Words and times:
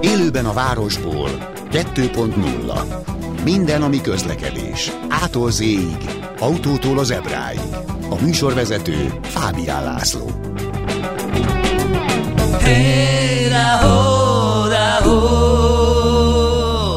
Élőben 0.00 0.46
a 0.46 0.52
városból 0.52 1.28
2.0 1.70 3.44
Minden, 3.44 3.82
ami 3.82 4.00
közlekedés. 4.00 4.90
Ától 5.08 5.50
z 5.50 5.62
autótól 6.38 6.98
az 6.98 7.10
ebráig. 7.10 7.60
A 8.10 8.22
műsorvezető 8.22 9.12
Fábián 9.22 9.84
László. 9.84 10.30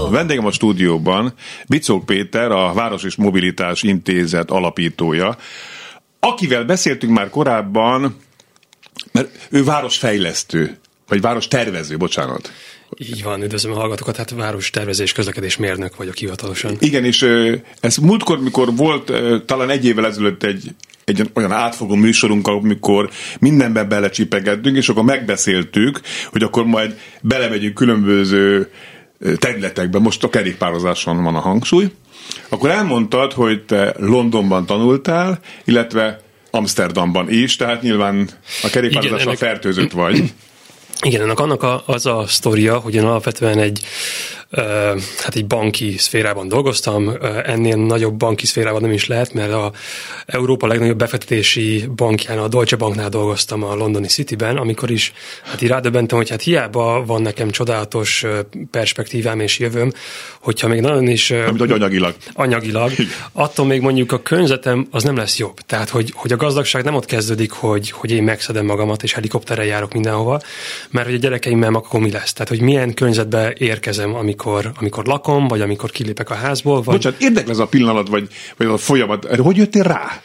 Vendégem 0.10 0.46
a 0.46 0.52
stúdióban 0.52 1.34
Bicók 1.68 2.06
Péter, 2.06 2.52
a 2.52 2.74
Város 2.74 3.04
és 3.04 3.16
Mobilitás 3.16 3.84
Intézet 3.84 4.52
alapítója, 4.52 5.38
akivel 6.24 6.64
beszéltünk 6.64 7.14
már 7.14 7.30
korábban, 7.30 8.16
mert 9.12 9.48
ő 9.50 9.64
városfejlesztő, 9.64 10.78
vagy 11.08 11.22
város 11.22 11.48
tervező, 11.48 11.98
bocsánat. 11.98 12.52
Így 12.98 13.24
van, 13.24 13.44
üdvözlöm 13.44 13.74
a 13.74 13.80
hallgatókat, 13.80 14.18
hát 14.18 14.30
város 14.30 14.70
tervezés 14.70 15.12
közlekedés 15.12 15.58
mérnök 15.58 15.96
vagyok 15.96 16.16
hivatalosan. 16.16 16.76
Igen, 16.80 17.06
és 17.06 17.26
ez 17.80 17.98
múltkor, 17.98 18.40
mikor 18.40 18.76
volt 18.76 19.12
talán 19.46 19.70
egy 19.70 19.86
évvel 19.86 20.06
ezelőtt 20.06 20.44
egy, 20.44 20.76
egy 21.04 21.30
olyan 21.34 21.52
átfogó 21.52 21.96
műsorunk, 21.96 22.48
amikor 22.48 23.10
mindenben 23.40 23.90
belecsipegettünk, 23.90 24.78
és 24.78 24.90
akkor 24.90 25.04
megbeszéltük, 25.04 26.02
hogy 26.32 26.44
akkor 26.44 26.66
majd 26.66 27.00
belemegyünk 27.22 27.74
különböző 27.74 28.72
területekben, 29.38 30.02
most 30.02 30.24
a 30.24 30.30
kerékpározáson 30.30 31.24
van 31.24 31.36
a 31.36 31.40
hangsúly, 31.40 31.92
akkor 32.50 32.70
elmondtad, 32.70 33.34
hogy 33.34 33.64
te 33.64 33.96
Londonban 33.98 34.66
tanultál, 34.66 35.40
illetve 35.66 36.22
Amsterdamban 36.52 37.30
is, 37.30 37.56
tehát 37.56 37.82
nyilván 37.82 38.30
a 38.64 38.70
kerékpározásra 38.70 39.36
fertőzött 39.36 39.92
vagy. 39.92 40.34
Igen, 41.02 41.22
ennek 41.22 41.40
annak 41.40 41.64
a, 41.64 41.84
az 41.86 42.06
a 42.06 42.24
sztoria, 42.28 42.78
hogy 42.78 42.96
én 42.96 43.04
alapvetően 43.04 43.60
egy 43.60 43.86
hát 45.18 45.36
egy 45.36 45.46
banki 45.46 45.98
szférában 45.98 46.48
dolgoztam, 46.48 47.12
ennél 47.46 47.76
nagyobb 47.76 48.14
banki 48.14 48.46
szférában 48.46 48.82
nem 48.82 48.92
is 48.92 49.08
lehet, 49.08 49.34
mert 49.34 49.52
a 49.52 49.72
Európa 50.26 50.68
legnagyobb 50.68 50.98
befektetési 50.98 51.86
bankján, 51.96 52.38
a 52.38 52.48
Deutsche 52.48 52.78
Banknál 52.78 53.10
dolgoztam 53.10 53.64
a 53.64 53.76
londoni 53.76 54.08
Cityben, 54.08 54.58
amikor 54.58 54.92
is 54.92 55.14
hát 55.44 55.62
így 55.62 55.70
rádöbbentem, 55.70 56.18
hogy 56.18 56.30
hát 56.30 56.42
hiába 56.42 57.04
van 57.06 57.22
nekem 57.22 57.50
csodálatos 57.50 58.26
perspektívám 58.72 59.40
és 59.40 59.60
jövőm, 59.60 59.92
hogyha 60.40 60.68
még 60.68 60.82
nagyon 60.82 61.08
is... 61.08 61.32
Amit 61.32 61.60
hogy 61.60 61.72
anyagilag. 61.72 62.16
Anyagilag. 62.34 62.92
Attól 63.32 63.66
még 63.66 63.82
mondjuk 63.82 64.12
a 64.12 64.22
környezetem 64.22 64.88
az 64.92 65.04
nem 65.04 65.16
lesz 65.16 65.38
jobb. 65.38 65.60
Tehát, 65.66 65.90
hogy, 65.90 66.12
hogy 66.16 66.32
a 66.32 66.38
gazdagság 66.38 66.84
nem 66.84 66.96
ott 66.96 67.06
kezdődik, 67.06 67.52
hogy, 67.52 67.92
hogy 67.92 68.12
én 68.12 68.24
megszedem 68.24 68.66
magamat 68.66 69.04
és 69.04 69.14
helikopterrel 69.14 69.66
járok 69.66 69.94
mindenhova, 69.94 70.42
mert 70.90 71.06
hogy 71.06 71.16
a 71.16 71.20
gyerekeimmel 71.20 71.74
akkor 71.74 72.00
mi 72.00 72.12
lesz. 72.12 72.34
Tehát, 72.34 72.50
hogy 72.50 72.62
milyen 72.62 72.94
környezetbe 72.94 73.54
érkezem, 73.58 74.16
amikor 74.16 74.42
amikor, 74.44 74.72
amikor 74.80 75.06
lakom, 75.06 75.48
vagy 75.48 75.62
amikor 75.62 75.92
kilépek 75.92 76.30
a 76.30 76.34
házból. 76.34 76.82
Vagy... 76.82 76.96
Bocsánat, 76.96 77.22
érdekel 77.22 77.50
ez 77.50 77.60
a 77.60 77.68
pillanat, 77.68 78.08
vagy, 78.08 78.28
vagy 78.58 78.68
a 78.68 78.78
folyamat. 78.78 79.36
Hogy 79.36 79.58
jöttél 79.58 79.84
rá? 79.84 80.22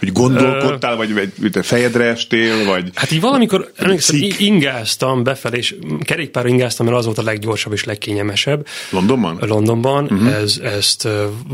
Hogy 0.00 0.12
gondolkodtál, 0.12 0.96
vagy, 0.96 1.32
te 1.52 1.62
fejedre 1.62 2.04
estél, 2.04 2.64
vagy... 2.64 2.90
Hát 2.94 3.10
így 3.10 3.20
valamikor, 3.20 3.70
emlékszem, 3.76 4.20
ingáztam 4.38 5.22
befelé, 5.22 5.56
és 5.56 5.74
kerékpár 6.04 6.46
ingáztam, 6.46 6.86
mert 6.86 6.98
az 6.98 7.04
volt 7.04 7.18
a 7.18 7.22
leggyorsabb 7.22 7.72
és 7.72 7.84
legkényelmesebb. 7.84 8.66
Londonban? 8.90 9.38
Londonban. 9.40 10.04
Uh-huh. 10.04 10.34
Ez, 10.34 10.60
ezt 10.62 11.08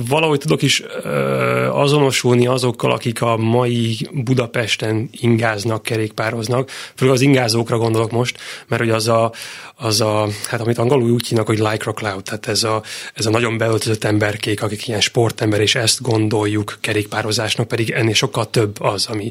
valahogy 0.09 0.39
tudok 0.39 0.63
is 0.63 0.83
azonosulni 1.71 2.47
azokkal, 2.47 2.93
akik 2.93 3.23
a 3.23 3.37
mai 3.37 4.09
Budapesten 4.13 5.09
ingáznak, 5.13 5.83
kerékpároznak. 5.83 6.71
Főleg 6.95 7.15
az 7.15 7.21
ingázókra 7.21 7.79
gondolok 7.79 8.11
most, 8.11 8.39
mert 8.69 8.83
hogy 8.83 8.91
az 8.91 9.09
a, 9.09 9.33
az 9.75 10.01
a, 10.01 10.29
hát 10.49 10.61
amit 10.61 10.79
angolul 10.79 11.11
úgy 11.11 11.27
hívnak, 11.29 11.47
hogy 11.47 11.59
lycra 11.59 11.93
cloud, 11.93 12.23
tehát 12.23 12.47
ez 12.47 12.63
a, 12.63 12.83
ez 13.15 13.27
a 13.27 13.31
nagyon 13.31 13.59
beöltözött 13.59 14.05
emberkék, 14.05 14.63
akik 14.63 14.89
ilyen 14.89 15.01
sportember, 15.01 15.61
és 15.61 15.75
ezt 15.75 16.03
gondoljuk 16.03 16.79
kerékpározásnak, 16.81 17.69
pedig 17.69 17.91
ennél 17.91 18.15
sokkal 18.15 18.36
több 18.45 18.81
az, 18.81 19.07
ami, 19.07 19.31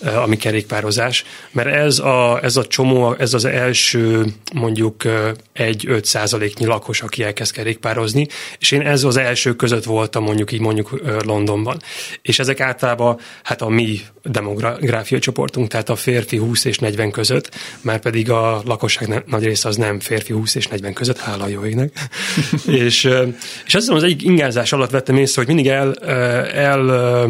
eh, 0.00 0.22
ami 0.22 0.36
kerékpározás, 0.36 1.24
mert 1.50 1.68
ez 1.68 1.98
a, 1.98 2.38
ez 2.42 2.56
a 2.56 2.66
csomó, 2.66 3.14
ez 3.18 3.34
az 3.34 3.44
első 3.44 4.24
mondjuk 4.54 5.04
eh, 5.04 5.30
egy-öt 5.52 6.04
százaléknyi 6.04 6.66
lakos, 6.66 7.02
aki 7.02 7.22
elkezd 7.22 7.52
kerékpározni, 7.52 8.26
és 8.58 8.70
én 8.70 8.80
ez 8.80 9.04
az 9.04 9.16
első 9.16 9.54
között 9.56 9.84
voltam 9.84 10.22
mondjuk 10.22 10.52
így 10.52 10.60
mondjuk 10.60 11.00
eh, 11.04 11.16
Londonban. 11.20 11.80
És 12.22 12.38
ezek 12.38 12.60
általában 12.60 13.18
hát 13.42 13.62
a 13.62 13.68
mi 13.68 14.00
demográfiai 14.22 15.20
csoportunk, 15.20 15.68
tehát 15.68 15.88
a 15.88 15.96
férfi 15.96 16.36
20 16.36 16.64
és 16.64 16.78
40 16.78 17.10
között, 17.10 17.50
már 17.80 18.00
pedig 18.00 18.30
a 18.30 18.62
lakosság 18.64 19.24
nagy 19.26 19.44
része 19.44 19.68
az 19.68 19.76
nem 19.76 20.00
férfi 20.00 20.32
20 20.32 20.54
és 20.54 20.66
40 20.66 20.92
között, 20.92 21.18
hála 21.18 21.48
jó 21.48 21.64
égnek. 21.64 21.92
és, 22.84 23.04
és 23.66 23.74
azt 23.74 23.84
hiszem, 23.84 23.94
az 23.94 24.02
egyik 24.02 24.22
ingázás 24.22 24.72
alatt 24.72 24.90
vettem 24.90 25.16
észre, 25.16 25.44
hogy 25.44 25.54
mindig 25.54 25.72
el, 25.72 25.94
el 26.44 27.28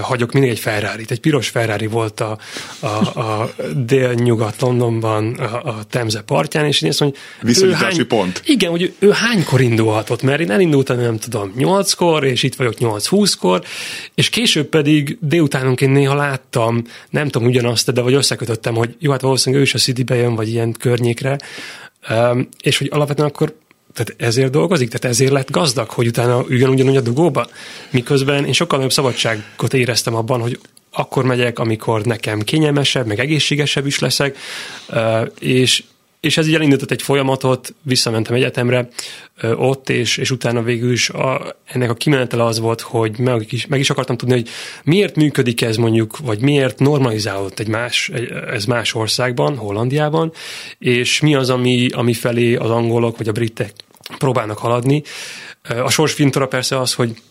hagyok 0.00 0.32
mindig 0.32 0.50
egy 0.50 0.58
ferrari 0.58 1.04
Egy 1.08 1.20
piros 1.20 1.48
Ferrari 1.48 1.86
volt 1.86 2.20
a, 2.20 2.38
a, 2.80 3.20
a 3.20 3.50
dél-nyugat 3.76 4.60
Londonban, 4.60 5.34
a, 5.34 5.68
a 5.68 5.84
Temze 5.90 6.22
partján, 6.22 6.64
és 6.64 6.82
én 6.82 6.88
azt 6.88 7.00
mondom, 7.00 7.20
Viszonyítási 7.42 8.04
pont. 8.04 8.42
Igen, 8.44 8.70
hogy 8.70 8.94
ő 8.98 9.10
hánykor 9.10 9.60
indulhatott, 9.60 10.22
mert 10.22 10.40
én 10.40 10.50
elindultam, 10.50 11.00
nem 11.00 11.18
tudom, 11.18 11.52
8-kor, 11.58 12.24
és 12.24 12.42
itt 12.42 12.54
vagyok 12.54 12.74
8-20-kor, 12.78 13.62
és 14.14 14.28
később 14.28 14.66
pedig 14.66 15.18
délutánonként 15.20 15.92
néha 15.92 16.14
láttam, 16.14 16.82
nem 17.10 17.28
tudom 17.28 17.48
ugyanazt, 17.48 17.92
de 17.92 18.00
vagy 18.00 18.14
összekötöttem, 18.14 18.74
hogy 18.74 18.96
jó, 18.98 19.10
hát 19.10 19.20
valószínűleg 19.20 19.64
ő 19.64 19.66
is 19.66 19.74
a 19.74 19.78
Citybe 19.78 20.14
jön, 20.14 20.34
vagy 20.34 20.48
ilyen 20.48 20.72
környékre, 20.72 21.38
és 22.62 22.78
hogy 22.78 22.88
alapvetően 22.92 23.28
akkor 23.28 23.54
tehát 23.98 24.22
ezért 24.22 24.50
dolgozik, 24.50 24.88
tehát 24.88 25.16
ezért 25.16 25.32
lett 25.32 25.50
gazdag, 25.50 25.90
hogy 25.90 26.06
utána 26.06 26.44
üljön 26.48 26.70
ugyanúgy 26.70 26.96
a 26.96 27.00
dugóba. 27.00 27.46
Miközben 27.90 28.44
én 28.44 28.52
sokkal 28.52 28.76
nagyobb 28.76 28.92
szabadságot 28.92 29.74
éreztem 29.74 30.14
abban, 30.14 30.40
hogy 30.40 30.58
akkor 30.92 31.24
megyek, 31.24 31.58
amikor 31.58 32.04
nekem 32.04 32.40
kényelmesebb, 32.40 33.06
meg 33.06 33.18
egészségesebb 33.18 33.86
is 33.86 33.98
leszek, 33.98 34.36
és 35.40 35.82
és 36.20 36.36
ez 36.36 36.46
így 36.48 36.54
elindított 36.54 36.90
egy 36.90 37.02
folyamatot, 37.02 37.74
visszamentem 37.82 38.34
egyetemre 38.34 38.88
ott, 39.42 39.88
és, 39.88 40.16
és 40.16 40.30
utána 40.30 40.62
végül 40.62 40.92
is 40.92 41.10
a, 41.10 41.56
ennek 41.64 41.90
a 41.90 41.94
kimenetele 41.94 42.44
az 42.44 42.58
volt, 42.58 42.80
hogy 42.80 43.18
meg 43.18 43.52
is, 43.52 43.66
meg 43.66 43.80
is 43.80 43.90
akartam 43.90 44.16
tudni, 44.16 44.34
hogy 44.34 44.48
miért 44.84 45.16
működik 45.16 45.62
ez 45.62 45.76
mondjuk, 45.76 46.18
vagy 46.18 46.40
miért 46.40 46.78
normalizálódott 46.78 47.58
egy 47.58 47.68
más, 47.68 48.08
egy, 48.08 48.32
ez 48.50 48.64
más 48.64 48.94
országban, 48.94 49.56
Hollandiában, 49.56 50.32
és 50.78 51.20
mi 51.20 51.34
az, 51.34 51.50
ami, 51.50 51.88
ami 51.90 52.12
felé 52.12 52.54
az 52.54 52.70
angolok 52.70 53.16
vagy 53.16 53.28
a 53.28 53.32
britek 53.32 53.72
próbálnak 54.18 54.58
haladni. 54.58 55.02
A 55.82 55.90
sors 55.90 56.12
fintora 56.12 56.46
persze 56.46 56.78
az, 56.78 56.94
hogy 56.94 57.22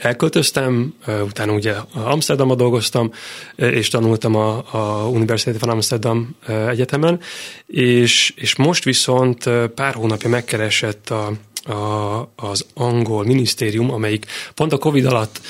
elköltöztem, 0.00 0.94
utána 1.06 1.52
ugye 1.52 1.74
Amsterdamban 1.94 2.56
dolgoztam, 2.56 3.12
és 3.56 3.88
tanultam 3.88 4.34
a, 4.34 4.64
a 4.70 5.08
University 5.08 5.54
of 5.54 5.62
Amsterdam 5.62 6.36
egyetemen, 6.68 7.20
és, 7.66 8.32
és 8.36 8.56
most 8.56 8.84
viszont 8.84 9.50
pár 9.74 9.94
hónapja 9.94 10.28
megkeresett 10.28 11.10
a, 11.10 11.32
a, 11.64 12.28
az 12.36 12.64
angol 12.74 13.24
minisztérium, 13.24 13.92
amelyik 13.92 14.26
pont 14.54 14.72
a 14.72 14.78
Covid 14.78 15.04
alatt 15.04 15.40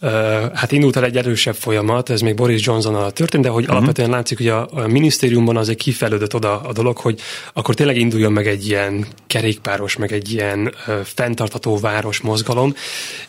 uh, 0.00 0.10
hát 0.54 0.72
indult 0.72 0.96
el 0.96 1.04
egy 1.04 1.16
erősebb 1.16 1.54
folyamat, 1.54 2.10
ez 2.10 2.20
még 2.20 2.34
Boris 2.34 2.66
Johnson 2.66 2.94
alatt 2.94 3.14
történt, 3.14 3.42
de 3.42 3.48
hogy 3.48 3.62
uh-huh. 3.62 3.76
alapvetően 3.76 4.10
látszik, 4.10 4.36
hogy 4.36 4.48
a, 4.48 4.68
a 4.72 4.86
minisztériumban 4.86 5.56
azért 5.56 5.78
kifejlődött 5.78 6.34
oda 6.34 6.60
a 6.60 6.72
dolog, 6.72 6.96
hogy 6.96 7.20
akkor 7.52 7.74
tényleg 7.74 7.96
induljon 7.96 8.32
meg 8.32 8.46
egy 8.46 8.66
ilyen 8.66 9.06
kerékpáros, 9.26 9.96
meg 9.96 10.12
egy 10.12 10.32
ilyen 10.32 10.74
uh, 10.86 11.00
fenntartató 11.00 11.78
város 11.78 12.20
mozgalom, 12.20 12.74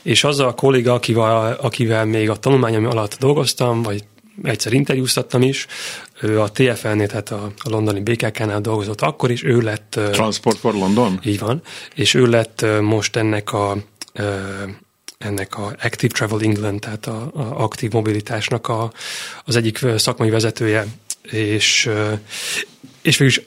és 0.02 0.24
az 0.24 0.40
a 0.40 0.54
kolléga, 0.54 0.94
akivel, 0.94 1.58
akivel 1.62 2.06
még 2.06 2.30
a 2.30 2.36
tanulmányom 2.36 2.86
alatt 2.86 3.18
dolgoztam, 3.20 3.82
vagy 3.82 4.04
egyszer 4.44 4.74
interjúztattam 4.74 5.42
is, 5.42 5.68
ő 6.22 6.42
a 6.42 6.52
TFL-nél, 6.52 7.08
tehát 7.08 7.32
a, 7.32 7.52
a 7.58 7.70
londoni 7.70 8.00
BKK-nál 8.02 8.62
dolgozott 8.62 9.02
akkor 9.02 9.32
is, 9.32 9.44
ő 9.44 9.60
lett... 9.60 10.00
Transport 10.12 10.58
for 10.58 10.74
London? 10.74 11.20
Így 11.24 11.40
van, 11.40 11.62
és 11.96 12.14
ő 12.14 12.26
lett 12.26 12.66
most 12.82 13.16
ennek 13.16 13.54
a 13.54 13.78
ennek 15.18 15.58
a 15.58 15.76
Active 15.82 16.14
Travel 16.14 16.40
England, 16.42 16.80
tehát 16.80 17.06
a, 17.06 17.32
a 17.34 17.64
aktív 17.64 17.92
mobilitásnak 17.92 18.68
a, 18.68 18.92
az 19.46 19.56
egyik 19.56 19.80
szakmai 19.98 20.30
vezetője, 20.30 20.86
és, 21.32 21.90
és 23.02 23.18
végülis 23.18 23.42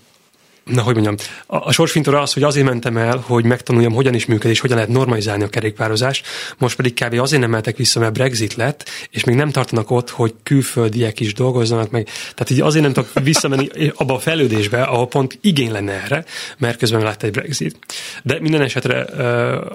na, 0.66 0.82
hogy 0.82 0.94
mondjam, 0.94 1.16
a, 1.46 1.56
a 1.56 1.72
sorsfintora 1.72 2.20
az, 2.20 2.32
hogy 2.32 2.42
azért 2.42 2.66
mentem 2.66 2.96
el, 2.96 3.16
hogy 3.26 3.44
megtanuljam, 3.44 3.92
hogyan 3.92 4.14
is 4.14 4.26
működik, 4.26 4.52
és 4.52 4.60
hogyan 4.60 4.76
lehet 4.76 4.92
normalizálni 4.92 5.44
a 5.44 5.48
kerékpározást, 5.48 6.26
most 6.58 6.76
pedig 6.76 6.94
kb. 6.94 7.20
azért 7.20 7.40
nem 7.40 7.50
mehetek 7.50 7.76
vissza, 7.76 8.00
mert 8.00 8.12
Brexit 8.12 8.54
lett, 8.54 8.88
és 9.10 9.24
még 9.24 9.36
nem 9.36 9.50
tartanak 9.50 9.90
ott, 9.90 10.10
hogy 10.10 10.34
külföldiek 10.42 11.20
is 11.20 11.34
dolgozzanak 11.34 11.90
meg. 11.90 12.04
Tehát 12.04 12.50
így 12.50 12.60
azért 12.60 12.84
nem 12.84 12.92
tudok 12.92 13.10
visszamenni 13.22 13.68
abba 13.94 14.14
a 14.14 14.18
fejlődésbe, 14.18 14.82
ahol 14.82 15.08
pont 15.08 15.38
igény 15.40 15.72
lenne 15.72 15.92
erre, 15.92 16.24
mert 16.58 16.78
közben 16.78 17.02
lett 17.02 17.22
egy 17.22 17.30
Brexit. 17.30 17.76
De 18.22 18.40
minden 18.40 18.60
esetre, 18.62 19.06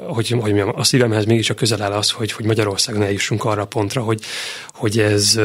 hogy, 0.07 0.29
hogy 0.29 0.53
mondjam, 0.53 0.71
a 0.75 0.83
szívemhez 0.83 1.25
mégis 1.25 1.49
a 1.49 1.53
közel 1.53 1.81
áll 1.81 1.91
az, 1.91 2.11
hogy, 2.11 2.31
hogy 2.31 2.45
Magyarországon 2.45 3.03
eljussunk 3.03 3.43
arra 3.43 3.61
a 3.61 3.65
pontra, 3.65 4.01
hogy, 4.01 4.21
hogy 4.67 4.99
ez 4.99 5.39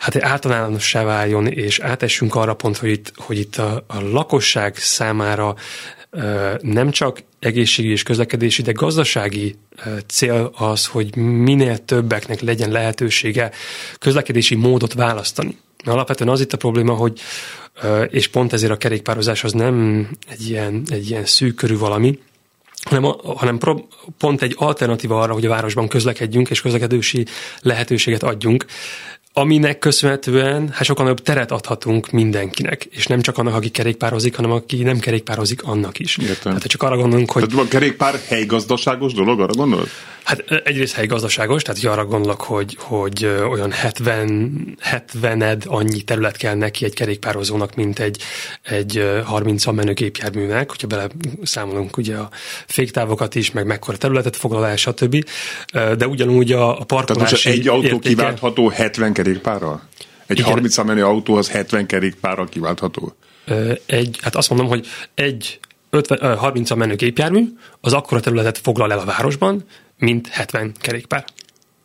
hát 0.00 0.22
általánossá 0.22 1.04
váljon, 1.04 1.46
és 1.46 1.78
átessünk 1.78 2.34
arra 2.34 2.54
pont, 2.54 2.76
hogy 2.76 2.90
itt, 2.90 3.12
hogy 3.16 3.38
itt 3.38 3.56
a, 3.56 3.84
a 3.86 4.00
lakosság 4.00 4.76
számára 4.76 5.54
nem 6.60 6.90
csak 6.90 7.22
egészségi 7.38 7.90
és 7.90 8.02
közlekedési, 8.02 8.62
de 8.62 8.72
gazdasági 8.72 9.54
cél 10.06 10.50
az, 10.56 10.86
hogy 10.86 11.16
minél 11.16 11.84
többeknek 11.84 12.40
legyen 12.40 12.70
lehetősége 12.70 13.50
közlekedési 13.98 14.54
módot 14.54 14.92
választani. 14.92 15.56
Alapvetően 15.84 16.30
az 16.30 16.40
itt 16.40 16.52
a 16.52 16.56
probléma, 16.56 16.94
hogy 16.94 17.20
és 18.08 18.28
pont 18.28 18.52
ezért 18.52 18.72
a 18.72 18.76
kerékpározás 18.76 19.44
az 19.44 19.52
nem 19.52 20.08
egy 20.28 20.48
ilyen, 20.48 20.82
egy 20.88 21.10
ilyen 21.10 21.24
szűk 21.24 21.54
körű 21.54 21.78
valami, 21.78 22.18
hanem, 22.82 23.02
hanem 23.24 23.58
pro, 23.58 23.76
pont 24.18 24.42
egy 24.42 24.54
alternatíva 24.56 25.20
arra, 25.20 25.32
hogy 25.32 25.46
a 25.46 25.48
városban 25.48 25.88
közlekedjünk 25.88 26.50
és 26.50 26.60
közlekedési 26.60 27.26
lehetőséget 27.60 28.22
adjunk 28.22 28.64
aminek 29.32 29.78
köszönhetően 29.78 30.68
hát 30.68 30.84
sokkal 30.84 31.04
nagyobb 31.04 31.22
teret 31.22 31.50
adhatunk 31.50 32.10
mindenkinek, 32.10 32.84
és 32.84 33.06
nem 33.06 33.20
csak 33.20 33.38
annak, 33.38 33.54
aki 33.54 33.68
kerékpározik, 33.68 34.36
hanem 34.36 34.50
aki 34.50 34.82
nem 34.82 34.98
kerékpározik, 34.98 35.62
annak 35.62 35.98
is. 35.98 36.18
Értem. 36.18 36.52
Hát 36.52 36.66
csak 36.66 36.82
arra 36.82 36.96
gondolunk, 36.96 37.30
hogy... 37.30 37.46
Tehát 37.46 37.64
a 37.64 37.68
kerékpár 37.68 38.20
helygazdaságos 38.28 39.12
dolog, 39.12 39.40
arra 39.40 39.52
gondolod? 39.52 39.88
Hát 40.24 40.50
egyrészt 40.64 40.94
helygazdaságos, 40.94 41.62
tehát 41.62 41.84
arra 41.84 42.04
gondolok, 42.04 42.40
hogy, 42.40 42.76
hogy 42.78 43.24
olyan 43.24 43.72
70, 43.72 44.76
70 44.80 45.62
annyi 45.66 46.02
terület 46.02 46.36
kell 46.36 46.54
neki 46.54 46.84
egy 46.84 46.94
kerékpározónak, 46.94 47.74
mint 47.74 47.98
egy, 47.98 48.22
egy 48.62 49.20
30 49.24 49.66
menő 49.66 49.92
gépjárműnek, 49.92 50.70
hogyha 50.70 50.86
bele 50.86 51.06
számolunk 51.42 51.96
ugye 51.96 52.16
a 52.16 52.28
féktávokat 52.66 53.34
is, 53.34 53.50
meg 53.50 53.66
mekkora 53.66 53.96
területet 53.96 54.36
foglalás, 54.36 54.80
stb. 54.80 55.24
De 55.72 56.06
ugyanúgy 56.06 56.52
a, 56.52 56.80
a 56.80 56.84
parkolási 56.84 57.06
Tehát 57.06 57.30
most 57.30 57.46
egy 57.46 57.68
autó 57.68 57.86
értéke... 57.86 58.08
kiváltható 58.08 58.68
70 58.68 59.12
kerékpárral? 59.12 59.82
Egy 60.26 60.38
Igen. 60.38 60.50
30 60.50 60.82
menő 60.82 61.04
autó 61.04 61.34
az 61.34 61.50
70 61.50 61.86
kerékpárral 61.86 62.48
kiváltható? 62.48 63.14
Egy, 63.86 64.18
hát 64.22 64.36
azt 64.36 64.48
mondom, 64.48 64.68
hogy 64.68 64.86
egy 65.14 65.60
50, 65.90 66.36
30 66.36 66.74
menő 66.74 66.94
gépjármű, 66.94 67.44
az 67.80 67.92
akkora 67.92 68.20
területet 68.20 68.58
foglal 68.58 68.92
el 68.92 68.98
a 68.98 69.04
városban, 69.04 69.64
mint 70.00 70.28
70 70.28 70.72
kerékpár. 70.80 71.24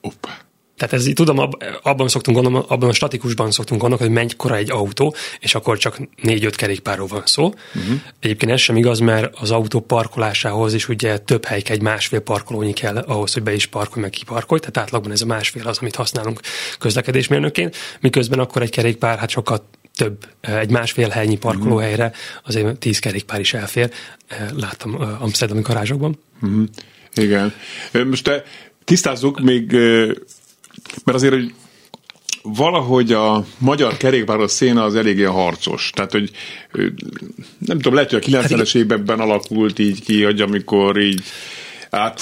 Opa. 0.01 0.29
Tehát 0.77 0.93
ez 0.93 1.07
tudom, 1.13 1.49
abban 1.81 2.07
szoktunk 2.07 2.37
gondolni, 2.37 2.67
abban 2.69 2.89
a 2.89 2.93
statikusban 2.93 3.51
szoktunk 3.51 3.81
gondolni, 3.81 4.05
hogy 4.05 4.13
mennyikora 4.13 4.55
egy 4.55 4.71
autó, 4.71 5.15
és 5.39 5.55
akkor 5.55 5.77
csak 5.77 5.97
4-5 6.23 6.53
kerékpárról 6.55 7.07
van 7.07 7.21
szó. 7.25 7.43
Uh-huh. 7.43 7.99
Egyébként 8.19 8.51
ez 8.51 8.59
sem 8.59 8.77
igaz, 8.77 8.99
mert 8.99 9.35
az 9.39 9.51
autó 9.51 9.79
parkolásához 9.79 10.73
is 10.73 10.89
ugye 10.89 11.17
több 11.17 11.45
hely 11.45 11.61
egy 11.65 11.81
másfél 11.81 12.19
parkolónyi 12.19 12.73
kell 12.73 12.97
ahhoz, 12.97 13.33
hogy 13.33 13.43
be 13.43 13.53
is 13.53 13.65
parkolj, 13.65 14.01
meg 14.01 14.09
kiparkolj, 14.09 14.59
tehát 14.59 14.77
átlagban 14.77 15.11
ez 15.11 15.21
a 15.21 15.25
másfél 15.25 15.67
az, 15.67 15.77
amit 15.77 15.95
használunk 15.95 16.39
közlekedésmérnökként, 16.79 17.75
miközben 17.99 18.39
akkor 18.39 18.61
egy 18.61 18.69
kerékpár 18.69 19.17
hát 19.17 19.29
sokkal 19.29 19.67
több, 19.95 20.27
egy 20.41 20.69
másfél 20.69 21.09
helynyi 21.09 21.37
parkolóhelyre 21.37 22.11
azért 22.43 22.77
tíz 22.77 22.99
kerékpár 22.99 23.39
is 23.39 23.53
elfér. 23.53 23.91
Láttam 24.53 25.17
Amsterdami 25.19 25.61
garázsokban. 25.61 26.19
Uh-huh. 26.41 26.63
Igen. 27.15 27.53
Most 27.91 28.23
te 28.23 28.43
tisztázzuk 28.83 29.39
még, 29.39 29.71
mert 31.03 31.17
azért, 31.17 31.33
hogy 31.33 31.53
valahogy 32.41 33.13
a 33.13 33.45
magyar 33.57 33.97
kerékpáros 33.97 34.51
széna 34.51 34.83
az 34.83 34.95
eléggé 34.95 35.23
harcos. 35.23 35.89
Tehát, 35.93 36.11
hogy 36.11 36.31
nem 37.59 37.77
tudom, 37.77 37.93
lehet, 37.93 38.11
hogy 38.11 38.33
a 38.33 38.39
90-es 38.39 38.49
hát 38.49 38.75
években 38.75 39.19
alakult 39.19 39.79
így 39.79 40.03
ki, 40.03 40.23
hogy 40.23 40.41
amikor 40.41 40.97
így 40.97 41.23
át 41.89 42.21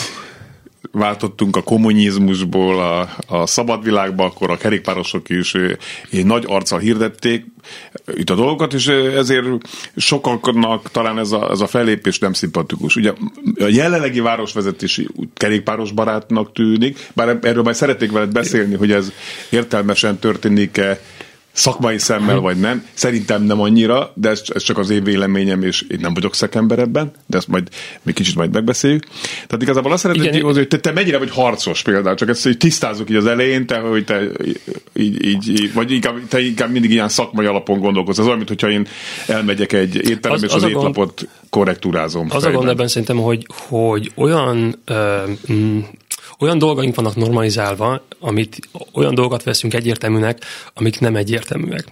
váltottunk 0.93 1.55
a 1.55 1.61
kommunizmusból 1.61 2.79
a, 2.79 3.09
a 3.27 3.45
szabad 3.45 3.83
világba, 3.83 4.25
akkor 4.25 4.51
a 4.51 4.57
kerékpárosok 4.57 5.29
is 5.29 5.53
egy 6.11 6.25
nagy 6.25 6.43
arccal 6.47 6.79
hirdették 6.79 7.45
itt 8.15 8.29
a 8.29 8.35
dolgokat, 8.35 8.73
és 8.73 8.87
ezért 8.87 9.45
sokaknak 9.95 10.91
talán 10.91 11.19
ez 11.19 11.31
a, 11.31 11.51
ez 11.51 11.59
a 11.59 11.67
fellépés 11.67 12.19
nem 12.19 12.33
szimpatikus. 12.33 12.95
Ugye 12.95 13.13
a 13.59 13.67
jelenlegi 13.67 14.19
városvezetési 14.19 15.07
kerékpáros 15.33 15.91
barátnak 15.91 16.53
tűnik, 16.53 17.09
bár 17.13 17.37
erről 17.41 17.63
majd 17.63 17.75
szeretnék 17.75 18.11
veled 18.11 18.31
beszélni, 18.31 18.75
hogy 18.75 18.91
ez 18.91 19.11
értelmesen 19.49 20.19
történik-e 20.19 20.99
szakmai 21.53 21.97
szemmel 21.97 22.39
vagy 22.39 22.59
nem. 22.59 22.85
Szerintem 22.93 23.43
nem 23.43 23.61
annyira, 23.61 24.11
de 24.15 24.29
ez, 24.29 24.41
ez 24.53 24.63
csak 24.63 24.77
az 24.77 24.89
én 24.89 25.03
véleményem, 25.03 25.63
és 25.63 25.85
én 25.89 25.97
nem 26.01 26.13
vagyok 26.13 26.35
szakember 26.35 26.79
ebben, 26.79 27.11
de 27.25 27.37
ezt 27.37 27.47
majd 27.47 27.67
még 28.01 28.15
kicsit 28.15 28.35
majd 28.35 28.53
megbeszéljük. 28.53 29.03
Tehát 29.21 29.61
igazából 29.61 29.91
azt 29.91 30.01
szeretném 30.01 30.31
kihozni, 30.31 30.57
hogy 30.57 30.67
te, 30.67 30.79
te 30.79 30.91
mennyire 30.91 31.17
vagy 31.17 31.31
harcos 31.31 31.81
például, 31.81 32.15
csak 32.15 32.29
ezt 32.29 32.43
hogy 32.43 32.57
tisztázzuk 32.57 33.09
így 33.09 33.15
az 33.15 33.25
elején, 33.25 33.65
te, 33.65 33.79
hogy 33.79 34.05
te 34.05 34.21
így, 34.93 35.25
így, 35.25 35.49
így 35.49 35.73
vagy 35.73 35.91
inkább, 35.91 36.27
te 36.27 36.41
inkább 36.41 36.71
mindig 36.71 36.91
ilyen 36.91 37.09
szakmai 37.09 37.45
alapon 37.45 37.79
gondolkozz. 37.79 38.19
Ez 38.19 38.25
olyan, 38.25 38.37
mintha 38.37 38.69
én 38.69 38.87
elmegyek 39.27 39.73
egy 39.73 39.95
étterembe, 39.95 40.31
az, 40.31 40.43
és 40.43 40.53
az, 40.53 40.63
az 40.63 40.69
étlapot 40.69 40.93
gond, 40.93 41.29
korrektúrázom. 41.49 42.25
Az 42.29 42.31
fejben. 42.31 42.51
a 42.53 42.57
gond 42.57 42.69
ebben 42.69 42.87
szerintem, 42.87 43.17
hogy, 43.17 43.47
hogy 43.67 44.11
olyan 44.15 44.75
uh, 44.89 44.97
olyan 46.39 46.57
dolgaink 46.57 46.95
vannak 46.95 47.15
normalizálva, 47.15 48.05
amit 48.19 48.69
olyan 48.93 49.15
dolgokat 49.15 49.43
veszünk 49.43 49.73
egyértelműnek, 49.73 50.45
amik 50.73 50.99
nem 50.99 51.15
egyértelműek. 51.15 51.85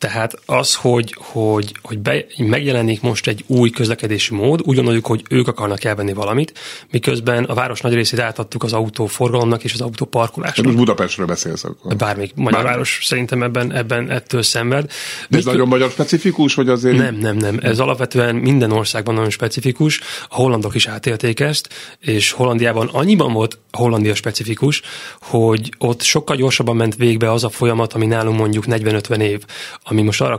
Tehát 0.00 0.38
az, 0.46 0.74
hogy, 0.74 1.14
hogy, 1.18 1.72
hogy 1.82 1.98
be, 1.98 2.24
megjelenik 2.36 3.00
most 3.00 3.26
egy 3.26 3.44
új 3.46 3.70
közlekedési 3.70 4.34
mód, 4.34 4.60
úgy 4.64 4.76
gondoljuk, 4.76 5.06
hogy 5.06 5.22
ők 5.30 5.48
akarnak 5.48 5.84
elvenni 5.84 6.12
valamit, 6.12 6.58
miközben 6.90 7.44
a 7.44 7.54
város 7.54 7.80
nagy 7.80 7.94
részét 7.94 8.20
átadtuk 8.20 8.62
az 8.62 8.72
autóforgalomnak 8.72 9.64
és 9.64 9.72
az 9.72 9.80
autóparkolásnak. 9.80 10.64
Most 10.66 10.78
Budapestről 10.78 11.26
beszélsz 11.26 11.64
akkor. 11.64 11.96
Bármik 11.96 12.34
magyar 12.34 12.52
Bármik. 12.52 12.70
város 12.70 13.00
szerintem 13.02 13.42
ebben, 13.42 13.72
ebben 13.72 14.10
ettől 14.10 14.42
szenved. 14.42 14.84
De 14.84 14.92
ez 14.92 15.28
Mikor... 15.28 15.52
nagyon 15.52 15.68
magyar 15.68 15.90
specifikus, 15.90 16.54
vagy 16.54 16.68
azért? 16.68 16.96
Nem, 16.96 17.14
nem, 17.14 17.36
nem. 17.36 17.58
Ez 17.62 17.78
alapvetően 17.78 18.34
minden 18.34 18.72
országban 18.72 19.14
nagyon 19.14 19.30
specifikus. 19.30 20.00
A 20.28 20.34
hollandok 20.34 20.74
is 20.74 20.86
átélték 20.86 21.40
ezt, 21.40 21.68
és 21.98 22.30
Hollandiában 22.30 22.88
annyiban 22.92 23.32
volt 23.32 23.58
Hollandia 23.72 24.14
specifikus, 24.14 24.82
hogy 25.20 25.72
ott 25.78 26.02
sokkal 26.02 26.36
gyorsabban 26.36 26.76
ment 26.76 26.96
végbe 26.96 27.32
az 27.32 27.44
a 27.44 27.48
folyamat, 27.48 27.92
ami 27.92 28.06
nálunk 28.06 28.38
mondjuk 28.38 28.64
40-50 28.66 29.20
év. 29.20 29.44
Ami 29.82 30.02
most 30.02 30.20
arra, 30.20 30.38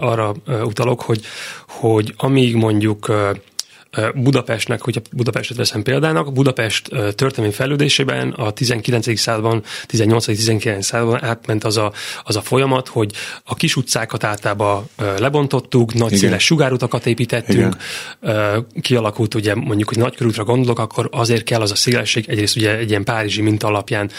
arra 0.00 0.34
utalok, 0.64 1.02
hogy, 1.02 1.20
hogy 1.66 2.14
amíg 2.16 2.54
mondjuk 2.54 3.12
Budapestnek, 4.14 4.80
hogyha 4.80 5.00
Budapestet 5.12 5.56
veszem 5.56 5.82
példának, 5.82 6.32
Budapest 6.32 6.88
történelmi 7.14 7.54
fejlődésében 7.54 8.30
a 8.30 8.50
19. 8.50 9.18
században, 9.18 9.62
18-19. 9.88 10.80
században 10.80 11.24
átment 11.24 11.64
az 11.64 11.76
a, 11.76 11.92
az 12.22 12.36
a 12.36 12.40
folyamat, 12.40 12.88
hogy 12.88 13.12
a 13.44 13.54
kis 13.54 13.76
utcákat 13.76 14.24
általában 14.24 14.88
lebontottuk, 14.96 15.94
nagy 15.94 16.14
széles 16.14 16.44
sugárutakat 16.44 17.06
építettünk, 17.06 17.76
Igen. 18.20 18.66
kialakult 18.80 19.34
ugye 19.34 19.54
mondjuk, 19.54 19.88
hogy 19.88 19.98
nagykörútra 19.98 20.44
gondolok, 20.44 20.78
akkor 20.78 21.08
azért 21.12 21.44
kell 21.44 21.60
az 21.60 21.70
a 21.70 21.76
szélesség, 21.76 22.24
egyrészt 22.28 22.56
ugye 22.56 22.76
egy 22.76 22.90
ilyen 22.90 23.04
párizsi 23.04 23.42
minta 23.42 23.66
alapján 23.66 24.10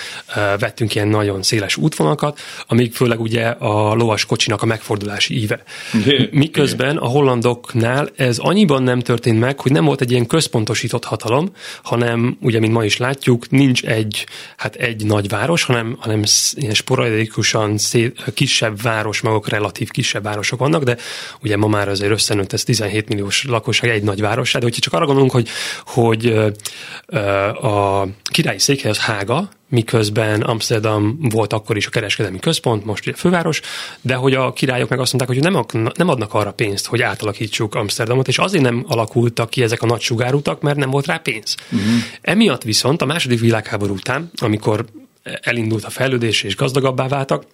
vettünk 0.59 0.95
ilyen 0.95 1.07
nagyon 1.07 1.43
széles 1.43 1.77
útvonalakat, 1.77 2.39
amíg 2.67 2.93
főleg 2.93 3.19
ugye 3.19 3.45
a 3.45 3.93
lovas 3.93 4.25
kocsinak 4.25 4.61
a 4.61 4.65
megfordulási 4.65 5.41
íve. 5.41 5.63
Miközben 6.31 6.97
a 6.97 7.07
hollandoknál 7.07 8.09
ez 8.15 8.37
annyiban 8.37 8.83
nem 8.83 8.99
történt 8.99 9.39
meg, 9.39 9.59
hogy 9.63 9.71
nem 9.71 9.85
volt 9.85 10.01
egy 10.01 10.11
ilyen 10.11 10.25
központosított 10.25 11.05
hatalom, 11.05 11.51
hanem 11.83 12.37
ugye, 12.41 12.59
mint 12.59 12.73
ma 12.73 12.85
is 12.85 12.97
látjuk, 12.97 13.49
nincs 13.49 13.83
egy, 13.83 14.25
hát 14.57 14.75
egy 14.75 15.05
nagy 15.05 15.29
város, 15.29 15.63
hanem, 15.63 15.97
hanem 15.99 16.23
ilyen 16.53 16.73
sporadikusan 16.73 17.77
szét, 17.77 18.23
kisebb 18.33 18.81
város, 18.81 19.21
maguk 19.21 19.49
relatív 19.49 19.89
kisebb 19.89 20.23
városok 20.23 20.59
vannak, 20.59 20.83
de 20.83 20.97
ugye 21.41 21.57
ma 21.57 21.67
már 21.67 21.89
azért 21.89 22.11
összenőtt 22.11 22.53
ez 22.53 22.63
17 22.63 23.07
milliós 23.07 23.43
lakosság 23.43 23.89
egy 23.89 24.03
nagy 24.03 24.21
város, 24.21 24.53
de 24.53 24.59
hogyha 24.61 24.81
csak 24.81 24.93
arra 24.93 25.05
gondolunk, 25.05 25.31
hogy, 25.31 25.49
hogy 25.85 26.25
a 27.61 28.07
királyi 28.23 28.59
székhely 28.59 28.91
az 28.91 28.99
Hága, 28.99 29.49
miközben 29.73 30.41
Amsterdam 30.41 31.17
volt 31.19 31.53
akkor 31.53 31.77
is 31.77 31.87
a 31.87 31.89
kereskedelmi 31.89 32.39
központ, 32.39 32.85
most 32.85 33.07
ugye 33.07 33.15
főváros, 33.15 33.61
de 34.01 34.15
hogy 34.15 34.33
a 34.33 34.53
királyok 34.53 34.89
meg 34.89 34.99
azt 34.99 35.13
mondták, 35.13 35.35
hogy 35.37 35.51
nem, 35.51 35.91
nem 35.95 36.09
adnak 36.09 36.33
arra 36.33 36.51
pénzt, 36.51 36.85
hogy 36.85 37.01
átalakítsuk 37.01 37.75
Amsterdamot, 37.75 38.27
és 38.27 38.37
azért 38.37 38.63
nem 38.63 38.85
alakultak 38.87 39.49
ki 39.49 39.63
ezek 39.63 39.81
a 39.81 39.85
nagy 39.85 40.01
sugárutak, 40.01 40.61
mert 40.61 40.77
nem 40.77 40.89
volt 40.89 41.05
rá 41.05 41.17
pénz. 41.17 41.55
Uh-huh. 41.71 41.89
Emiatt 42.21 42.63
viszont 42.63 43.01
a 43.01 43.05
második 43.05 43.39
világháború 43.39 43.93
után, 43.93 44.31
amikor 44.35 44.85
elindult 45.41 45.83
a 45.83 45.89
fejlődés 45.89 46.43
és 46.43 46.55
gazdagabbá 46.55 47.07
váltak, 47.07 47.45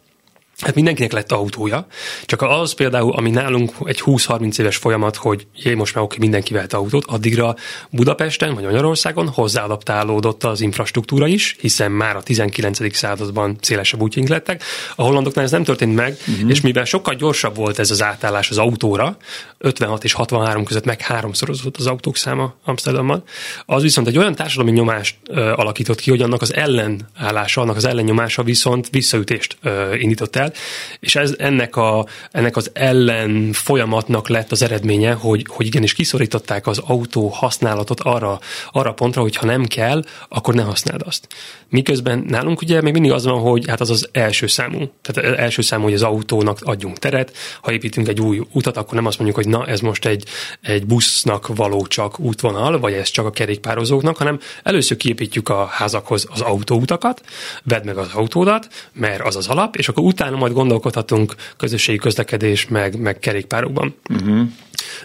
Hát 0.59 0.75
mindenkinek 0.75 1.11
lett 1.11 1.31
autója, 1.31 1.87
csak 2.25 2.41
az 2.41 2.73
például, 2.73 3.11
ami 3.11 3.29
nálunk 3.29 3.71
egy 3.83 4.01
20-30 4.05 4.59
éves 4.59 4.75
folyamat, 4.75 5.15
hogy 5.15 5.47
jé, 5.55 5.73
most 5.73 5.95
már 5.95 6.03
oké, 6.03 6.17
mindenki 6.19 6.53
vett 6.53 6.73
autót, 6.73 7.05
addigra 7.05 7.55
Budapesten 7.89 8.53
vagy 8.53 8.63
Magyarországon 8.63 9.27
hozzáadaptálódott 9.27 10.43
az 10.43 10.61
infrastruktúra 10.61 11.27
is, 11.27 11.55
hiszen 11.59 11.91
már 11.91 12.15
a 12.15 12.21
19. 12.21 12.95
században 12.95 13.57
szélesebb 13.61 14.01
útjaink 14.01 14.29
lettek. 14.29 14.63
A 14.95 15.03
hollandoknál 15.03 15.45
ez 15.45 15.51
nem 15.51 15.63
történt 15.63 15.95
meg, 15.95 16.17
uh-huh. 16.27 16.49
és 16.49 16.61
mivel 16.61 16.85
sokkal 16.85 17.15
gyorsabb 17.15 17.55
volt 17.55 17.79
ez 17.79 17.91
az 17.91 18.03
átállás 18.03 18.49
az 18.49 18.57
autóra, 18.57 19.17
56 19.57 20.03
és 20.03 20.13
63 20.13 20.63
között 20.63 20.85
meg 20.85 21.01
háromszorozott 21.01 21.77
az 21.77 21.87
autók 21.87 22.17
száma 22.17 22.53
Amsterdamban, 22.65 23.23
az 23.65 23.81
viszont 23.81 24.07
egy 24.07 24.17
olyan 24.17 24.35
társadalmi 24.35 24.71
nyomást 24.71 25.15
ö, 25.29 25.51
alakított 25.51 25.99
ki, 25.99 26.09
hogy 26.09 26.21
annak 26.21 26.41
az 26.41 26.53
ellenállása, 26.53 27.61
annak 27.61 27.75
az 27.75 27.85
ellennyomása 27.85 28.43
viszont 28.43 28.89
visszaütést 28.91 29.57
ö, 29.61 29.95
indított 29.95 30.35
el, 30.35 30.48
kilométert, 30.49 30.57
és 30.99 31.15
ez 31.15 31.35
ennek, 31.37 31.75
a, 31.75 32.05
ennek 32.31 32.55
az 32.55 32.69
ellen 32.73 33.51
folyamatnak 33.51 34.29
lett 34.29 34.51
az 34.51 34.61
eredménye, 34.61 35.13
hogy, 35.13 35.45
hogy 35.47 35.65
igenis 35.65 35.93
kiszorították 35.93 36.67
az 36.67 36.77
autó 36.77 37.27
használatot 37.27 37.99
arra, 37.99 38.39
arra 38.71 38.93
pontra, 38.93 39.21
hogy 39.21 39.35
ha 39.35 39.45
nem 39.45 39.65
kell, 39.65 40.03
akkor 40.29 40.53
ne 40.53 40.61
használd 40.61 41.01
azt. 41.05 41.27
Miközben 41.69 42.25
nálunk 42.27 42.61
ugye 42.61 42.81
még 42.81 42.93
mindig 42.93 43.11
az 43.11 43.25
van, 43.25 43.39
hogy 43.39 43.67
hát 43.67 43.79
az 43.79 43.89
az 43.89 44.09
első 44.11 44.47
számú. 44.47 44.91
Tehát 45.01 45.37
első 45.39 45.61
számú, 45.61 45.83
hogy 45.83 45.93
az 45.93 46.03
autónak 46.03 46.57
adjunk 46.61 46.97
teret. 46.97 47.31
Ha 47.61 47.71
építünk 47.71 48.07
egy 48.07 48.19
új 48.19 48.41
utat, 48.51 48.77
akkor 48.77 48.93
nem 48.93 49.05
azt 49.05 49.19
mondjuk, 49.19 49.43
hogy 49.43 49.47
na, 49.47 49.65
ez 49.65 49.79
most 49.79 50.05
egy, 50.05 50.23
egy 50.61 50.85
busznak 50.85 51.47
való 51.47 51.87
csak 51.87 52.19
útvonal, 52.19 52.79
vagy 52.79 52.93
ez 52.93 53.09
csak 53.09 53.25
a 53.25 53.31
kerékpározóknak, 53.31 54.17
hanem 54.17 54.39
először 54.63 54.97
kiépítjük 54.97 55.49
a 55.49 55.65
házakhoz 55.65 56.27
az 56.31 56.41
autóutakat, 56.41 57.21
vedd 57.63 57.85
meg 57.85 57.97
az 57.97 58.07
autódat, 58.13 58.67
mert 58.93 59.21
az 59.21 59.35
az 59.35 59.47
alap, 59.47 59.75
és 59.75 59.87
akkor 59.89 60.03
utána 60.03 60.37
majd 60.39 60.53
gondolkodhatunk 60.53 61.36
közösségi 61.58 61.98
közlekedés, 61.98 62.67
meg, 62.67 63.00
meg 63.00 63.19
kerékpárokban. 63.19 63.96
Uh-huh. 64.10 64.48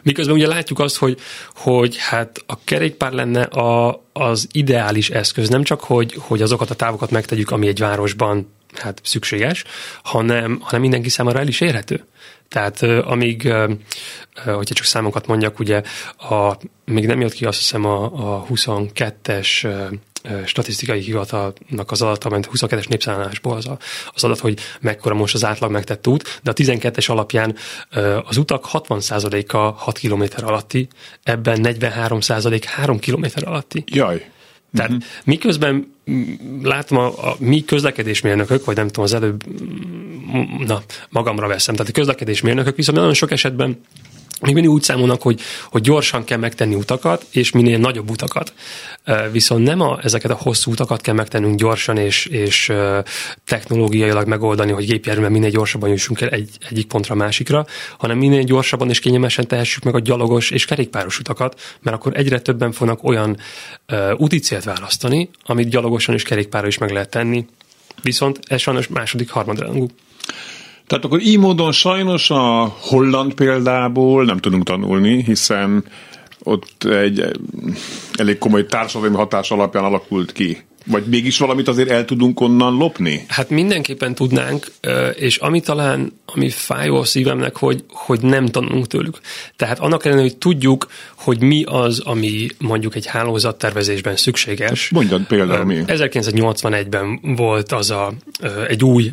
Miközben 0.02 0.34
ugye 0.34 0.46
látjuk 0.46 0.78
azt, 0.78 0.96
hogy, 0.96 1.18
hogy 1.54 1.96
hát 1.96 2.42
a 2.46 2.64
kerékpár 2.64 3.12
lenne 3.12 3.42
a, 3.42 4.02
az 4.12 4.48
ideális 4.52 5.10
eszköz, 5.10 5.48
nem 5.48 5.62
csak, 5.62 5.80
hogy, 5.80 6.14
hogy 6.18 6.42
azokat 6.42 6.70
a 6.70 6.74
távokat 6.74 7.10
megtegyük, 7.10 7.50
ami 7.50 7.66
egy 7.66 7.78
városban 7.78 8.52
hát 8.74 9.00
szükséges, 9.04 9.64
hanem, 10.02 10.58
hanem 10.60 10.80
mindenki 10.80 11.08
számára 11.08 11.38
el 11.38 11.48
is 11.48 11.60
érhető. 11.60 12.04
Tehát 12.48 12.82
amíg, 12.82 13.52
hogyha 14.44 14.74
csak 14.74 14.84
számokat 14.84 15.26
mondjak, 15.26 15.58
ugye 15.58 15.82
a, 16.18 16.56
még 16.84 17.06
nem 17.06 17.20
jött 17.20 17.32
ki 17.32 17.44
azt 17.44 17.58
hiszem 17.58 17.84
a, 17.84 18.04
a 18.04 18.46
22-es 18.50 19.68
statisztikai 20.46 21.00
hivatalnak 21.00 21.90
az 21.90 22.02
adata, 22.02 22.28
ment 22.28 22.48
22-es 22.52 22.88
népszállásból 22.88 23.56
az, 23.56 23.66
a, 23.66 23.78
az 24.14 24.24
adat, 24.24 24.38
hogy 24.38 24.58
mekkora 24.80 25.14
most 25.14 25.34
az 25.34 25.44
átlag 25.44 25.70
megtett 25.70 26.06
út, 26.06 26.40
de 26.42 26.50
a 26.50 26.54
12-es 26.54 27.10
alapján 27.10 27.56
az 28.24 28.36
utak 28.36 28.64
60%-a 28.72 29.56
6 29.56 29.98
km 29.98 30.22
alatti, 30.36 30.88
ebben 31.22 31.60
43% 31.62 32.62
3 32.66 32.98
km 32.98 33.24
alatti. 33.44 33.84
Jaj. 33.86 34.32
Tehát 34.74 34.90
uh-huh. 34.90 35.06
miközben 35.24 35.94
látom 36.62 36.98
a, 36.98 37.06
a 37.06 37.36
mi 37.38 37.64
közlekedésmérnökök, 37.64 38.64
vagy 38.64 38.76
nem 38.76 38.86
tudom, 38.86 39.04
az 39.04 39.14
előbb, 39.14 39.44
na, 40.66 40.82
magamra 41.08 41.46
veszem, 41.46 41.74
tehát 41.74 41.90
a 41.90 41.94
közlekedésmérnökök 41.94 42.76
viszont 42.76 42.98
nagyon 42.98 43.14
sok 43.14 43.30
esetben 43.30 43.80
még 44.44 44.54
mindig 44.54 44.72
úgy 44.72 44.82
számolnak, 44.82 45.22
hogy, 45.22 45.40
hogy 45.70 45.82
gyorsan 45.82 46.24
kell 46.24 46.38
megtenni 46.38 46.74
utakat, 46.74 47.26
és 47.30 47.50
minél 47.50 47.78
nagyobb 47.78 48.10
utakat. 48.10 48.52
Viszont 49.32 49.66
nem 49.66 49.80
a, 49.80 49.98
ezeket 50.02 50.30
a 50.30 50.38
hosszú 50.40 50.70
utakat 50.70 51.00
kell 51.00 51.14
megtennünk 51.14 51.58
gyorsan, 51.58 51.96
és, 51.96 52.26
és 52.26 52.72
technológiailag 53.44 54.26
megoldani, 54.26 54.72
hogy 54.72 54.86
gépjárművel 54.86 55.30
minél 55.30 55.50
gyorsabban 55.50 55.90
jussunk 55.90 56.20
el 56.20 56.28
egy, 56.28 56.58
egyik 56.68 56.86
pontra 56.86 57.14
a 57.14 57.16
másikra, 57.16 57.66
hanem 57.98 58.18
minél 58.18 58.42
gyorsabban 58.42 58.88
és 58.88 58.98
kényelmesen 58.98 59.46
tehessük 59.46 59.82
meg 59.82 59.94
a 59.94 60.00
gyalogos 60.00 60.50
és 60.50 60.64
kerékpáros 60.64 61.18
utakat, 61.18 61.60
mert 61.80 61.96
akkor 61.96 62.16
egyre 62.16 62.40
többen 62.40 62.72
fognak 62.72 63.04
olyan 63.04 63.36
uh, 63.88 64.10
úti 64.16 64.38
célt 64.38 64.64
választani, 64.64 65.30
amit 65.44 65.68
gyalogosan 65.68 66.14
és 66.14 66.22
kerékpárra 66.22 66.66
is 66.66 66.78
meg 66.78 66.90
lehet 66.90 67.10
tenni. 67.10 67.46
Viszont 68.02 68.40
ez 68.46 68.60
sajnos 68.60 68.88
második, 68.88 69.30
harmadrangú. 69.30 69.88
Tehát 70.86 71.04
akkor 71.04 71.20
így 71.20 71.38
módon 71.38 71.72
sajnos 71.72 72.30
a 72.30 72.76
holland 72.80 73.34
példából 73.34 74.24
nem 74.24 74.38
tudunk 74.38 74.64
tanulni, 74.64 75.22
hiszen 75.22 75.84
ott 76.42 76.84
egy 76.84 77.24
elég 78.14 78.38
komoly 78.38 78.66
társadalmi 78.66 79.16
hatás 79.16 79.50
alapján 79.50 79.84
alakult 79.84 80.32
ki. 80.32 80.58
Vagy 80.86 81.04
mégis 81.04 81.38
valamit 81.38 81.68
azért 81.68 81.90
el 81.90 82.04
tudunk 82.04 82.40
onnan 82.40 82.76
lopni? 82.76 83.24
Hát 83.28 83.50
mindenképpen 83.50 84.14
tudnánk, 84.14 84.66
és 85.14 85.36
ami 85.36 85.60
talán, 85.60 86.20
ami 86.26 86.50
fájó 86.50 86.96
a 86.96 87.04
szívemnek, 87.04 87.56
hogy, 87.56 87.84
hogy 87.88 88.20
nem 88.20 88.46
tanulunk 88.46 88.86
tőlük. 88.86 89.20
Tehát 89.56 89.78
annak 89.78 90.04
ellenére, 90.04 90.28
hogy 90.28 90.36
tudjuk, 90.36 90.86
hogy 91.14 91.40
mi 91.40 91.64
az, 91.66 92.00
ami 92.00 92.46
mondjuk 92.58 92.94
egy 92.94 93.06
hálózattervezésben 93.06 94.16
szükséges. 94.16 94.88
Mondjad 94.88 95.26
például 95.26 95.64
mi? 95.64 95.82
1981-ben 95.86 97.20
volt 97.36 97.72
az 97.72 97.90
a, 97.90 98.12
egy 98.68 98.84
új 98.84 99.10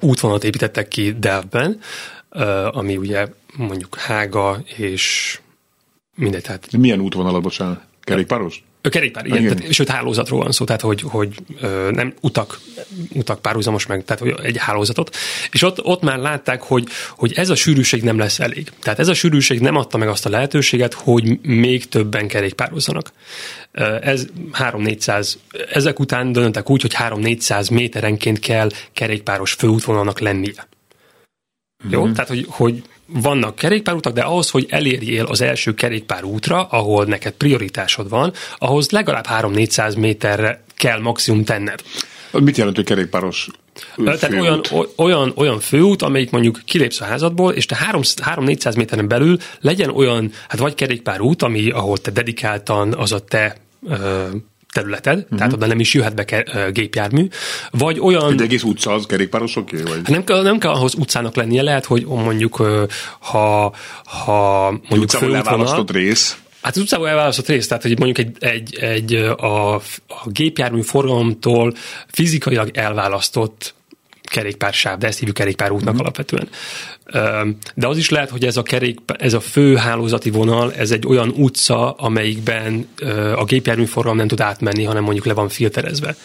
útvonalat 0.00 0.44
építettek 0.44 0.88
ki 0.88 1.12
Delftben, 1.18 1.80
ami 2.70 2.96
ugye 2.96 3.28
mondjuk 3.56 3.98
Hága 3.98 4.62
és 4.76 5.38
mindegy. 6.14 6.42
Tehát... 6.42 6.72
Milyen 6.76 7.00
útvonalat, 7.00 7.42
bocsánat? 7.42 7.82
Kerékpáros? 8.00 8.64
Kerékpár, 8.80 9.26
igen, 9.26 9.38
igen. 9.38 9.56
Tehát, 9.56 9.72
sőt 9.72 9.88
hálózatról 9.88 10.42
van 10.42 10.52
szó, 10.52 10.64
tehát 10.64 10.80
hogy, 10.80 11.00
hogy 11.00 11.34
ö, 11.60 11.90
nem 11.92 12.14
utak, 12.20 12.60
utak 13.14 13.42
párhuzamos 13.42 13.86
meg, 13.86 14.04
tehát 14.04 14.22
hogy 14.22 14.34
egy 14.46 14.56
hálózatot. 14.58 15.16
És 15.50 15.62
ott, 15.62 15.84
ott 15.84 16.02
már 16.02 16.18
látták, 16.18 16.62
hogy, 16.62 16.84
hogy 17.16 17.32
ez 17.32 17.50
a 17.50 17.54
sűrűség 17.54 18.02
nem 18.02 18.18
lesz 18.18 18.40
elég. 18.40 18.68
Tehát 18.80 18.98
ez 18.98 19.08
a 19.08 19.14
sűrűség 19.14 19.60
nem 19.60 19.76
adta 19.76 19.98
meg 19.98 20.08
azt 20.08 20.26
a 20.26 20.30
lehetőséget, 20.30 20.94
hogy 20.94 21.38
még 21.42 21.88
többen 21.88 22.28
kerékpározzanak. 22.28 23.12
Ez 24.00 24.26
3-400, 24.52 25.34
ezek 25.72 25.98
után 25.98 26.32
döntöttek 26.32 26.70
úgy, 26.70 26.82
hogy 26.82 26.94
3-400 26.98 27.72
méterenként 27.72 28.38
kell 28.38 28.68
kerékpáros 28.92 29.52
főútvonalnak 29.52 30.18
lennie. 30.18 30.68
Mm-hmm. 31.84 31.92
Jó? 31.92 32.10
Tehát, 32.12 32.28
hogy, 32.28 32.46
hogy 32.48 32.82
vannak 33.12 33.54
kerékpárutak, 33.54 34.12
de 34.12 34.20
ahhoz, 34.20 34.50
hogy 34.50 34.66
elérjél 34.68 35.24
az 35.24 35.40
első 35.40 35.74
kerékpárútra, 35.74 36.64
ahol 36.64 37.04
neked 37.04 37.32
prioritásod 37.32 38.08
van, 38.08 38.32
ahhoz 38.58 38.90
legalább 38.90 39.26
3-400 39.30 39.98
méterre 39.98 40.62
kell 40.74 41.00
maximum 41.00 41.44
tenned. 41.44 41.82
Mit 42.32 42.56
jelent, 42.56 42.76
hogy 42.76 42.84
kerékpáros 42.84 43.48
tehát 44.04 44.32
olyan, 44.32 44.60
olyan, 44.96 45.32
olyan 45.36 45.60
főút, 45.60 46.02
amelyik 46.02 46.30
mondjuk 46.30 46.60
kilépsz 46.64 47.00
a 47.00 47.04
házadból, 47.04 47.52
és 47.52 47.66
te 47.66 47.78
3-400 47.92 48.76
méteren 48.76 49.08
belül 49.08 49.38
legyen 49.60 49.90
olyan, 49.90 50.32
hát 50.48 50.58
vagy 50.58 50.74
kerékpárút, 50.74 51.42
ami, 51.42 51.70
ahol 51.70 51.98
te 51.98 52.10
dedikáltan 52.10 52.94
az 52.94 53.12
a 53.12 53.18
te 53.18 53.56
területed, 54.78 55.18
uh-huh. 55.18 55.38
tehát 55.38 55.52
oda 55.52 55.66
nem 55.66 55.80
is 55.80 55.94
jöhet 55.94 56.14
be 56.14 56.24
ke- 56.24 56.72
gépjármű, 56.72 57.28
vagy 57.70 57.98
olyan... 58.00 58.32
Egy 58.32 58.40
egész 58.40 58.62
utca 58.62 58.92
az 58.92 59.06
kerékpárosoké? 59.06 59.82
Vagy? 59.82 60.00
Nem, 60.08 60.24
kell, 60.24 60.42
nem 60.42 60.58
kell 60.58 60.70
ahhoz 60.70 60.94
utcának 60.94 61.34
lennie, 61.34 61.62
lehet, 61.62 61.84
hogy 61.84 62.06
mondjuk 62.06 62.56
ha, 63.18 63.74
ha 64.04 64.70
mondjuk 64.88 65.10
főútvonal... 65.10 65.84
rész. 65.92 66.38
Hát 66.62 66.76
az 66.76 66.82
utcában 66.82 67.08
elválasztott 67.08 67.46
rész, 67.46 67.66
tehát 67.66 67.82
hogy 67.82 67.98
mondjuk 67.98 68.26
egy, 68.26 68.36
egy, 68.40 68.74
egy 68.74 69.14
a, 69.36 69.74
a 69.74 69.82
gépjármű 70.24 70.80
forgalomtól 70.80 71.74
fizikailag 72.06 72.70
elválasztott 72.74 73.74
kerékpársáv, 74.28 74.98
de 74.98 75.06
ezt 75.06 75.18
hívjuk 75.18 75.36
kerékpárútnak 75.36 75.94
mm. 75.94 75.98
alapvetően. 75.98 76.48
De 77.74 77.86
az 77.86 77.96
is 77.96 78.10
lehet, 78.10 78.30
hogy 78.30 78.44
ez 78.44 78.56
a, 78.56 78.62
kerék, 78.62 78.98
ez 79.18 79.32
a 79.32 79.40
fő 79.40 79.76
hálózati 79.76 80.30
vonal, 80.30 80.74
ez 80.74 80.90
egy 80.90 81.06
olyan 81.06 81.28
utca, 81.28 81.90
amelyikben 81.92 82.88
a 83.36 83.44
gépjárműforgalom 83.44 84.16
nem 84.16 84.28
tud 84.28 84.40
átmenni, 84.40 84.84
hanem 84.84 85.02
mondjuk 85.02 85.24
le 85.24 85.32
van 85.32 85.48
filterezve. 85.48 86.16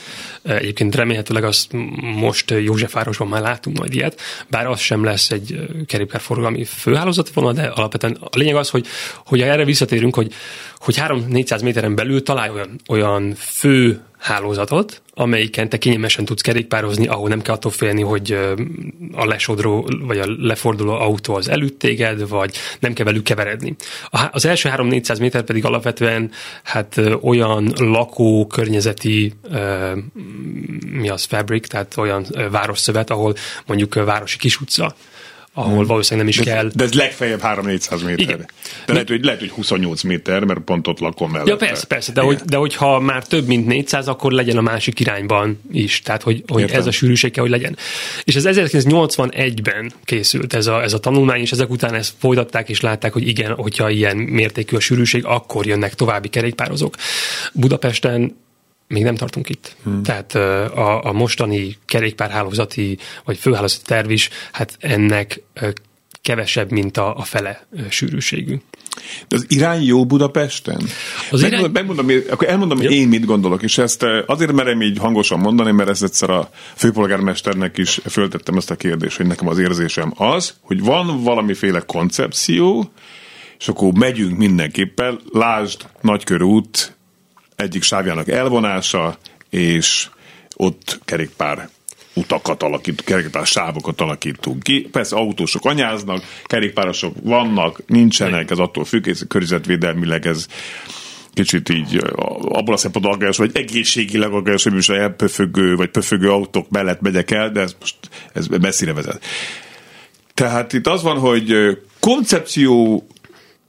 Egyébként 0.44 0.96
remélhetőleg 0.96 1.44
azt 1.44 1.72
most 2.16 2.52
Józsefvárosban 2.52 3.28
már 3.28 3.42
látunk 3.42 3.78
majd 3.78 3.94
ilyet, 3.94 4.22
bár 4.48 4.68
az 4.68 4.80
sem 4.80 5.04
lesz 5.04 5.32
egy 5.32 5.60
kerékpárforgalmi 5.86 6.64
főhálózati 6.64 7.32
vonal, 7.34 7.54
de 7.54 7.64
alapvetően 7.64 8.18
a 8.20 8.38
lényeg 8.38 8.56
az, 8.56 8.70
hogy, 8.70 8.86
hogy 9.26 9.42
erre 9.42 9.66
visszatérünk, 9.66 10.16
hogy, 10.16 10.34
hogy 10.78 10.96
3-400 11.00 11.64
méteren 11.64 11.96
belül 11.96 12.24
találj 12.24 12.50
olyan, 12.50 12.80
olyan 12.88 13.34
fő 13.36 14.02
hálózatot, 14.24 15.02
amelyiken 15.14 15.70
te 15.70 15.78
kényelmesen 15.78 16.26
tudsz 16.26 16.42
kerékpározni, 16.42 17.08
ahol 17.08 17.30
nem 17.30 17.42
kell 17.42 17.56
attól 17.56 17.72
félni, 17.72 18.02
hogy 18.02 18.32
a 19.12 19.26
lesodró 19.26 19.90
vagy 20.00 20.20
a 20.20 20.26
leforduló 20.38 20.92
autó 20.92 21.36
az 21.36 21.50
előtt 21.50 21.80
téged, 21.80 22.28
vagy 22.28 22.58
nem 22.80 22.94
kell 22.94 23.06
velük 23.06 23.24
keveredni. 23.24 23.76
Az 24.32 24.46
első 24.46 24.70
3-400 24.76 25.20
méter 25.20 25.42
pedig 25.42 25.66
alapvetően 25.66 26.32
hát 26.64 27.02
olyan 27.22 27.74
lakó 27.78 28.48
környezeti 28.48 29.34
mi 30.92 31.10
az 31.10 31.24
fabric, 31.24 31.68
tehát 31.68 31.98
olyan 31.98 32.26
városszövet, 32.52 33.10
ahol 33.10 33.36
mondjuk 33.66 33.94
városi 33.94 34.38
kis 34.38 34.62
utca, 34.62 34.96
ahol 35.54 35.78
hmm. 35.78 35.86
valószínűleg 35.86 36.30
nem 36.30 36.40
is 36.40 36.46
de, 36.46 36.52
kell. 36.52 36.70
De 36.74 36.84
ez 36.84 36.94
legfeljebb 36.94 37.42
3-400 37.44 38.06
méter. 38.06 38.20
Igen. 38.20 38.50
De 38.86 38.94
lehet, 38.94 39.08
hogy, 39.08 39.24
lehet, 39.24 39.40
hogy 39.40 39.50
28 39.50 40.02
méter, 40.02 40.44
mert 40.44 40.60
pont 40.60 40.88
ott 40.88 41.00
lakom 41.00 41.32
mellette. 41.32 41.52
Ja, 41.52 41.58
persze, 41.58 41.86
persze, 41.86 42.12
de, 42.12 42.22
hogy, 42.22 42.40
de 42.46 42.58
hogyha 42.58 43.00
már 43.00 43.28
több 43.28 43.48
mint 43.48 43.66
400, 43.66 44.08
akkor 44.08 44.32
legyen 44.32 44.58
a 44.58 44.62
másik 44.62 45.00
irányban 45.00 45.62
is. 45.72 46.02
Tehát, 46.02 46.22
hogy, 46.22 46.44
hogy 46.48 46.72
ez 46.72 46.88
a 46.88 46.92
sűrűség 46.92 47.32
kell, 47.32 47.44
hogy 47.44 47.52
legyen. 47.52 47.78
És 48.24 48.36
ez 48.36 48.44
1981-ben 48.48 49.92
készült 50.04 50.54
ez 50.54 50.68
a, 50.68 50.82
ez 50.82 50.94
a 50.94 51.00
tanulmány, 51.00 51.42
és 51.42 51.52
ezek 51.52 51.70
után 51.70 51.94
ezt 51.94 52.14
folytatták, 52.20 52.70
és 52.70 52.82
látták, 52.82 53.14
hogy 53.14 53.28
igen, 53.28 53.54
hogyha 53.54 53.90
ilyen 53.90 54.18
mértékű 54.18 54.76
a 54.76 54.80
sűrűség, 54.80 55.26
akkor 55.26 55.66
jönnek 55.66 55.94
további 55.94 56.28
kerékpározók. 56.28 56.96
Budapesten 57.54 58.36
még 58.94 59.04
nem 59.04 59.16
tartunk 59.16 59.50
itt. 59.50 59.76
Hmm. 59.84 60.04
Tehát 60.04 60.36
a, 60.36 61.06
a 61.06 61.12
mostani 61.12 61.78
kerékpárhálózati 61.86 62.98
vagy 63.26 63.38
főhálózati 63.38 63.84
terv 63.86 64.10
is, 64.10 64.30
hát 64.52 64.78
ennek 64.80 65.42
kevesebb, 66.22 66.72
mint 66.72 66.98
a, 66.98 67.18
a 67.18 67.22
fele 67.22 67.68
sűrűségű. 67.90 68.58
De 69.28 69.36
az 69.36 69.46
irány 69.48 69.84
jó 69.84 70.06
Budapesten? 70.06 70.82
Az 71.32 71.42
Meg, 71.42 71.52
irány... 71.52 71.72
megmondom, 71.72 72.08
akkor 72.30 72.50
elmondom, 72.50 72.78
hogy 72.78 72.92
én 72.92 73.08
mit 73.08 73.26
gondolok, 73.26 73.64
és 73.64 73.78
ezt 73.78 74.06
azért 74.26 74.52
merem 74.52 74.82
így 74.82 74.98
hangosan 74.98 75.40
mondani, 75.40 75.72
mert 75.72 75.90
ezt 75.90 76.04
egyszer 76.04 76.30
a 76.30 76.50
főpolgármesternek 76.76 77.78
is 77.78 78.00
föltettem 78.10 78.58
ezt 78.58 78.72
a 78.72 78.76
kérdést, 78.76 79.18
hogy 79.18 79.26
nekem 79.26 79.48
az 79.48 79.60
érzésem 79.60 80.14
az, 80.16 80.54
hogy 80.62 80.84
van 80.84 81.24
valamiféle 81.24 81.80
koncepció, 81.80 82.92
és 83.60 83.68
akkor 83.68 83.94
megyünk 83.94 84.38
mindenképpen, 84.38 85.20
lásd 85.32 85.82
Nagykörút 86.02 86.96
egyik 87.64 87.84
sávjának 87.84 88.28
elvonása, 88.28 89.18
és 89.50 90.08
ott 90.56 91.00
kerékpár 91.06 91.70
utakat 92.14 92.64
alakítunk, 92.64 93.10
kerékpár 93.10 93.46
sávokat 93.46 94.02
alakítunk 94.02 94.64
ki. 94.64 94.90
Persze 94.92 95.16
autósok 95.16 95.66
anyáznak, 95.66 96.24
kerékpárosok 96.44 97.16
vannak, 97.24 97.82
nincsenek, 97.88 98.52
ez 98.52 98.58
attól 98.58 98.86
függ, 98.86 99.08
ez 99.08 99.22
környezetvédelmileg 99.28 100.26
ez 100.28 100.48
kicsit 101.34 101.70
így 101.70 102.02
abból 102.42 102.74
a 102.74 102.78
szempontból 102.78 103.14
aggályos, 103.14 103.38
vagy 103.38 103.52
egészségileg 103.54 104.32
aggályos, 104.32 104.64
hogy 104.64 104.74
most 104.74 104.90
elpöfögő, 104.90 105.76
vagy 105.76 105.90
pöfögő 105.90 106.30
autók 106.30 106.70
mellett 106.70 107.02
megyek 107.02 107.32
el, 107.32 107.52
de 107.52 107.62
ez 107.62 107.76
most 107.80 107.96
ez 108.34 108.48
messzire 108.48 108.94
vezet. 108.94 109.26
Tehát 110.34 110.74
itt 110.74 110.88
az 110.88 111.04
van, 111.04 111.20
hogy 111.20 111.78
koncepció, 112.00 113.08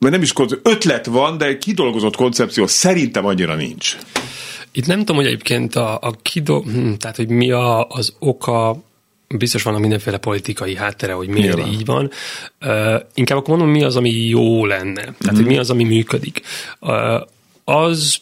vagy 0.05 0.13
nem 0.13 0.23
is 0.23 0.33
koncepció, 0.33 0.73
ötlet 0.73 1.07
van, 1.07 1.39
de 1.39 1.59
kidolgozott 1.59 2.17
koncepció 2.17 2.67
szerintem 2.67 3.27
annyira 3.27 3.55
nincs. 3.55 3.97
Itt 4.73 4.87
nem 4.87 4.99
tudom, 4.99 5.17
hogy 5.17 5.27
egyébként 5.27 5.75
a, 5.75 5.99
a 6.01 6.11
kido, 6.23 6.61
hm, 6.61 6.93
tehát 6.93 7.17
hogy 7.17 7.29
mi 7.29 7.51
a, 7.51 7.87
az 7.87 8.15
oka 8.19 8.83
biztos 9.29 9.63
vannak 9.63 9.81
mindenféle 9.81 10.19
politikai 10.19 10.77
háttere, 10.77 11.13
hogy 11.13 11.29
miért 11.29 11.55
Nyilván. 11.55 11.73
így 11.73 11.85
van. 11.85 12.11
Uh, 12.67 13.01
inkább 13.15 13.39
akkor 13.39 13.57
mondom, 13.57 13.69
mi 13.69 13.83
az, 13.83 13.97
ami 13.97 14.11
jó 14.11 14.67
lenne. 14.67 14.93
Tehát, 14.95 15.33
mm. 15.33 15.35
hogy 15.35 15.45
mhm. 15.45 15.49
mi 15.49 15.59
az, 15.59 15.71
ami 15.71 15.85
működik. 15.85 16.41
Uh, 16.81 17.21
az 17.65 18.21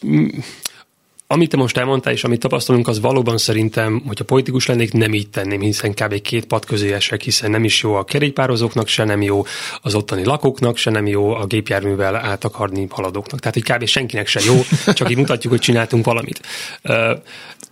amit 1.33 1.49
te 1.49 1.57
most 1.57 1.77
elmondtál, 1.77 2.13
és 2.13 2.23
amit 2.23 2.39
tapasztalunk, 2.39 2.87
az 2.87 2.99
valóban 2.99 3.37
szerintem, 3.37 4.03
hogyha 4.07 4.23
politikus 4.23 4.65
lennék, 4.65 4.91
nem 4.91 5.13
így 5.13 5.29
tenném, 5.29 5.61
hiszen 5.61 5.93
kb. 5.93 6.21
két 6.21 6.45
pad 6.45 6.65
közé 6.65 6.93
esek, 6.93 7.21
hiszen 7.21 7.51
nem 7.51 7.63
is 7.63 7.81
jó 7.81 7.93
a 7.93 8.03
kerékpározóknak, 8.03 8.87
se 8.87 9.03
nem 9.03 9.21
jó 9.21 9.45
az 9.81 9.95
ottani 9.95 10.23
lakóknak, 10.23 10.77
se 10.77 10.91
nem 10.91 11.07
jó 11.07 11.33
a 11.33 11.45
gépjárművel 11.45 12.15
átakarni 12.15 12.87
haladóknak. 12.89 13.39
Tehát, 13.39 13.53
hogy 13.53 13.77
kb. 13.77 13.85
senkinek 13.87 14.27
se 14.27 14.39
jó, 14.45 14.61
csak 14.93 15.09
így 15.09 15.17
mutatjuk, 15.17 15.53
hogy 15.53 15.61
csináltunk 15.61 16.05
valamit. 16.05 16.41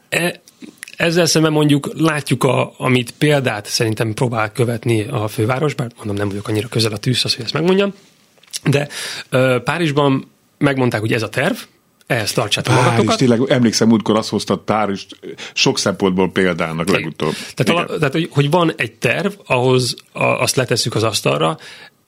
E, 0.10 0.42
ezzel 0.98 1.26
szemben 1.26 1.52
mondjuk 1.52 1.92
látjuk, 1.96 2.44
a, 2.44 2.74
amit 2.78 3.12
példát 3.12 3.66
szerintem 3.66 4.14
próbál 4.14 4.52
követni 4.52 5.04
a 5.04 5.28
főváros, 5.28 5.74
bár 5.74 5.92
mondom, 5.98 6.16
nem 6.16 6.28
vagyok 6.28 6.48
annyira 6.48 6.68
közel 6.68 6.92
a 6.92 6.98
tűzhoz, 6.98 7.36
hogy 7.36 7.44
ezt 7.44 7.54
megmondjam, 7.54 7.94
de 8.64 8.88
Párizsban 9.60 10.32
megmondták, 10.58 11.00
hogy 11.00 11.14
ez 11.14 11.24
a 11.24 11.30
terv, 11.30 11.56
ehhez 12.12 12.32
tartsátok 12.32 12.74
Párizs, 12.74 12.90
magatokat. 12.90 13.18
tényleg 13.18 13.42
emlékszem, 13.48 13.88
múltkor 13.88 14.18
azt 14.18 14.30
hozta 14.30 14.58
Párizs 14.58 15.06
sok 15.54 15.80
szempontból 15.80 16.32
példának 16.32 16.90
legutóbb. 16.90 17.34
Tehát, 17.54 17.90
a, 17.90 17.98
tehát 17.98 18.14
hogy, 18.14 18.30
hogy 18.32 18.50
van 18.50 18.74
egy 18.76 18.92
terv, 18.92 19.32
ahhoz 19.46 19.96
a, 20.12 20.24
azt 20.24 20.56
letesszük 20.56 20.96
az 20.96 21.04
asztalra, 21.04 21.58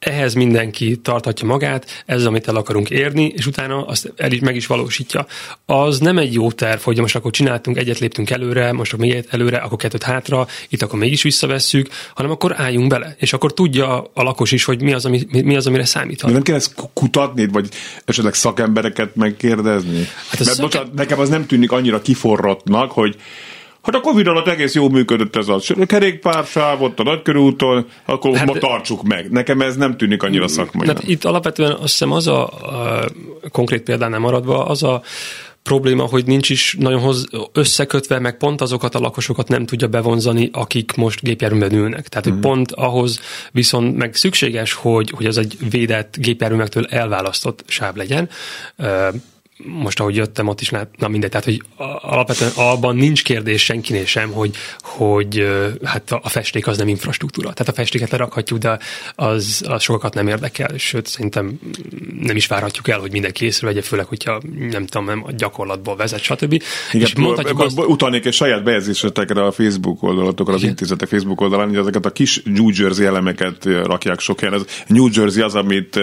ehhez 0.04 0.34
mindenki 0.34 0.98
tarthatja 0.98 1.48
magát, 1.48 2.04
ez 2.06 2.18
az, 2.20 2.26
amit 2.26 2.48
el 2.48 2.56
akarunk 2.56 2.90
érni, 2.90 3.34
és 3.36 3.46
utána 3.46 3.86
azt 3.86 4.14
el 4.16 4.32
is, 4.32 4.40
meg 4.40 4.56
is 4.56 4.68
valósítja. 4.68 5.26
Az 5.66 6.00
nem 6.00 6.18
egy 6.18 6.34
jó 6.34 6.52
terv, 6.52 6.82
hogy 6.82 7.00
most 7.00 7.16
akkor 7.16 7.32
csináltunk, 7.32 7.78
egyet 7.78 8.00
léptünk 8.00 8.30
előre, 8.30 8.72
most 8.72 8.94
akkor 8.94 9.06
még 9.06 9.16
egyet 9.16 9.34
előre, 9.34 9.58
akkor 9.58 9.78
kettőt 9.78 10.04
hátra, 10.04 10.48
itt 10.70 10.82
akkor 10.82 11.00
mégis 11.00 11.22
visszavesszük, 11.22 11.90
hanem 12.16 12.32
akkor 12.32 12.54
álljunk 12.58 12.88
bele, 12.88 13.16
és 13.20 13.34
akkor 13.34 13.54
tudja 13.54 14.02
a 14.14 14.24
lakos 14.24 14.52
is, 14.52 14.64
hogy 14.64 14.82
mi 14.82 14.94
az, 14.94 15.06
ami, 15.06 15.22
mi 15.30 15.56
az 15.56 15.68
amire 15.68 15.86
számíthat. 15.86 16.32
Nem 16.32 16.42
kell 16.42 16.56
ezt 16.56 16.74
kutatni, 16.94 17.48
vagy 17.48 17.70
esetleg 18.06 18.34
szakembereket 18.34 19.16
megkérdezni? 19.16 19.98
Hát 20.30 20.40
Mert 20.40 20.44
szake... 20.44 20.62
bocsánat, 20.62 20.94
nekem 20.94 21.20
az 21.20 21.30
nem 21.30 21.46
tűnik 21.46 21.72
annyira 21.72 22.02
kiforrottnak, 22.02 22.92
hogy 22.92 23.16
Hát 23.84 23.96
a 23.96 24.00
Covid 24.00 24.28
alatt 24.28 24.48
egész 24.48 24.74
jól 24.74 24.90
működött 24.90 25.36
ez 25.36 25.48
a 25.48 25.60
kerékpársáv 25.86 26.82
ott 26.82 27.00
a 27.00 27.04
nagykörúton, 27.04 27.88
akkor 28.06 28.38
hát, 28.38 28.46
ma 28.46 28.54
tartsuk 28.54 29.04
meg. 29.04 29.32
Nekem 29.32 29.62
ez 29.62 29.76
nem 29.76 29.98
tűnik 29.98 30.24
annyira 30.24 30.48
szakmai. 30.48 30.88
Hát 30.88 31.04
itt 31.04 31.24
alapvetően 31.24 31.72
azt 31.72 31.82
hiszem 31.82 32.12
az 32.12 32.28
a, 32.28 32.44
a 32.46 33.06
konkrét 33.52 33.82
példánál 33.82 34.20
maradva, 34.20 34.66
az 34.66 34.84
a 34.84 35.02
probléma, 35.64 36.04
hogy 36.04 36.26
nincs 36.26 36.50
is 36.50 36.76
nagyon 36.80 37.00
hoz, 37.00 37.26
összekötve, 37.52 38.20
meg 38.20 38.38
pont 38.38 38.62
azokat 38.62 38.96
a 38.96 39.00
lakosokat 39.00 39.48
nem 39.48 39.66
tudja 39.66 39.88
bevonzani, 39.88 40.50
akik 40.54 40.94
most 40.96 41.22
gépjárműben 41.22 41.74
ülnek. 41.74 42.08
Tehát, 42.08 42.26
hogy 42.26 42.34
mm. 42.34 42.40
pont 42.40 42.72
ahhoz 42.72 43.20
viszont 43.52 43.98
meg 43.98 44.16
szükséges, 44.16 44.74
hogy, 44.74 45.10
hogy 45.16 45.26
ez 45.26 45.38
egy 45.38 45.58
védett 45.70 46.16
gépjárművektől 46.18 46.86
elválasztott 46.86 47.64
sáv 47.68 47.96
legyen 47.96 48.30
most 49.66 50.00
ahogy 50.00 50.16
jöttem, 50.16 50.48
ott 50.48 50.62
is 50.62 50.70
lát, 50.70 50.88
na 50.98 51.08
mindegy, 51.08 51.30
tehát 51.30 51.46
hogy 51.46 51.62
alapvetően 52.02 52.52
abban 52.56 52.96
nincs 52.96 53.24
kérdés 53.24 53.64
senkinél 53.64 54.06
sem, 54.06 54.32
hogy, 54.32 54.56
hogy 54.82 55.48
hát 55.84 56.12
a 56.22 56.30
festék 56.30 56.68
az 56.68 56.78
nem 56.78 56.88
infrastruktúra. 56.88 57.54
Tehát 57.54 57.74
a 57.74 57.76
festéket 57.76 58.12
lerakhatjuk, 58.12 58.60
de 58.60 58.80
az, 59.16 59.64
az 59.68 59.82
sokakat 59.82 60.14
nem 60.14 60.28
érdekel, 60.28 60.78
sőt 60.78 61.08
szerintem 61.08 61.60
nem 62.20 62.36
is 62.36 62.48
várhatjuk 62.48 62.88
el, 62.88 63.00
hogy 63.00 63.12
mindenki 63.12 63.46
észrevegye, 63.46 63.82
főleg, 63.82 64.06
hogyha 64.06 64.42
nem 64.70 64.86
tudom, 64.86 65.06
nem 65.06 65.24
a 65.28 65.32
gyakorlatból 65.32 65.96
vezet, 65.96 66.20
stb. 66.20 66.54
Igen, 66.54 67.08
és 67.08 67.16
mondhatjuk 67.16 67.60
azt... 67.60 67.80
Utalnék 67.80 68.26
egy 68.26 68.34
saját 68.34 68.64
bejegyzésetekre 68.64 69.46
a 69.46 69.52
Facebook 69.52 70.04
oldalatokra, 70.04 70.54
az 70.54 70.60
Igen. 70.60 70.70
intézetek 70.70 71.08
Facebook 71.08 71.42
oldalán, 71.42 71.68
hogy 71.68 71.78
ezeket 71.78 72.06
a 72.06 72.12
kis 72.12 72.42
New 72.44 72.70
Jersey 72.74 73.06
elemeket 73.06 73.66
rakják 73.66 74.20
sok 74.20 74.40
helyen. 74.40 74.54
Ez 74.56 74.66
New 74.88 75.08
Jersey 75.14 75.42
az, 75.42 75.56
amit 75.56 76.00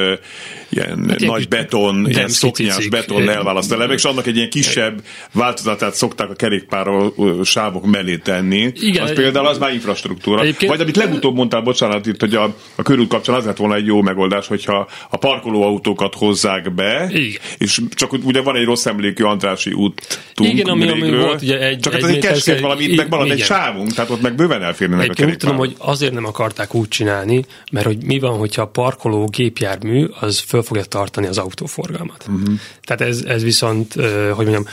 ilyen 0.68 1.09
hát 1.09 1.20
nagy 1.20 1.49
beton, 1.49 2.09
ilyen 2.09 2.29
szoknyás 2.29 2.88
beton 2.88 3.29
elválaszt 3.50 3.72
elemek, 3.72 3.96
és 3.96 4.04
annak 4.04 4.26
egy 4.26 4.36
ilyen 4.36 4.50
kisebb 4.50 5.02
változatát 5.32 5.94
szokták 5.94 6.30
a 6.30 6.34
kerékpár 6.34 6.86
sávok 7.42 7.86
mellé 7.86 8.16
tenni. 8.16 8.72
Igen, 8.74 9.02
az 9.02 9.12
például 9.12 9.46
az 9.46 9.58
már 9.58 9.72
infrastruktúra. 9.72 10.40
Egyébként... 10.40 10.70
Vagy 10.70 10.80
amit 10.80 10.96
legutóbb 10.96 11.34
mondtál, 11.34 11.60
bocsánat, 11.60 12.06
itt, 12.06 12.20
hogy 12.20 12.34
a, 12.34 12.54
a 12.74 12.82
körút 12.82 13.08
kapcsán 13.08 13.34
az 13.34 13.44
lett 13.44 13.56
volna 13.56 13.74
egy 13.74 13.86
jó 13.86 14.02
megoldás, 14.02 14.46
hogyha 14.46 14.88
a 15.10 15.16
parkolóautókat 15.16 16.14
hozzák 16.14 16.74
be, 16.74 17.08
Igen. 17.12 17.40
és 17.58 17.80
csak 17.94 18.12
ugye 18.12 18.40
van 18.40 18.56
egy 18.56 18.64
rossz 18.64 18.86
emlékű 18.86 19.24
Andrási 19.24 19.72
út. 19.72 20.20
Igen, 20.40 20.66
ami, 20.66 20.88
ami 20.88 21.16
volt 21.16 21.42
ugye 21.42 21.58
egy, 21.58 21.78
Csak 21.78 21.94
egy 21.94 22.00
hát 22.00 22.10
ez 22.10 22.16
egy 22.16 22.22
keskét 22.22 22.60
valami, 22.60 22.84
itt 22.84 22.96
meg 22.96 23.10
van 23.10 23.30
egy 23.30 23.40
sávunk, 23.42 23.92
tehát 23.92 24.10
ott 24.10 24.20
meg 24.20 24.34
bőven 24.34 24.62
elférnének 24.62 25.10
a 25.10 25.12
kerékpár. 25.12 25.36
tudom, 25.36 25.56
hogy 25.56 25.74
azért 25.78 26.12
nem 26.12 26.24
akarták 26.24 26.74
úgy 26.74 26.88
csinálni, 26.88 27.44
mert 27.72 27.86
hogy 27.86 28.04
mi 28.04 28.18
van, 28.18 28.38
hogyha 28.38 28.62
a 28.62 28.66
parkoló 28.66 29.26
gépjármű 29.26 30.06
az 30.20 30.38
föl 30.38 30.62
fogja 30.62 30.84
tartani 30.84 31.26
az 31.26 31.38
autóforgalmat. 31.38 32.24
Uh-huh. 32.28 32.54
Tehát 32.82 33.12
ez, 33.12 33.24
ez 33.31 33.43
viszont, 33.43 33.95
hogy 34.35 34.45
mondjam, 34.47 34.66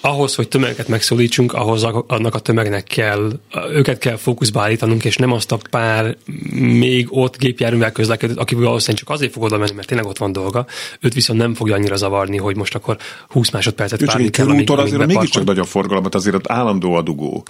ahhoz, 0.00 0.34
hogy 0.34 0.48
tömegeket 0.48 0.88
megszólítsunk, 0.88 1.52
ahhoz 1.52 1.82
annak 2.06 2.34
a 2.34 2.38
tömegnek 2.38 2.84
kell, 2.84 3.32
őket 3.70 3.98
kell 3.98 4.16
fókuszba 4.16 4.60
állítanunk, 4.60 5.04
és 5.04 5.16
nem 5.16 5.32
azt 5.32 5.52
a 5.52 5.58
pár 5.70 6.16
még 6.56 7.06
ott 7.10 7.38
gépjárművel 7.38 7.92
közlekedőt, 7.92 8.38
aki 8.38 8.54
valószínűleg 8.54 9.00
csak 9.00 9.10
azért 9.10 9.32
fog 9.32 9.42
oda 9.42 9.58
menni, 9.58 9.74
mert 9.74 9.86
tényleg 9.86 10.06
ott 10.06 10.18
van 10.18 10.32
dolga, 10.32 10.66
őt 11.00 11.14
viszont 11.14 11.38
nem 11.38 11.54
fogja 11.54 11.74
annyira 11.74 11.96
zavarni, 11.96 12.36
hogy 12.36 12.56
most 12.56 12.74
akkor 12.74 12.96
20 13.28 13.50
másodpercet 13.50 14.04
várni 14.04 14.30
kell, 14.30 14.48
amíg 14.48 14.70
azért 14.70 15.06
mégiscsak 15.06 15.44
nagy 15.44 15.58
a 15.58 15.64
forgalmat, 15.64 16.14
azért 16.14 16.34
ott 16.34 16.50
állandó 16.50 16.94
a 16.94 17.02
dugó. 17.02 17.44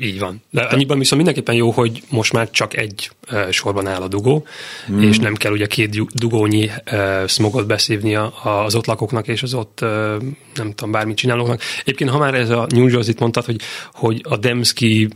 Így 0.00 0.18
van. 0.18 0.42
De 0.50 0.62
annyiban 0.62 0.98
viszont 0.98 1.22
mindenképpen 1.22 1.54
jó, 1.54 1.70
hogy 1.70 2.02
most 2.10 2.32
már 2.32 2.50
csak 2.50 2.76
egy 2.76 3.10
sorban 3.50 3.86
áll 3.86 4.02
a 4.02 4.08
dugó, 4.08 4.46
mm. 4.92 5.00
és 5.00 5.18
nem 5.18 5.34
kell 5.34 5.52
ugye 5.52 5.66
két 5.66 6.14
dugónyi 6.14 6.70
smogot 7.26 7.66
beszívni 7.66 8.14
az 8.42 8.74
ott 8.74 8.86
lakóknak 8.86 9.28
és 9.28 9.42
az 9.42 9.54
ott 9.54 9.80
nem 10.54 10.72
tudom, 10.74 10.90
bármit 10.90 11.16
csinálóknak. 11.16 11.60
Egyébként, 11.80 12.10
ha 12.10 12.18
már 12.18 12.34
ez 12.34 12.50
a 12.50 12.66
New 12.68 12.88
Jersey-t 12.88 13.20
mondtad, 13.20 13.44
hogy, 13.44 13.60
hogy 13.92 14.20
a 14.28 14.36
Demski 14.36 15.08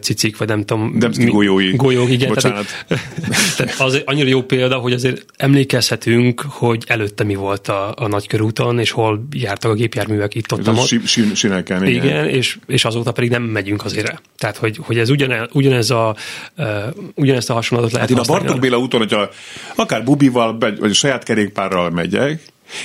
cicik, 0.00 0.36
vagy 0.36 0.48
nem 0.48 0.64
tudom... 0.64 0.98
Demski 0.98 1.24
mi, 1.24 1.30
golyói. 1.30 1.76
Golyók, 1.76 2.10
igen. 2.10 2.28
Bocsánat. 2.28 2.66
Tehát, 2.88 3.04
tehát 3.56 3.80
az 3.80 4.02
annyira 4.04 4.28
jó 4.28 4.42
példa, 4.42 4.76
hogy 4.76 4.92
azért 4.92 5.24
emlékezhetünk, 5.36 6.40
hogy 6.48 6.84
előtte 6.86 7.24
mi 7.24 7.34
volt 7.34 7.68
a, 7.68 7.94
a 7.96 8.08
nagykörúton, 8.08 8.78
és 8.78 8.90
hol 8.90 9.26
jártak 9.32 9.70
a 9.70 9.74
gépjárművek 9.74 10.34
itt 10.34 10.52
ott. 10.52 10.66
Ez 10.66 10.78
a 10.78 11.34
sineken, 11.34 11.86
igen. 11.86 12.04
igen 12.04 12.28
és, 12.28 12.58
és 12.66 12.84
azóta 12.84 13.12
pedig 13.12 13.30
nem 13.30 13.42
megyünk 13.42 13.84
azért. 13.84 14.05
Tehát, 14.36 14.56
hogy, 14.56 14.78
hogy 14.82 14.98
ez 14.98 15.10
ugyanez, 15.10 15.48
ugyanez 15.52 15.90
a, 15.90 16.16
uh, 16.56 16.66
ugyanezt 17.14 17.50
a 17.50 17.52
hasonlatot 17.52 17.92
lehet 17.92 18.08
Hát 18.08 18.18
én 18.18 18.24
a 18.24 18.32
Bartók 18.32 18.60
Béla 18.60 18.78
úton, 18.78 19.00
hogyha 19.00 19.28
akár 19.74 20.04
bubival, 20.04 20.58
vagy 20.58 20.90
a 20.90 20.92
saját 20.92 21.22
kerékpárral 21.22 21.90
megyek, 21.90 22.40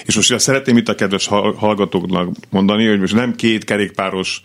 és 0.06 0.16
most 0.16 0.40
szeretném 0.40 0.78
itt 0.78 0.90
a 0.90 0.96
kedves 0.96 1.28
hallgatóknak 1.58 2.30
mondani, 2.50 2.88
hogy 2.88 3.00
most 3.00 3.14
nem 3.14 3.36
két 3.36 3.64
kerékpáros 3.64 4.42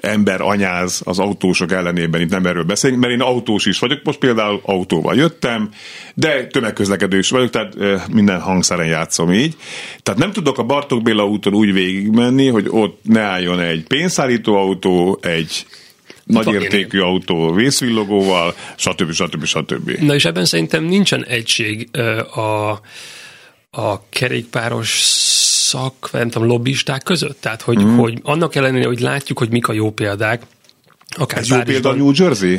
ember 0.00 0.40
anyáz 0.40 1.00
az 1.04 1.18
autósok 1.18 1.72
ellenében, 1.72 2.20
itt 2.20 2.30
nem 2.30 2.46
erről 2.46 2.64
beszélünk, 2.64 3.00
mert 3.00 3.12
én 3.12 3.20
autós 3.20 3.66
is 3.66 3.78
vagyok, 3.78 4.00
most 4.04 4.18
például 4.18 4.60
autóval 4.62 5.16
jöttem, 5.16 5.68
de 6.14 6.46
tömegközlekedő 6.46 7.18
is 7.18 7.30
vagyok, 7.30 7.50
tehát 7.50 7.74
minden 8.12 8.40
hangszeren 8.40 8.86
játszom 8.86 9.32
így. 9.32 9.56
Tehát 10.02 10.20
nem 10.20 10.32
tudok 10.32 10.58
a 10.58 10.62
Bartók 10.62 11.02
Béla 11.02 11.26
úton 11.26 11.54
úgy 11.54 11.72
végigmenni, 11.72 12.48
hogy 12.48 12.66
ott 12.70 13.00
ne 13.02 13.20
álljon 13.20 13.60
egy 13.60 13.86
pénzszállító 13.86 14.56
autó, 14.56 15.18
egy 15.22 15.66
nagy 16.26 16.52
értékű 16.52 17.00
autó 17.00 17.52
vészvillogóval, 17.52 18.54
stb. 18.76 19.12
stb. 19.12 19.44
stb. 19.44 19.90
Na 19.90 20.14
és 20.14 20.24
ebben 20.24 20.44
szerintem 20.44 20.84
nincsen 20.84 21.24
egység 21.24 21.88
a, 22.34 22.70
a 23.70 24.08
kerékpáros 24.08 25.00
szak, 25.66 26.08
nem 26.12 26.30
tudom, 26.30 26.48
lobbisták 26.48 27.02
között. 27.02 27.40
Tehát, 27.40 27.62
hogy, 27.62 27.84
mm. 27.84 27.96
hogy 27.96 28.18
annak 28.22 28.54
ellenére, 28.54 28.86
hogy 28.86 29.00
látjuk, 29.00 29.38
hogy 29.38 29.50
mik 29.50 29.68
a 29.68 29.72
jó 29.72 29.90
példák, 29.90 30.42
akár 31.16 31.38
Ez 31.38 31.48
jó 31.48 31.62
példa 31.62 31.94
New 31.94 32.10
Jersey? 32.14 32.58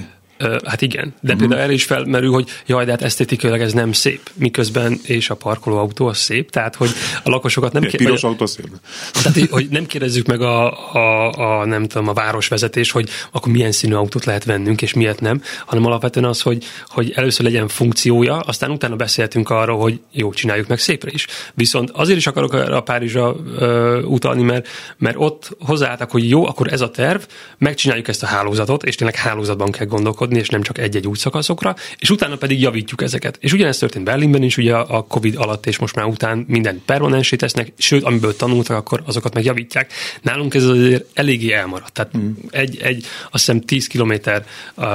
Hát 0.66 0.82
igen, 0.82 1.04
de 1.04 1.34
uh-huh. 1.34 1.40
például 1.40 1.62
erre 1.62 1.74
is 1.74 1.84
felmerül, 1.84 2.32
hogy 2.32 2.50
jaj, 2.66 2.86
de 2.86 2.92
hát 2.92 3.02
esztétikailag 3.02 3.62
ez 3.62 3.74
nem 3.74 3.92
szép, 3.92 4.30
miközben 4.34 5.00
és 5.04 5.30
a 5.30 5.36
parkoló 5.36 5.78
autó 5.78 6.08
az 6.08 6.18
szép, 6.18 6.50
tehát 6.50 6.76
hogy 6.76 6.90
a 7.24 7.30
lakosokat 7.30 7.72
nem 7.72 7.82
kérdezzük. 7.82 8.08
Piros 8.08 8.24
autó 8.24 8.46
szép. 8.46 8.70
Tehát, 9.14 9.50
hogy 9.50 9.68
nem 9.70 9.86
kérdezzük 9.86 10.26
meg 10.26 10.42
a, 10.42 10.92
a, 10.94 11.32
a, 11.32 11.66
nem 11.66 11.88
tudom, 11.88 12.08
a 12.08 12.14
városvezetés, 12.14 12.92
hogy 12.92 13.10
akkor 13.32 13.52
milyen 13.52 13.72
színű 13.72 13.94
autót 13.94 14.26
lehet 14.26 14.44
vennünk, 14.44 14.82
és 14.82 14.94
miért 14.94 15.20
nem, 15.20 15.42
hanem 15.66 15.86
alapvetően 15.86 16.26
az, 16.26 16.42
hogy, 16.42 16.64
hogy 16.88 17.12
először 17.16 17.46
legyen 17.46 17.68
funkciója, 17.68 18.40
aztán 18.40 18.72
utána 18.72 18.96
beszéltünk 18.96 19.50
arról, 19.50 19.80
hogy 19.80 20.00
jó, 20.12 20.32
csináljuk 20.32 20.68
meg 20.68 20.80
szépre 20.80 21.12
is. 21.14 21.28
Viszont 21.54 21.90
azért 21.90 22.18
is 22.18 22.28
akarok 22.28 22.54
a 22.54 22.82
Párizsra 22.82 23.36
ö, 23.58 24.02
utalni, 24.02 24.44
mert, 24.44 24.68
mert 24.98 25.16
ott 25.20 25.58
hozzáálltak, 25.60 26.12
hogy 26.12 26.30
jó, 26.30 26.48
akkor 26.48 26.74
ez 26.74 26.82
a 26.82 26.90
terv, 26.90 27.22
megcsináljuk 27.58 28.08
ezt 28.08 28.24
a 28.24 28.28
hálózatot, 28.28 28.84
és 28.84 28.96
tényleg 28.96 29.16
hálózatban 29.16 29.72
kell 29.72 29.86
gondolkodni, 29.86 30.27
gondolkodni, 30.28 30.40
és 30.40 30.50
nem 30.50 30.62
csak 30.62 30.78
egy-egy 30.78 31.08
útszakaszokra, 31.08 31.76
és 31.98 32.10
utána 32.10 32.36
pedig 32.36 32.62
javítjuk 32.62 33.02
ezeket. 33.02 33.38
És 33.40 33.54
ugyanezt 33.54 33.80
történt 33.80 34.06
Berlinben 34.06 34.44
is, 34.44 34.58
ugye 34.58 34.76
a 34.76 35.02
Covid 35.04 35.36
alatt 35.36 35.66
és 35.66 35.78
most 35.78 35.96
már 35.96 36.06
után 36.06 36.46
minden 36.48 36.82
permanensé 36.86 37.36
tesznek, 37.36 37.74
sőt, 37.78 38.04
amiből 38.04 38.36
tanultak, 38.36 38.78
akkor 38.78 39.04
azokat 39.06 39.34
meg 39.34 39.44
javítják. 39.44 39.94
Nálunk 40.22 40.54
ez 40.54 40.64
azért 40.64 41.06
eléggé 41.14 41.52
elmaradt. 41.52 41.94
Tehát 41.94 42.18
mm. 42.18 42.32
egy, 42.50 42.78
egy, 42.82 43.06
azt 43.32 43.46
hiszem 43.46 43.62
10 43.62 43.88
kilométer, 43.88 44.46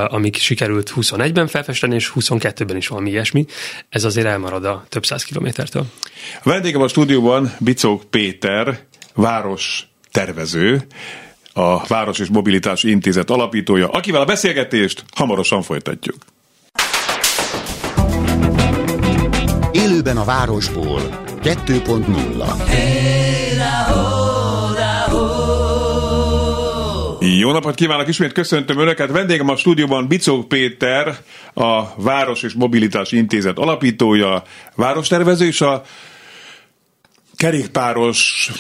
amik 0.09 0.37
sikerült 0.37 0.93
21-ben 0.97 1.47
felfesteni, 1.47 1.95
és 1.95 2.13
22-ben 2.15 2.77
is 2.77 2.89
valami 2.89 3.11
ilyesmi, 3.11 3.47
ez 3.89 4.05
azért 4.05 4.27
elmarad 4.27 4.65
a 4.65 4.85
több 4.89 5.07
száz 5.07 5.25
kilométertől. 5.25 5.87
A 6.43 6.49
vendégem 6.49 6.81
a 6.81 6.89
stúdióban 6.89 7.53
Bicók 7.59 8.05
Péter, 8.11 8.81
város 9.15 9.87
tervező, 10.11 10.87
a 11.53 11.87
Város 11.87 12.19
és 12.19 12.29
Mobilitási 12.29 12.91
Intézet 12.91 13.31
alapítója, 13.31 13.89
akivel 13.89 14.21
a 14.21 14.25
beszélgetést 14.25 15.05
hamarosan 15.15 15.63
folytatjuk. 15.63 16.17
Élőben 19.73 20.17
a 20.17 20.25
városból 20.25 21.01
2.0 21.43 23.01
Jó 27.39 27.53
napot 27.53 27.75
kívánok, 27.75 28.09
ismét 28.09 28.33
köszöntöm 28.33 28.79
Önöket. 28.79 29.11
Vendégem 29.11 29.49
a 29.49 29.57
stúdióban 29.57 30.09
Bicók 30.09 30.49
Péter, 30.49 31.17
a 31.55 32.03
Város 32.03 32.43
és 32.43 32.53
Mobilitási 32.53 33.17
Intézet 33.17 33.59
alapítója, 33.59 34.43
várostervező 34.75 35.47
és 35.47 35.61
a 35.61 35.83
kerékpáros 37.37 38.51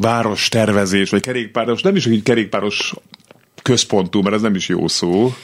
város 0.00 0.48
tervezés, 0.48 1.10
vagy 1.10 1.22
kerékpáros, 1.22 1.82
nem 1.82 1.96
is 1.96 2.06
egy 2.06 2.22
kerékpáros 2.22 2.94
központú, 3.62 4.22
mert 4.22 4.34
ez 4.34 4.40
nem 4.40 4.54
is 4.54 4.68
jó 4.68 4.88
szó. 4.88 5.34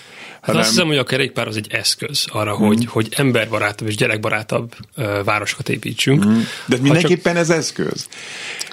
Hát 0.47 0.57
azt 0.57 0.69
hiszem, 0.69 0.87
hogy 0.87 0.97
a 0.97 1.05
kerékpár 1.05 1.47
az 1.47 1.57
egy 1.57 1.67
eszköz 1.71 2.27
arra, 2.29 2.55
mm. 2.55 2.67
hogy, 2.67 2.87
hogy 2.87 3.09
emberbarátabb 3.17 3.89
és 3.89 3.97
gyerekbarátabb 3.97 4.75
uh, 4.97 5.25
városokat 5.25 5.69
építsünk. 5.69 6.25
Mm. 6.25 6.39
De 6.67 6.77
mindenképpen 6.81 7.33
csak... 7.33 7.43
ez 7.43 7.51
eszköz. 7.51 8.09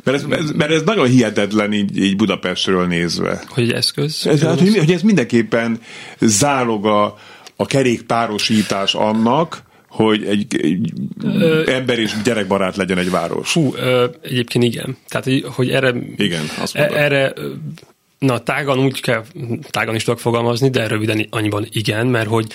Mert 0.04 0.18
ez, 0.18 0.40
ez, 0.40 0.52
mert 0.52 0.72
ez 0.72 0.82
nagyon 0.82 1.08
hihetetlen 1.08 1.74
így, 1.74 1.98
így 1.98 2.16
Budapestről 2.16 2.88
nézve. 2.88 3.44
Hogy 3.48 3.64
egy 3.64 3.72
eszköz? 3.72 4.28
Ez, 4.28 4.42
hát, 4.42 4.60
hogy, 4.60 4.78
hogy 4.78 4.92
ez 4.92 5.02
mindenképpen 5.02 5.82
zálog 6.20 6.86
a, 6.86 7.18
a 7.56 7.66
kerékpárosítás 7.66 8.94
annak, 8.94 9.64
hogy 9.94 10.24
egy, 10.26 10.46
egy 10.62 10.94
ö, 11.24 11.72
ember 11.72 12.00
és 12.00 12.14
gyerekbarát 12.24 12.76
legyen 12.76 12.98
egy 12.98 13.10
város. 13.10 13.52
Fú, 13.52 13.74
ö, 13.76 14.08
egyébként 14.22 14.64
igen. 14.64 14.98
Tehát, 15.08 15.26
hogy, 15.26 15.46
hogy 15.48 15.70
erre... 15.70 15.94
Igen, 16.18 16.44
azt 16.60 16.78
mondod. 16.78 16.98
Erre 16.98 17.34
Na, 18.20 18.40
tágan 18.40 18.80
úgy 18.80 19.02
kell, 19.02 19.24
tágan 19.70 19.96
is 19.96 20.04
tudok 20.04 20.20
fogalmazni, 20.20 20.70
de 20.70 20.88
röviden 20.88 21.28
annyiban 21.30 21.68
igen, 21.72 22.08
mert 22.08 22.28
hogy 22.28 22.48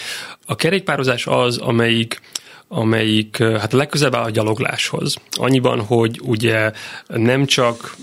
a 0.46 0.56
kerékpározás 0.56 1.26
az, 1.26 1.56
amelyik 1.56 2.20
amelyik 2.68 3.36
hát 3.36 3.72
a 3.72 3.76
legközelebb 3.76 4.14
áll 4.14 4.24
a 4.24 4.30
gyalogláshoz. 4.30 5.16
Annyiban, 5.30 5.80
hogy 5.80 6.20
ugye 6.22 6.72
nem 7.06 7.46
csak 7.46 7.96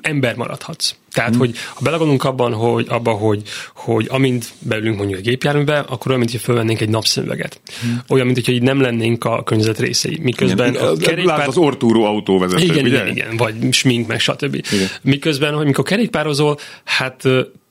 ember 0.00 0.36
maradhatsz. 0.36 0.94
Tehát, 1.12 1.30
hmm. 1.30 1.38
hogy 1.38 1.54
ha 1.74 1.80
belegondolunk 1.82 2.24
abban, 2.24 2.52
hogy, 2.52 2.86
abba, 2.88 3.10
hogy, 3.10 3.42
hogy 3.74 4.06
amint 4.10 4.52
beülünk 4.58 4.96
mondjuk 4.96 5.18
egy 5.18 5.24
gépjárműbe, 5.24 5.78
akkor 5.78 6.06
olyan, 6.06 6.18
mint 6.18 6.30
hogy 6.30 6.40
fölvennénk 6.40 6.80
egy 6.80 6.88
napszemüveget. 6.88 7.60
Hmm. 7.80 8.02
Olyan, 8.08 8.26
mint 8.26 8.44
hogy 8.44 8.54
így 8.54 8.62
nem 8.62 8.80
lennénk 8.80 9.24
a 9.24 9.42
környezet 9.42 9.78
részei. 9.78 10.18
Miközben 10.22 10.74
igen, 10.74 10.86
a 10.86 10.96
kerékpár... 10.96 11.48
az 11.48 11.56
ortúró 11.56 12.04
autóvezető, 12.04 12.62
igen, 12.62 12.84
ugye? 12.84 12.88
Igen, 12.88 13.06
igen, 13.06 13.36
vagy 13.36 13.72
smink, 13.72 14.06
meg 14.06 14.20
stb. 14.20 14.54
Igen. 14.54 14.88
Miközben, 15.02 15.54
hogy 15.54 15.66
mikor 15.66 15.84
kerékpározol, 15.84 16.58
hát 16.84 17.24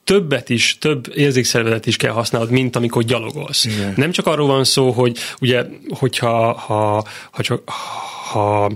többet 0.08 0.48
is, 0.48 0.78
több 0.78 1.12
érzékszervezet 1.14 1.86
is 1.86 1.96
kell 1.96 2.12
használnod, 2.12 2.50
mint 2.50 2.76
amikor 2.76 3.02
gyalogolsz. 3.02 3.64
Igen. 3.64 3.92
Nem 3.96 4.10
csak 4.10 4.26
arról 4.26 4.46
van 4.46 4.64
szó, 4.64 4.90
hogy 4.90 5.18
ugye, 5.40 5.64
hogyha 5.88 6.52
ha, 6.52 7.04
ha 7.30 7.42
csak 7.42 7.62
ha 8.28 8.70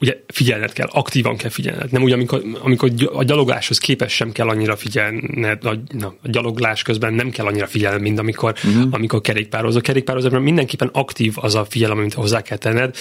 ugye 0.00 0.16
figyelned 0.26 0.72
kell, 0.72 0.88
aktívan 0.92 1.36
kell 1.36 1.50
figyelned. 1.50 1.92
Nem 1.92 2.02
úgy, 2.02 2.12
amikor, 2.12 2.42
amikor 2.62 2.90
a 3.12 3.24
gyalogáshoz 3.24 3.78
képes 3.78 4.12
sem 4.12 4.32
kell 4.32 4.48
annyira 4.48 4.76
figyelned, 4.76 5.64
a, 5.64 5.74
na, 5.98 6.14
a 6.22 6.28
gyaloglás 6.28 6.82
közben 6.82 7.14
nem 7.14 7.30
kell 7.30 7.46
annyira 7.46 7.66
figyelned, 7.66 8.00
mint 8.00 8.18
amikor, 8.18 8.54
uh-huh. 8.64 8.84
amikor 8.90 9.20
kerékpározol. 9.20 9.80
Kerékpározásban 9.80 10.42
mindenképpen 10.42 10.90
aktív 10.92 11.32
az 11.36 11.54
a 11.54 11.64
figyelem, 11.64 11.98
amit 11.98 12.14
hozzá 12.14 12.42
kell 12.42 12.56
tenned. 12.56 12.96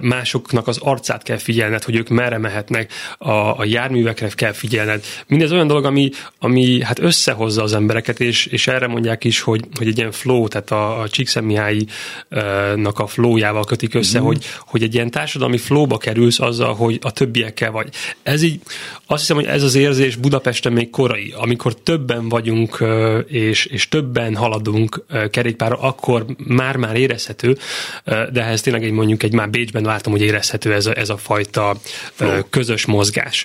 Másoknak 0.00 0.66
az 0.66 0.78
arcát 0.78 1.22
kell 1.22 1.36
figyelned, 1.36 1.82
hogy 1.82 1.96
ők 1.96 2.08
merre 2.08 2.38
mehetnek, 2.38 2.92
a, 3.18 3.30
a 3.30 3.64
járművekre 3.64 4.28
kell 4.28 4.52
figyelned. 4.52 5.04
Mindez 5.26 5.52
olyan 5.52 5.66
dolog, 5.66 5.84
ami, 5.84 6.10
ami 6.38 6.82
hát 6.82 6.98
összehozza 6.98 7.62
az 7.62 7.74
embereket, 7.74 8.20
és, 8.20 8.46
és 8.46 8.66
erre 8.66 8.86
mondják 8.86 9.24
is, 9.24 9.40
hogy, 9.40 9.64
hogy 9.78 9.86
egy 9.86 9.98
ilyen 9.98 10.12
flow, 10.12 10.48
tehát 10.48 10.70
a, 10.70 11.00
a 11.00 11.08
Csíkszentmihalyi-nak 11.08 12.98
a 12.98 13.06
flowjával 13.06 13.64
kötik 13.64 13.94
össze, 13.94 14.18
uh-huh. 14.18 14.32
hogy, 14.32 14.44
hogy 14.58 14.82
egy 14.82 14.94
ilyen 14.94 15.10
társadalmi 15.10 15.36
flowba 15.58 15.98
kerülsz 15.98 16.40
azzal, 16.40 16.74
hogy 16.74 16.98
a 17.02 17.12
többiekkel 17.12 17.70
vagy. 17.70 17.88
Ez 18.22 18.42
így, 18.42 18.60
azt 19.06 19.20
hiszem, 19.20 19.36
hogy 19.36 19.44
ez 19.44 19.62
az 19.62 19.74
érzés 19.74 20.16
Budapesten 20.16 20.72
még 20.72 20.90
korai, 20.90 21.34
amikor 21.36 21.74
többen 21.74 22.28
vagyunk, 22.28 22.84
és, 23.26 23.64
és 23.64 23.88
többen 23.88 24.36
haladunk 24.36 25.04
kerékpárra, 25.30 25.76
akkor 25.80 26.24
már-már 26.36 26.96
érezhető, 26.96 27.58
de 28.04 28.44
ez 28.44 28.60
tényleg 28.60 28.84
egy 28.84 28.92
mondjuk 28.92 29.22
egy 29.22 29.32
már 29.32 29.50
Bécsben 29.50 29.82
láttam, 29.82 30.12
hogy 30.12 30.22
érezhető 30.22 30.72
ez 30.74 30.86
a, 30.86 30.96
ez 30.96 31.08
a 31.08 31.16
fajta 31.16 31.76
Flow. 32.12 32.42
közös 32.50 32.86
mozgás. 32.86 33.44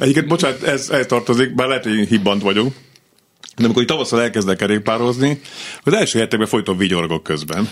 Egyébként, 0.00 0.26
bocsánat, 0.26 0.62
ez 0.62 0.90
eltartozik, 0.90 1.54
bár 1.54 1.68
lehet, 1.68 1.84
hogy 1.84 2.08
hibbant 2.08 2.42
vagyok, 2.42 2.74
de 3.56 3.64
amikor 3.64 3.84
tavasszal 3.84 4.22
elkezdek 4.22 4.56
kerékpározni, 4.56 5.40
az 5.82 5.92
első 5.92 6.18
hetekben 6.18 6.48
folyton 6.48 6.76
vigyorgok 6.76 7.22
közben. 7.22 7.68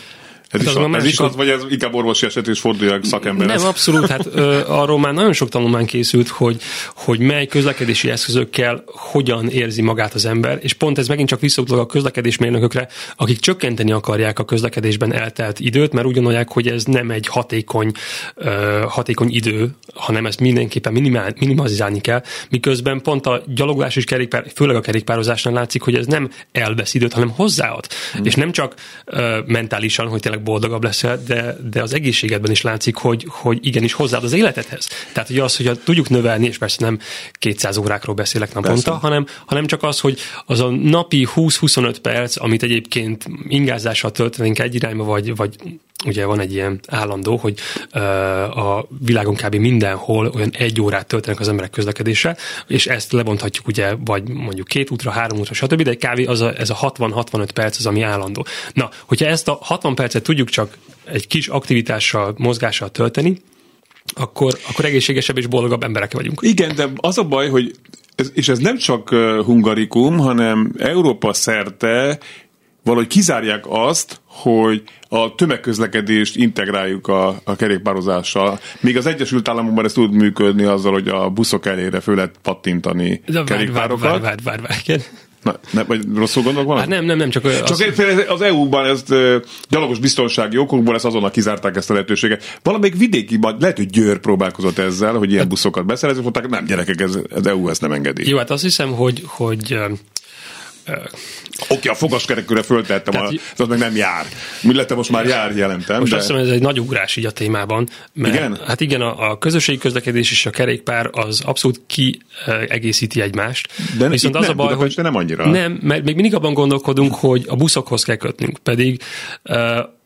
Ez, 0.50 0.60
hát 0.60 0.74
is, 0.74 0.80
az, 0.80 0.94
ez 0.94 1.04
is 1.04 1.18
az, 1.18 1.36
vagy 1.36 1.48
ez 1.48 1.62
inkább 1.68 1.94
orvosi 1.94 2.26
eset, 2.26 2.48
és 2.48 2.60
forduljak 2.60 3.04
szakember? 3.04 3.46
Nem, 3.46 3.66
abszolút. 3.66 4.06
Hát 4.06 4.26
ö, 4.32 4.60
arról 4.66 4.98
már 4.98 5.12
nagyon 5.12 5.32
sok 5.32 5.48
tanulmány 5.48 5.86
készült, 5.86 6.28
hogy, 6.28 6.60
hogy 6.94 7.18
mely 7.18 7.46
közlekedési 7.46 8.10
eszközökkel 8.10 8.82
hogyan 8.86 9.48
érzi 9.48 9.82
magát 9.82 10.14
az 10.14 10.24
ember, 10.24 10.58
és 10.62 10.72
pont 10.72 10.98
ez 10.98 11.08
megint 11.08 11.28
csak 11.28 11.40
visszautalak 11.40 11.82
a 11.82 11.86
közlekedésmérnökökre, 11.86 12.88
akik 13.16 13.38
csökkenteni 13.38 13.92
akarják 13.92 14.38
a 14.38 14.44
közlekedésben 14.44 15.12
eltelt 15.12 15.60
időt, 15.60 15.92
mert 15.92 16.06
úgy 16.06 16.14
gondolják, 16.14 16.48
hogy 16.52 16.66
ez 16.66 16.84
nem 16.84 17.10
egy 17.10 17.26
hatékony, 17.26 17.92
ö, 18.34 18.82
hatékony 18.88 19.28
idő, 19.30 19.70
hanem 19.94 20.26
ezt 20.26 20.40
mindenképpen 20.40 20.92
minimál, 20.92 21.34
minimalizálni 21.38 22.00
kell, 22.00 22.22
miközben 22.50 23.00
pont 23.02 23.26
a 23.26 23.42
gyaloglás 23.46 23.96
és 23.96 24.04
kerékpár, 24.04 24.44
főleg 24.54 24.76
a 24.76 24.80
kerékpározásnál 24.80 25.54
látszik, 25.54 25.82
hogy 25.82 25.94
ez 25.94 26.06
nem 26.06 26.30
elvesz 26.52 26.94
időt, 26.94 27.12
hanem 27.12 27.30
hozzáad. 27.30 27.86
Hmm. 28.12 28.24
És 28.24 28.34
nem 28.34 28.52
csak 28.52 28.74
ö, 29.04 29.38
mentálisan, 29.46 30.08
hogy 30.08 30.20
tényleg 30.40 30.61
boldogabb 30.61 30.85
leszel, 30.85 31.22
de, 31.26 31.57
de 31.70 31.83
az 31.83 31.94
egészségedben 31.94 32.50
is 32.50 32.62
látszik, 32.62 32.96
hogy, 32.96 33.24
hogy 33.29 33.59
igenis 33.66 33.92
hozzáad 33.92 34.24
az 34.24 34.33
életedhez. 34.33 34.88
Tehát, 35.12 35.29
hogy 35.29 35.38
az, 35.38 35.57
hogy 35.57 35.81
tudjuk 35.85 36.09
növelni, 36.09 36.46
és 36.46 36.59
persze 36.59 36.85
nem 36.85 36.98
200 37.33 37.76
órákról 37.76 38.14
beszélek 38.14 38.55
naponta, 38.55 38.94
hanem, 38.94 39.26
hanem 39.46 39.66
csak 39.66 39.83
az, 39.83 40.00
hogy 40.00 40.18
az 40.46 40.61
a 40.61 40.70
napi 40.70 41.29
20-25 41.35 41.96
perc, 42.03 42.40
amit 42.40 42.62
egyébként 42.62 43.26
ingázással 43.48 44.11
töltenénk 44.11 44.59
egy 44.59 44.74
irányba, 44.74 45.05
vagy, 45.05 45.37
vagy 45.37 45.57
ugye 46.06 46.24
van 46.24 46.40
egy 46.40 46.52
ilyen 46.52 46.80
állandó, 46.86 47.36
hogy 47.36 47.58
a 48.54 48.86
világon 49.04 49.34
kb. 49.34 49.54
mindenhol 49.54 50.26
olyan 50.34 50.50
egy 50.52 50.80
órát 50.80 51.06
töltenek 51.06 51.40
az 51.40 51.48
emberek 51.48 51.70
közlekedéssel, 51.70 52.36
és 52.66 52.86
ezt 52.86 53.12
lebonthatjuk 53.12 53.66
ugye, 53.66 53.94
vagy 54.04 54.28
mondjuk 54.28 54.66
két 54.66 54.90
útra, 54.90 55.10
három 55.10 55.38
útra, 55.38 55.54
stb., 55.54 55.82
de 55.82 55.94
kávé 55.94 56.24
az 56.24 56.40
a, 56.40 56.58
ez 56.58 56.70
a 56.70 56.76
60-65 56.76 57.48
perc 57.54 57.78
az, 57.78 57.86
ami 57.86 58.02
állandó. 58.02 58.46
Na, 58.72 58.90
hogyha 59.06 59.26
ezt 59.26 59.48
a 59.48 59.58
60 59.60 59.94
percet 59.94 60.22
tudjuk 60.22 60.48
csak 60.48 60.76
egy 61.04 61.26
kis 61.26 61.48
aktivitással, 61.48 62.34
mozgással 62.36 62.90
tölteni, 62.90 63.36
akkor, 64.14 64.58
akkor 64.68 64.84
egészségesebb 64.84 65.38
és 65.38 65.46
boldogabb 65.46 65.82
emberek 65.82 66.12
vagyunk. 66.12 66.40
Igen, 66.42 66.74
de 66.74 66.88
az 66.96 67.18
a 67.18 67.24
baj, 67.24 67.48
hogy 67.48 67.72
ez, 68.14 68.30
és 68.34 68.48
ez 68.48 68.58
nem 68.58 68.76
csak 68.76 69.08
hungarikum, 69.44 70.18
hanem 70.18 70.72
Európa 70.78 71.32
szerte 71.32 72.18
valahogy 72.90 73.09
kizárják 73.09 73.64
azt, 73.68 74.20
hogy 74.24 74.83
a 75.09 75.35
tömegközlekedést 75.35 76.37
integráljuk 76.37 77.09
a, 77.09 77.40
a 77.44 77.57
kerékpározással. 77.57 78.61
Míg 78.81 78.96
az 78.96 79.07
Egyesült 79.07 79.48
Államokban 79.48 79.85
ez 79.85 79.92
tud 79.92 80.12
működni 80.12 80.64
azzal, 80.64 80.92
hogy 80.92 81.09
a 81.09 81.29
buszok 81.29 81.66
elére 81.66 82.00
föl 82.00 82.14
lehet 82.14 82.35
pattintani 82.42 83.22
De 83.26 83.42
kerékpárokat. 83.44 84.11
Várj, 84.11 84.22
várj, 84.22 84.42
várj, 84.42 84.61
várj, 84.62 84.81
várj. 84.87 85.03
Na, 85.42 85.59
ne, 85.70 85.85
vagy 85.85 86.05
rosszul 86.14 86.42
gondolok 86.42 86.68
valamit? 86.68 86.88
Hát 86.88 86.98
nem, 86.98 87.07
nem, 87.07 87.18
nem, 87.18 87.31
csak, 87.31 87.64
Csak 87.64 87.70
az, 87.70 87.85
az 88.29 88.40
EU-ban 88.40 88.87
ezt 88.87 89.14
gyalogos 89.68 89.98
biztonsági 89.98 90.57
okokból 90.57 90.94
ezt 90.94 91.05
azonnal 91.05 91.31
kizárták 91.31 91.76
ezt 91.76 91.90
a 91.90 91.92
lehetőséget. 91.92 92.59
Valamelyik 92.62 92.96
vidéki, 92.96 93.38
lehet, 93.59 93.76
hogy 93.76 93.90
Győr 93.90 94.18
próbálkozott 94.18 94.79
ezzel, 94.79 95.14
hogy 95.14 95.33
ilyen 95.33 95.48
buszokat 95.48 95.87
beszerezni, 95.87 96.22
mondták, 96.22 96.48
nem 96.48 96.64
gyerekek, 96.64 97.00
ez, 97.00 97.18
az 97.31 97.46
EU 97.46 97.68
ezt 97.68 97.81
nem 97.81 97.92
engedi. 97.92 98.29
Jó, 98.29 98.37
hát 98.37 98.50
azt 98.50 98.62
hiszem, 98.62 98.92
hogy, 98.92 99.22
hogy 99.26 99.79
Oké, 100.92 101.74
okay, 101.74 101.90
a 101.90 101.94
fogaskerekőre 101.94 102.62
föltettem, 102.62 103.12
Tehát, 103.12 103.33
a, 103.57 103.62
az 103.62 103.68
meg 103.68 103.79
nem 103.79 103.96
jár. 103.96 104.26
Mi 104.62 104.74
lett 104.74 104.94
most 104.94 105.11
már 105.11 105.26
jár, 105.26 105.57
jelentem. 105.57 105.98
Most 105.98 106.11
de... 106.11 106.16
azt 106.16 106.26
hiszem, 106.26 106.42
ez 106.42 106.48
egy 106.48 106.61
nagy 106.61 106.81
ugrás 106.81 107.16
így 107.16 107.26
a 107.26 107.31
témában. 107.31 107.88
Mert, 108.12 108.35
igen? 108.35 108.59
Hát 108.66 108.81
igen, 108.81 109.00
a, 109.00 109.31
a 109.31 109.38
közösségi 109.38 109.79
közlekedés 109.79 110.31
és 110.31 110.46
a 110.46 110.50
kerékpár 110.50 111.11
az 111.12 111.40
abszolút 111.40 111.81
kiegészíti 111.87 113.20
egymást. 113.20 113.72
De 113.98 114.09
Viszont 114.09 114.37
az 114.37 114.46
nem, 114.46 114.59
a 114.59 114.64
baj, 114.64 114.74
hogy 114.74 114.94
nem 114.96 115.14
annyira. 115.14 115.50
Nem, 115.50 115.79
mert 115.83 116.05
még 116.05 116.14
mindig 116.14 116.35
abban 116.35 116.55
gondolkodunk, 116.55 117.14
hogy 117.14 117.44
a 117.48 117.57
buszokhoz 117.57 118.03
kell 118.03 118.16
kötnünk, 118.16 118.59
pedig 118.59 119.00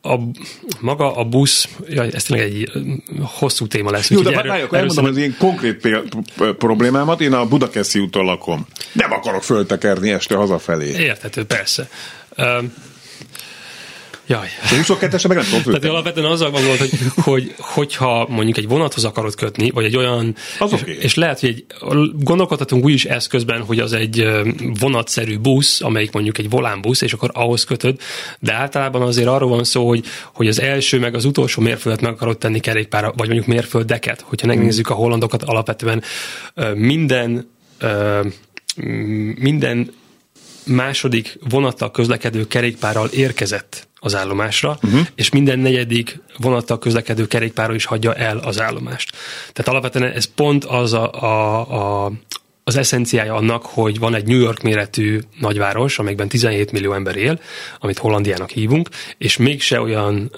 a, 0.04 0.20
maga 0.80 1.16
a 1.16 1.24
busz, 1.24 1.68
jaj, 1.88 2.10
ez 2.12 2.22
tényleg 2.22 2.46
egy 2.46 2.70
hosszú 3.20 3.66
téma 3.66 3.90
lesz. 3.90 4.10
Jó, 4.10 4.20
de 4.20 4.30
erről, 4.30 4.50
várj, 4.50 4.62
akkor 4.62 4.78
elmondom 4.78 5.04
az 5.04 5.16
én 5.16 5.36
konkrét 5.38 5.88
problémámat, 6.58 7.20
én 7.20 7.32
a 7.32 7.46
Budakeszi 7.46 7.98
úton 7.98 8.24
lakom. 8.24 8.66
Nem 8.92 9.12
akarok 9.12 9.42
föltekerni 9.42 10.10
este 10.10 10.34
hazafelé. 10.34 10.88
Érthető, 10.88 11.44
persze. 11.44 11.88
Uh, 12.36 12.64
Jaj. 14.26 14.48
A 14.62 14.66
22-esre 14.66 15.28
meg 15.28 15.36
nem 15.36 15.46
tudom 15.46 15.62
Tehát 15.62 15.84
alapvetően 15.84 16.30
azzal 16.30 16.50
van 16.50 16.62
hogy, 16.78 16.90
hogy, 17.16 17.54
hogyha 17.58 18.26
mondjuk 18.28 18.56
egy 18.56 18.68
vonathoz 18.68 19.04
akarod 19.04 19.34
kötni, 19.34 19.70
vagy 19.70 19.84
egy 19.84 19.96
olyan, 19.96 20.36
az 20.58 20.72
és, 20.72 20.80
okay. 20.80 20.96
és 21.00 21.14
lehet, 21.14 21.40
hogy 21.40 21.48
egy, 21.48 21.64
gondolkodhatunk 22.18 22.84
úgy 22.84 22.92
is 22.92 23.04
eszközben, 23.04 23.62
hogy 23.62 23.78
az 23.78 23.92
egy 23.92 24.28
vonatszerű 24.80 25.38
busz, 25.38 25.80
amelyik 25.80 26.12
mondjuk 26.12 26.38
egy 26.38 26.50
volánbusz, 26.50 27.00
és 27.00 27.12
akkor 27.12 27.30
ahhoz 27.32 27.64
kötöd, 27.64 28.00
de 28.40 28.52
általában 28.52 29.02
azért 29.02 29.28
arról 29.28 29.48
van 29.48 29.64
szó, 29.64 29.88
hogy, 29.88 30.04
hogy 30.32 30.48
az 30.48 30.60
első 30.60 30.98
meg 30.98 31.14
az 31.14 31.24
utolsó 31.24 31.62
mérföldet 31.62 32.02
meg 32.02 32.12
akarod 32.12 32.38
tenni 32.38 32.60
kerékpára, 32.60 33.12
vagy 33.16 33.28
mondjuk 33.28 33.46
mérföldeket. 33.46 34.20
Hogyha 34.20 34.46
megnézzük 34.46 34.90
a 34.90 34.94
hollandokat, 34.94 35.42
alapvetően 35.42 36.02
minden 36.74 37.52
minden 39.38 39.92
második 40.66 41.38
vonattal 41.48 41.90
közlekedő 41.90 42.46
kerékpárral 42.46 43.08
érkezett 43.08 43.88
az 43.94 44.14
állomásra, 44.14 44.78
uh-huh. 44.82 45.06
és 45.14 45.30
minden 45.30 45.58
negyedik 45.58 46.20
vonattal 46.38 46.78
közlekedő 46.78 47.26
kerékpárral 47.26 47.74
is 47.74 47.84
hagyja 47.84 48.14
el 48.14 48.38
az 48.38 48.60
állomást. 48.60 49.16
Tehát 49.52 49.68
alapvetően 49.68 50.12
ez 50.12 50.24
pont 50.24 50.64
az 50.64 50.92
a, 50.92 51.12
a, 51.12 52.04
a 52.04 52.12
az 52.66 52.76
eszenciája 52.76 53.34
annak, 53.34 53.66
hogy 53.66 53.98
van 53.98 54.14
egy 54.14 54.26
New 54.26 54.38
York 54.38 54.62
méretű 54.62 55.20
nagyváros, 55.40 55.98
amelyben 55.98 56.28
17 56.28 56.72
millió 56.72 56.92
ember 56.92 57.16
él, 57.16 57.40
amit 57.78 57.98
Hollandiának 57.98 58.50
hívunk, 58.50 58.88
és 59.18 59.36
mégse 59.36 59.80
olyan, 59.80 60.30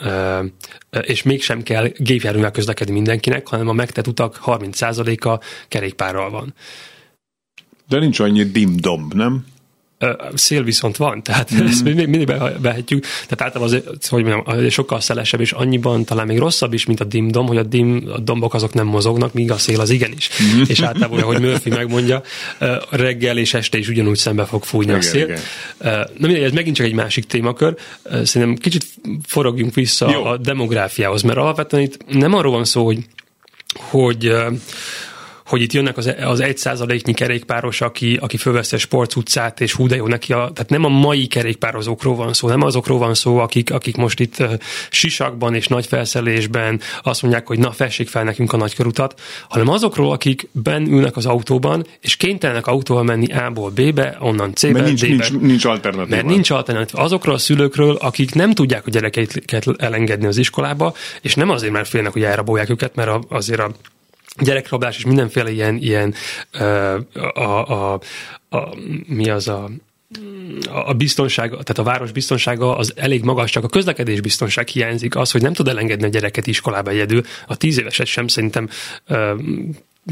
és 1.00 1.22
mégsem 1.22 1.62
kell 1.62 1.88
gépjárművel 1.96 2.50
közlekedni 2.50 2.92
mindenkinek, 2.92 3.48
hanem 3.48 3.68
a 3.68 3.72
megtett 3.72 4.06
utak 4.06 4.40
30%-a 4.46 5.44
kerékpárral 5.68 6.30
van. 6.30 6.54
De 7.88 7.98
nincs 7.98 8.20
annyi 8.20 8.44
dim-dom, 8.44 9.08
nem? 9.14 9.44
Szél 10.35 10.62
viszont 10.62 10.96
van, 10.96 11.22
tehát 11.22 11.54
mm. 11.54 11.66
ezt 11.66 11.85
mindig, 11.85 12.26
behetjük. 12.61 13.02
Tehát 13.02 13.42
általában 13.42 13.82
az, 13.98 14.09
hogy 14.09 14.24
mondjam, 14.24 14.42
az 14.46 14.72
sokkal 14.72 15.00
szelesebb, 15.00 15.40
és 15.40 15.52
annyiban 15.52 16.04
talán 16.04 16.26
még 16.26 16.38
rosszabb 16.38 16.72
is, 16.72 16.87
mint 16.87 17.00
a 17.00 17.04
dimdom, 17.04 17.46
hogy 17.46 17.56
a, 17.56 17.62
dim, 17.62 18.09
a 18.12 18.18
dombok 18.18 18.54
azok 18.54 18.72
nem 18.72 18.87
mozognak, 18.87 19.32
míg 19.32 19.50
a 19.50 19.59
szél 19.59 19.80
az 19.80 19.90
igenis. 19.90 20.30
Mm. 20.42 20.62
És 20.66 20.80
általában, 20.80 21.22
hogy 21.22 21.40
Murphy 21.40 21.70
megmondja, 21.70 22.22
reggel 22.90 23.38
és 23.38 23.54
este 23.54 23.78
is 23.78 23.88
ugyanúgy 23.88 24.16
szembe 24.16 24.44
fog 24.44 24.64
fújni 24.64 24.90
igen, 24.90 25.00
a 25.00 25.02
szél. 25.02 25.24
Igen. 25.24 25.40
Na 26.18 26.26
mindegy, 26.26 26.42
ez 26.42 26.52
megint 26.52 26.76
csak 26.76 26.87
egy 26.87 26.94
másik 26.94 27.24
témakör. 27.24 27.76
Szerintem 28.02 28.54
kicsit 28.54 28.87
forogjunk 29.26 29.74
vissza 29.74 30.11
Jó. 30.11 30.24
a 30.24 30.37
demográfiához, 30.37 31.22
mert 31.22 31.38
alapvetően 31.38 31.82
itt 31.82 32.04
nem 32.09 32.35
arról 32.35 32.52
van 32.52 32.64
szó, 32.64 32.85
hogy 32.85 32.98
hogy 33.76 34.32
hogy 35.46 35.62
itt 35.62 35.72
jönnek 35.72 35.96
az, 35.96 36.14
az 36.20 36.40
egy 36.40 36.56
százaléknyi 36.56 37.12
kerékpáros, 37.12 37.80
aki, 37.80 38.18
aki 38.20 38.37
fölveszi 38.37 38.74
a 38.74 38.78
sport 38.78 39.16
utcát, 39.16 39.61
és 39.61 39.72
hú, 39.72 39.87
de 39.87 39.96
jó 39.96 40.06
neki 40.06 40.32
a, 40.32 40.50
tehát 40.54 40.70
nem 40.70 40.85
a 40.85 40.88
mai 40.88 41.26
kerékpározókról 41.26 42.14
van 42.14 42.32
szó, 42.32 42.48
nem 42.48 42.62
azokról 42.62 42.98
van 42.98 43.14
szó, 43.14 43.38
akik, 43.38 43.72
akik 43.72 43.96
most 43.96 44.20
itt 44.20 44.44
sisakban 44.90 45.54
és 45.54 45.66
nagy 45.66 45.87
felszelésben 45.87 46.80
azt 47.02 47.22
mondják, 47.22 47.46
hogy 47.46 47.59
na, 47.59 47.72
fessék 47.72 48.09
fel 48.09 48.24
nekünk 48.24 48.52
a 48.52 48.56
nagykörutat, 48.56 49.20
hanem 49.48 49.68
azokról, 49.68 50.12
akik 50.12 50.48
ben 50.52 50.87
ülnek 50.87 51.16
az 51.16 51.26
autóban, 51.26 51.87
és 52.00 52.16
kénytelenek 52.16 52.66
autóval 52.66 53.02
menni 53.02 53.32
A-ból 53.32 53.70
B-be, 53.70 54.16
onnan 54.20 54.54
C-be, 54.54 54.72
Mert 54.72 54.85
nincs, 54.85 55.00
D-be. 55.00 55.09
Nincs, 55.09 55.32
nincs 55.32 55.64
alternatíva. 55.64 56.16
Mert 56.16 56.28
nincs 56.28 56.50
alternatíva. 56.50 57.02
Azokról 57.02 57.35
a 57.35 57.38
szülőkről, 57.38 57.94
akik 57.94 58.35
nem 58.35 58.52
tudják 58.52 58.87
a 58.87 58.90
gyerekeiket 58.90 59.66
elengedni 59.78 60.26
az 60.26 60.37
iskolába, 60.37 60.94
és 61.20 61.35
nem 61.35 61.50
azért, 61.50 61.72
mert 61.72 61.88
félnek, 61.88 62.12
hogy 62.12 62.22
elrabolják 62.22 62.70
őket, 62.70 62.94
mert 62.94 63.11
azért 63.28 63.61
a 63.61 63.70
gyerekrablás 64.38 64.96
és 64.96 65.05
mindenféle 65.05 65.51
ilyen, 65.51 65.77
ilyen 65.77 66.14
a, 66.53 67.40
a, 67.40 67.92
a, 67.92 68.01
a, 68.49 68.75
mi 69.07 69.31
az 69.31 69.49
a 69.49 69.70
a 70.70 70.92
biztonság, 70.92 71.51
tehát 71.51 71.79
a 71.79 71.83
város 71.83 72.12
biztonsága 72.12 72.77
az 72.77 72.92
elég 72.96 73.25
magas, 73.25 73.51
csak 73.51 73.64
a 73.64 73.68
közlekedés 73.68 74.20
biztonság 74.20 74.68
hiányzik. 74.68 75.16
Az, 75.16 75.31
hogy 75.31 75.42
nem 75.42 75.53
tud 75.53 75.68
elengedni 75.68 76.05
a 76.05 76.09
gyereket 76.09 76.46
iskolába 76.46 76.90
egyedül, 76.90 77.22
a 77.46 77.57
tíz 77.57 77.79
éveset 77.79 78.07
sem 78.07 78.27
szerintem 78.27 78.68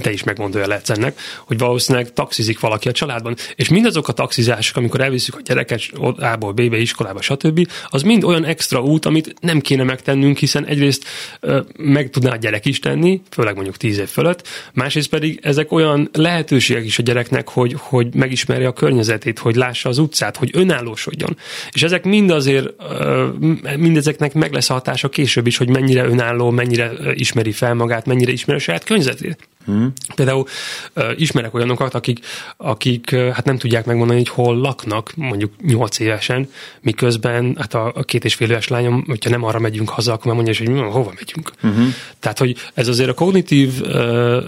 te 0.03 0.13
is 0.13 0.23
megmondója 0.23 0.67
lehetsz 0.67 0.91
ennek, 0.91 1.19
hogy 1.47 1.59
valószínűleg 1.59 2.13
taxizik 2.13 2.61
valaki 2.61 2.89
a 2.89 2.93
családban, 2.93 3.37
és 3.55 3.69
mindazok 3.69 4.09
a 4.09 4.13
taxizások, 4.13 4.77
amikor 4.77 5.01
elviszük 5.01 5.35
a 5.35 5.41
gyereket 5.45 5.83
A-ból 6.19 6.53
B-be, 6.53 6.77
iskolába, 6.77 7.21
stb., 7.21 7.69
az 7.89 8.03
mind 8.03 8.25
olyan 8.25 8.45
extra 8.45 8.81
út, 8.81 9.05
amit 9.05 9.35
nem 9.41 9.61
kéne 9.61 9.83
megtennünk, 9.83 10.39
hiszen 10.39 10.67
egyrészt 10.67 11.05
ö, 11.41 11.61
meg 11.77 12.11
tudná 12.11 12.33
a 12.33 12.37
gyerek 12.37 12.67
is 12.67 12.79
tenni, 12.79 13.23
főleg 13.31 13.55
mondjuk 13.55 13.77
tíz 13.77 13.99
év 13.99 14.09
fölött, 14.09 14.49
másrészt 14.73 15.09
pedig 15.09 15.39
ezek 15.43 15.73
olyan 15.73 16.09
lehetőségek 16.13 16.85
is 16.85 16.99
a 16.99 17.03
gyereknek, 17.03 17.49
hogy, 17.49 17.75
hogy 17.79 18.15
megismerje 18.15 18.67
a 18.67 18.73
környezetét, 18.73 19.39
hogy 19.39 19.55
lássa 19.55 19.89
az 19.89 19.99
utcát, 19.99 20.37
hogy 20.37 20.51
önállósodjon. 20.53 21.37
És 21.73 21.83
ezek 21.83 22.05
mind 22.05 22.31
azért, 22.31 22.69
ö, 22.79 23.29
mindezeknek 23.77 24.35
meg 24.35 24.53
lesz 24.53 24.71
a 24.71 24.73
hatása 24.73 25.09
később 25.09 25.47
is, 25.47 25.57
hogy 25.57 25.69
mennyire 25.69 26.05
önálló, 26.05 26.51
mennyire 26.51 26.93
ismeri 27.13 27.53
fel 27.53 27.75
magát, 27.75 28.07
mennyire 28.07 28.33
ismeri 28.33 28.59
a 28.59 28.63
saját 28.63 28.85
környezetét. 28.85 29.49
Hmm. 29.65 29.84
Például 30.15 30.47
uh, 30.95 31.05
ismerek 31.17 31.55
olyanokat, 31.55 31.95
akik, 31.95 32.19
akik 32.57 33.11
uh, 33.13 33.29
hát 33.29 33.45
nem 33.45 33.59
tudják 33.59 33.85
megmondani, 33.85 34.19
hogy 34.19 34.29
hol 34.29 34.57
laknak, 34.57 35.13
mondjuk 35.17 35.53
8 35.63 35.99
évesen, 35.99 36.51
miközben 36.81 37.57
hát 37.59 37.75
a, 37.75 37.93
a 37.95 38.03
két 38.03 38.25
és 38.25 38.35
fél 38.35 38.51
éves 38.51 38.69
lányom, 38.69 39.05
hogyha 39.07 39.31
nem 39.31 39.45
arra 39.45 39.59
megyünk 39.59 39.89
haza, 39.89 40.13
akkor 40.13 40.35
mondja, 40.35 40.55
hogy 40.59 40.93
hova 40.93 41.13
megyünk. 41.15 41.53
Uh-huh. 41.63 41.95
Tehát, 42.21 42.39
hogy 42.39 42.57
ez 42.75 42.89
azért 42.89 43.11
a 43.11 43.15
kognitív, 43.15 43.81
uh, 43.81 44.43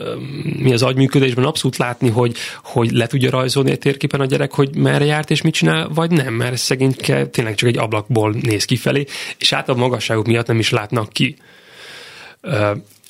mi 0.59 0.73
az 0.73 0.83
agyműködésben 0.83 1.45
abszolút 1.45 1.77
látni, 1.77 2.09
hogy, 2.09 2.37
hogy 2.63 2.91
le 2.91 3.07
tudja 3.07 3.31
rajzolni 3.31 3.73
a 3.73 3.77
térképen 3.77 4.21
a 4.21 4.25
gyerek, 4.25 4.53
hogy 4.53 4.77
merre 4.77 5.05
járt 5.05 5.31
és 5.31 5.43
mit 5.43 5.55
csinál, 5.55 5.89
vagy 5.95 6.11
nem, 6.11 6.35
mert 6.35 6.57
szegényke 6.57 7.27
tényleg 7.27 7.55
csak 7.55 7.69
egy 7.69 7.79
ablakból 7.79 8.35
néz 8.43 8.65
kifelé, 8.65 9.07
és 9.39 9.53
a 9.53 9.75
magasságuk 9.75 10.27
miatt 10.27 10.47
nem 10.47 10.59
is 10.59 10.71
látnak 10.71 11.13
ki. 11.13 11.37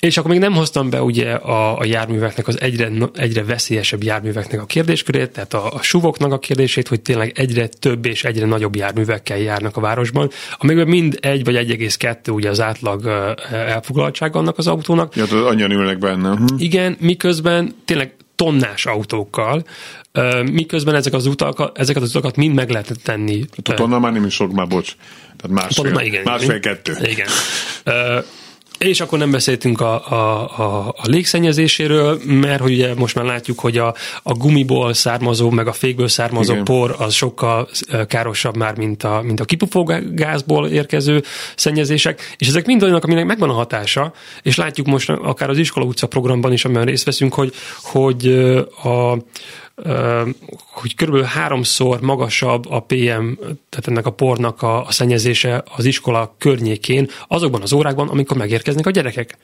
És 0.06 0.16
akkor 0.16 0.30
még 0.30 0.40
nem 0.40 0.52
hoztam 0.52 0.90
be 0.90 1.02
ugye 1.02 1.32
a, 1.32 1.78
a 1.78 1.84
járműveknek, 1.84 2.48
az 2.48 2.60
egyre, 2.60 2.90
egyre 3.14 3.44
veszélyesebb 3.44 4.02
járműveknek 4.02 4.60
a 4.60 4.66
kérdéskörét, 4.66 5.30
tehát 5.30 5.54
a, 5.54 5.72
a 5.72 5.82
suvoknak 5.82 6.32
a 6.32 6.38
kérdését, 6.38 6.88
hogy 6.88 7.00
tényleg 7.00 7.32
egyre 7.34 7.66
több 7.66 8.06
és 8.06 8.24
egyre 8.24 8.46
nagyobb 8.46 8.76
járművekkel 8.76 9.38
járnak 9.38 9.76
a 9.76 9.80
városban, 9.80 10.30
amikben 10.58 10.88
mind 10.88 11.18
egy 11.20 11.44
vagy 11.44 11.54
1,2 11.54 12.32
ugye 12.32 12.50
az 12.50 12.60
átlag 12.60 13.06
elfoglaltság 13.50 14.36
annak 14.36 14.58
az 14.58 14.66
autónak. 14.66 15.16
Ja, 15.16 15.46
annyian 15.46 15.70
ülnek 15.70 15.98
benne. 15.98 16.36
Hm. 16.36 16.44
Igen, 16.58 16.96
miközben 17.00 17.74
tényleg 17.84 18.14
tonnás 18.34 18.86
autókkal, 18.86 19.64
miközben 20.52 20.94
ezek 20.94 21.12
az 21.12 21.26
utakat, 21.26 21.78
ezeket 21.78 22.02
az 22.02 22.08
utakat 22.08 22.36
mind 22.36 22.54
meg 22.54 22.70
lehet 22.70 22.92
tenni. 23.02 23.44
Hát 23.56 23.68
a 23.68 23.74
tonna 23.74 23.98
már 23.98 24.12
nem 24.12 24.24
is 24.24 24.34
sok, 24.34 24.52
már 24.52 24.66
bocs. 24.66 24.92
Tehát 25.36 25.62
másfél, 25.62 25.98
igen, 25.98 26.22
másfél 26.24 26.60
kettő. 26.60 26.96
Igen. 27.02 27.28
És 28.78 29.00
akkor 29.00 29.18
nem 29.18 29.30
beszéltünk 29.30 29.80
a, 29.80 30.10
a, 30.10 30.40
a, 30.58 30.88
a 30.88 31.02
légszennyezéséről, 31.02 32.20
mert 32.24 32.60
hogy 32.60 32.72
ugye 32.72 32.94
most 32.94 33.14
már 33.14 33.24
látjuk, 33.24 33.58
hogy 33.58 33.78
a, 33.78 33.94
a 34.22 34.32
gumiból 34.32 34.92
származó, 34.92 35.50
meg 35.50 35.66
a 35.66 35.72
fékből 35.72 36.08
származó 36.08 36.52
Igen. 36.52 36.64
por 36.64 36.94
az 36.98 37.14
sokkal 37.14 37.68
károsabb 38.08 38.56
már, 38.56 38.76
mint 38.76 39.02
a, 39.02 39.20
mint 39.22 39.40
a 39.40 39.44
kipufógázból 39.44 40.68
érkező 40.68 41.22
szennyezések, 41.56 42.34
és 42.38 42.48
ezek 42.48 42.66
mind 42.66 42.82
olyanok, 42.82 43.04
aminek 43.04 43.24
megvan 43.24 43.50
a 43.50 43.52
hatása, 43.52 44.12
és 44.42 44.56
látjuk 44.56 44.86
most 44.86 45.10
akár 45.10 45.50
az 45.50 45.58
iskola 45.58 45.86
utca 45.86 46.06
programban 46.06 46.52
is, 46.52 46.64
amiben 46.64 46.84
részt 46.84 47.04
veszünk, 47.04 47.34
hogy, 47.34 47.52
hogy 47.82 48.26
a 48.82 49.16
hogy 50.72 50.94
körülbelül 50.94 51.26
háromszor 51.26 52.00
magasabb 52.00 52.70
a 52.70 52.80
PM, 52.80 53.32
tehát 53.68 53.86
ennek 53.86 54.06
a 54.06 54.12
pornak 54.12 54.62
a, 54.62 54.86
szennyezése 54.88 55.64
az 55.76 55.84
iskola 55.84 56.34
környékén, 56.38 57.10
azokban 57.28 57.62
az 57.62 57.72
órákban, 57.72 58.08
amikor 58.08 58.36
megérkeznek 58.36 58.86
a 58.86 58.90
gyerekek. 58.90 59.38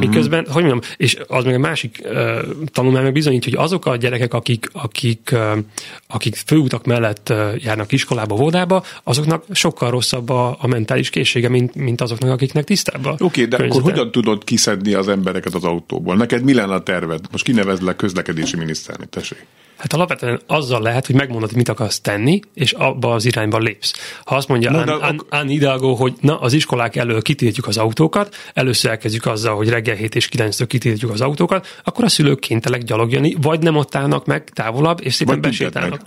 Miközben, 0.00 0.40
mm. 0.48 0.52
hogy 0.52 0.64
mondjam, 0.64 0.90
és 0.96 1.18
az 1.26 1.44
még 1.44 1.54
a 1.54 1.58
másik 1.58 2.00
uh, 2.04 2.38
tanulmány 2.66 3.02
meg 3.02 3.12
bizonyítja, 3.12 3.52
hogy 3.52 3.64
azok 3.64 3.86
a 3.86 3.96
gyerekek, 3.96 4.34
akik, 4.34 4.68
akik, 4.72 5.30
uh, 5.32 5.58
akik 6.06 6.34
főutak 6.34 6.84
mellett 6.84 7.28
uh, 7.30 7.64
járnak 7.64 7.92
iskolába, 7.92 8.34
vodába, 8.34 8.84
azoknak 9.02 9.44
sokkal 9.52 9.90
rosszabb 9.90 10.28
a, 10.28 10.56
a 10.60 10.66
mentális 10.66 11.10
készsége, 11.10 11.48
mint, 11.48 11.74
mint 11.74 12.00
azoknak, 12.00 12.30
akiknek 12.30 12.64
tisztább 12.64 13.06
Oké, 13.06 13.24
okay, 13.24 13.44
de 13.44 13.56
környezete. 13.56 13.78
akkor 13.78 13.90
hogyan 13.92 14.10
tudod 14.10 14.44
kiszedni 14.44 14.94
az 14.94 15.08
embereket 15.08 15.54
az 15.54 15.64
autóból? 15.64 16.16
Neked 16.16 16.44
mi 16.44 16.54
lenne 16.54 16.74
a 16.74 16.82
terved? 16.82 17.20
Most 17.30 17.44
kinevezlek 17.44 17.96
közlekedési 17.96 18.56
miniszterni, 18.56 19.06
tessék. 19.10 19.46
Hát 19.80 19.92
alapvetően 19.92 20.40
azzal 20.46 20.82
lehet, 20.82 21.06
hogy 21.06 21.14
megmondod, 21.14 21.48
hogy 21.48 21.58
mit 21.58 21.68
akarsz 21.68 22.00
tenni, 22.00 22.40
és 22.54 22.72
abba 22.72 23.12
az 23.12 23.24
irányba 23.24 23.58
lépsz. 23.58 23.92
Ha 24.24 24.36
azt 24.36 24.48
mondja 24.48 24.70
Ann, 24.70 25.20
Ann 25.30 25.46
Hidalgo, 25.46 25.94
hogy 25.94 26.14
na, 26.20 26.40
az 26.40 26.52
iskolák 26.52 26.96
elől 26.96 27.22
kitiltjuk 27.22 27.66
az 27.66 27.76
autókat, 27.76 28.34
először 28.54 28.90
elkezdjük 28.90 29.26
azzal, 29.26 29.56
hogy 29.56 29.68
reggel 29.68 29.94
7 29.94 30.14
és 30.14 30.28
9-től 30.36 30.64
kitiltjuk 30.66 31.10
az 31.10 31.20
autókat, 31.20 31.80
akkor 31.84 32.04
a 32.04 32.08
szülők 32.08 32.38
kénytelek 32.38 32.82
gyalogjani, 32.82 33.36
vagy 33.40 33.60
nem 33.60 33.76
ott 33.76 33.94
állnak 33.94 34.26
meg 34.26 34.44
távolabb, 34.50 34.98
és 35.02 35.14
szépen 35.14 35.40
besétálnak. 35.40 36.00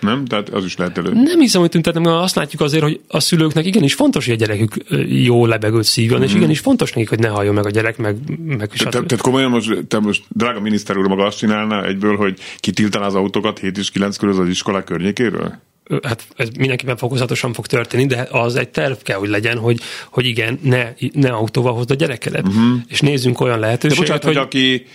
Nem? 0.00 0.24
Tehát 0.24 0.48
az 0.48 0.64
is 0.64 0.76
lehet 0.76 0.98
elő. 0.98 1.10
Nem 1.12 1.40
hiszem, 1.40 1.60
hogy 1.60 1.70
tüntetnek, 1.70 2.04
mert 2.04 2.16
azt 2.16 2.34
látjuk 2.34 2.60
azért, 2.60 2.82
hogy 2.82 3.00
a 3.08 3.20
szülőknek 3.20 3.66
igenis 3.66 3.94
fontos, 3.94 4.24
hogy 4.24 4.34
a 4.34 4.36
gyerekük 4.36 4.74
jó 5.08 5.46
lebegőt 5.46 5.84
szívjon, 5.84 6.20
mm. 6.20 6.22
és 6.22 6.28
mhm. 6.28 6.38
igenis 6.38 6.58
fontos 6.58 6.92
nekik, 6.92 7.08
hogy 7.08 7.18
ne 7.18 7.28
halljon 7.28 7.54
meg 7.54 7.66
a 7.66 7.70
gyerek, 7.70 7.96
meg, 7.96 8.16
meg 8.46 8.68
te, 8.68 8.84
te, 8.84 8.90
Tehát 8.90 9.20
komolyan 9.20 9.50
most, 9.50 9.86
te 9.88 9.98
most, 9.98 10.24
drága 10.28 10.60
miniszter 10.60 10.96
úr, 10.96 11.06
maga 11.06 11.24
azt 11.24 11.38
csinálna 11.38 11.86
egyből, 11.86 12.16
hogy 12.16 12.38
kitiltaná 12.58 13.06
az 13.06 13.14
autókat 13.14 13.58
7 13.58 13.78
és 13.78 13.90
9 13.90 14.16
körül 14.16 14.40
az 14.40 14.48
iskolák 14.48 14.84
környékéről? 14.84 15.58
hát 16.02 16.26
ez 16.36 16.48
mindenképpen 16.58 16.96
fokozatosan 16.96 17.52
fog 17.52 17.66
történni, 17.66 18.06
de 18.06 18.28
az 18.30 18.56
egy 18.56 18.68
terv 18.68 18.96
kell, 19.02 19.18
hogy 19.18 19.28
legyen, 19.28 19.58
hogy, 19.58 19.80
hogy 20.10 20.26
igen, 20.26 20.58
ne, 20.62 20.88
ne 21.12 21.30
autóval 21.30 21.74
hozd 21.74 21.90
a 21.90 21.94
gyerekedet. 21.94 22.46
Uh-huh. 22.46 22.80
És 22.88 23.00
nézzünk 23.00 23.40
olyan 23.40 23.58
lehetőséget, 23.58 24.06
de 24.06 24.12
bocsánat, 24.12 24.24
hogy... 24.24 24.36
hogy 24.36 24.44
aki, 24.44 24.86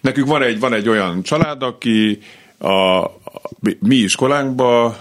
nekünk 0.00 0.26
van 0.26 0.42
egy, 0.42 0.60
van 0.60 0.72
egy 0.72 0.88
olyan 0.88 1.22
család, 1.22 1.62
aki 1.62 2.18
a, 2.58 3.04
mi 3.78 3.94
iskolánkba, 3.94 4.96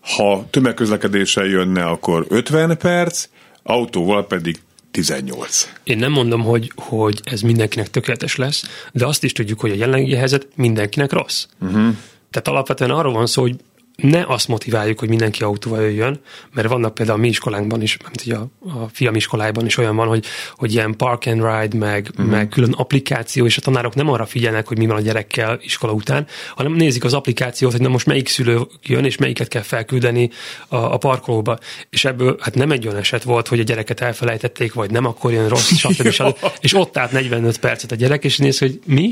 ha 0.00 0.46
tömegközlekedéssel 0.50 1.44
jönne, 1.44 1.84
akkor 1.84 2.26
50 2.28 2.78
perc, 2.78 3.28
autóval 3.62 4.26
pedig 4.26 4.60
18. 4.90 5.72
Én 5.82 5.98
nem 5.98 6.12
mondom, 6.12 6.42
hogy, 6.42 6.72
hogy 6.76 7.20
ez 7.24 7.40
mindenkinek 7.40 7.90
tökéletes 7.90 8.36
lesz, 8.36 8.64
de 8.92 9.06
azt 9.06 9.24
is 9.24 9.32
tudjuk, 9.32 9.60
hogy 9.60 9.70
a 9.70 9.74
jelenlegi 9.74 10.14
helyzet 10.14 10.46
mindenkinek 10.54 11.12
rossz. 11.12 11.46
Uh-huh. 11.60 11.96
Tehát 12.30 12.48
alapvetően 12.48 12.90
arról 12.90 13.12
van 13.12 13.26
szó, 13.26 13.42
hogy 13.42 13.56
ne 14.02 14.24
azt 14.26 14.48
motiváljuk, 14.48 14.98
hogy 14.98 15.08
mindenki 15.08 15.42
autóval 15.42 15.80
jöjjön, 15.80 16.20
mert 16.54 16.68
vannak 16.68 16.94
például 16.94 17.18
a 17.18 17.20
mi 17.20 17.28
iskolánkban 17.28 17.82
is, 17.82 17.96
mert 18.02 18.22
ugye 18.26 18.36
a, 18.36 18.48
a 18.60 18.88
fiam 18.92 19.14
iskolájában 19.14 19.66
is 19.66 19.76
olyan 19.76 19.96
van, 19.96 20.08
hogy, 20.08 20.24
hogy 20.56 20.72
ilyen 20.72 20.96
park 20.96 21.26
and 21.26 21.44
ride, 21.44 21.78
meg, 21.78 22.08
uh-huh. 22.10 22.30
meg 22.30 22.48
külön 22.48 22.72
applikáció, 22.72 23.44
és 23.44 23.56
a 23.56 23.60
tanárok 23.60 23.94
nem 23.94 24.10
arra 24.10 24.26
figyelnek, 24.26 24.66
hogy 24.68 24.78
mi 24.78 24.86
van 24.86 24.96
a 24.96 25.00
gyerekkel 25.00 25.58
iskola 25.62 25.92
után, 25.92 26.26
hanem 26.54 26.72
nézik 26.72 27.04
az 27.04 27.14
applikációt, 27.14 27.72
hogy 27.72 27.80
na 27.80 27.88
most 27.88 28.06
melyik 28.06 28.28
szülő 28.28 28.60
jön, 28.82 29.04
és 29.04 29.16
melyiket 29.16 29.48
kell 29.48 29.62
felküldeni 29.62 30.30
a, 30.68 30.76
a 30.76 30.96
parkolóba. 30.96 31.58
És 31.90 32.04
ebből 32.04 32.36
hát 32.40 32.54
nem 32.54 32.70
egy 32.70 32.86
olyan 32.86 32.98
eset 32.98 33.22
volt, 33.22 33.48
hogy 33.48 33.60
a 33.60 33.62
gyereket 33.62 34.00
elfelejtették, 34.00 34.72
vagy 34.72 34.90
nem, 34.90 35.04
akkor 35.04 35.32
jön 35.32 35.48
rossz, 35.48 35.72
stb. 35.72 36.32
és 36.60 36.74
ott 36.74 36.96
állt 36.96 37.12
45 37.12 37.58
percet 37.58 37.92
a 37.92 37.94
gyerek, 37.94 38.24
és 38.24 38.36
néz, 38.36 38.58
hogy 38.58 38.80
mi? 38.86 39.10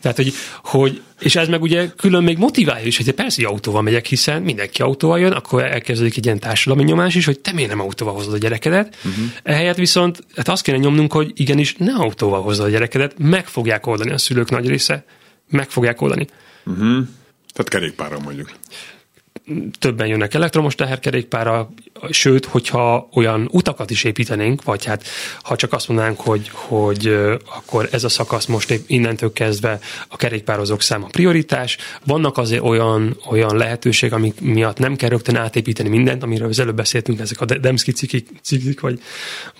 Tehát, 0.00 0.16
hogy, 0.16 0.32
hogy 0.62 1.02
és 1.20 1.36
ez 1.36 1.48
meg 1.48 1.62
ugye 1.62 1.88
külön 1.96 2.22
még 2.22 2.38
motiválja 2.38 2.86
is, 2.86 2.96
hogy 2.96 3.12
persze, 3.12 3.42
hogy 3.42 3.52
autóval 3.52 3.82
megyek, 3.82 4.06
hiszen 4.06 4.42
mindenki 4.42 4.82
autóval 4.82 5.20
jön, 5.20 5.32
akkor 5.32 5.64
elkezdődik 5.64 6.16
egy 6.16 6.24
ilyen 6.24 6.38
társadalmi 6.38 6.84
nyomás 6.84 7.14
is, 7.14 7.24
hogy 7.24 7.40
te 7.40 7.52
miért 7.52 7.70
nem 7.70 7.80
autóval 7.80 8.14
hozod 8.14 8.32
a 8.32 8.38
gyerekedet. 8.38 8.96
Uh-huh. 8.96 9.24
Ehelyett 9.42 9.76
viszont 9.76 10.18
hát 10.36 10.48
azt 10.48 10.62
kéne 10.62 10.78
nyomnunk, 10.78 11.12
hogy 11.12 11.32
igenis 11.34 11.74
ne 11.78 11.92
autóval 11.92 12.42
hozod 12.42 12.66
a 12.66 12.68
gyerekedet, 12.68 13.14
meg 13.18 13.46
fogják 13.46 13.86
oldani 13.86 14.10
a 14.10 14.18
szülők 14.18 14.50
nagy 14.50 14.68
része. 14.68 15.04
Meg 15.48 15.70
fogják 15.70 16.00
oldani. 16.00 16.26
Uh-huh. 16.64 17.06
Tehát 17.52 17.68
kerékpáron 17.68 18.22
mondjuk 18.22 18.50
többen 19.78 20.06
jönnek 20.06 20.34
elektromos 20.34 20.74
teherkerékpára, 20.74 21.70
sőt, 22.10 22.44
hogyha 22.44 23.08
olyan 23.12 23.48
utakat 23.50 23.90
is 23.90 24.04
építenénk, 24.04 24.62
vagy 24.62 24.84
hát 24.84 25.04
ha 25.42 25.56
csak 25.56 25.72
azt 25.72 25.88
mondanánk, 25.88 26.20
hogy, 26.20 26.50
hogy 26.52 27.16
akkor 27.56 27.88
ez 27.90 28.04
a 28.04 28.08
szakasz 28.08 28.46
most 28.46 28.80
innentől 28.86 29.32
kezdve 29.32 29.78
a 30.08 30.16
kerékpározók 30.16 30.82
száma 30.82 31.06
prioritás, 31.06 31.76
vannak 32.04 32.38
azért 32.38 32.62
olyan, 32.62 33.16
olyan 33.30 33.56
lehetőség, 33.56 34.12
amik 34.12 34.40
miatt 34.40 34.78
nem 34.78 34.96
kell 34.96 35.08
rögtön 35.08 35.36
átépíteni 35.36 35.88
mindent, 35.88 36.22
amiről 36.22 36.48
az 36.48 36.58
előbb 36.58 36.76
beszéltünk, 36.76 37.20
ezek 37.20 37.40
a 37.40 37.44
Demszki 37.44 37.92
cikik 38.42 38.80
vagy, 38.80 39.00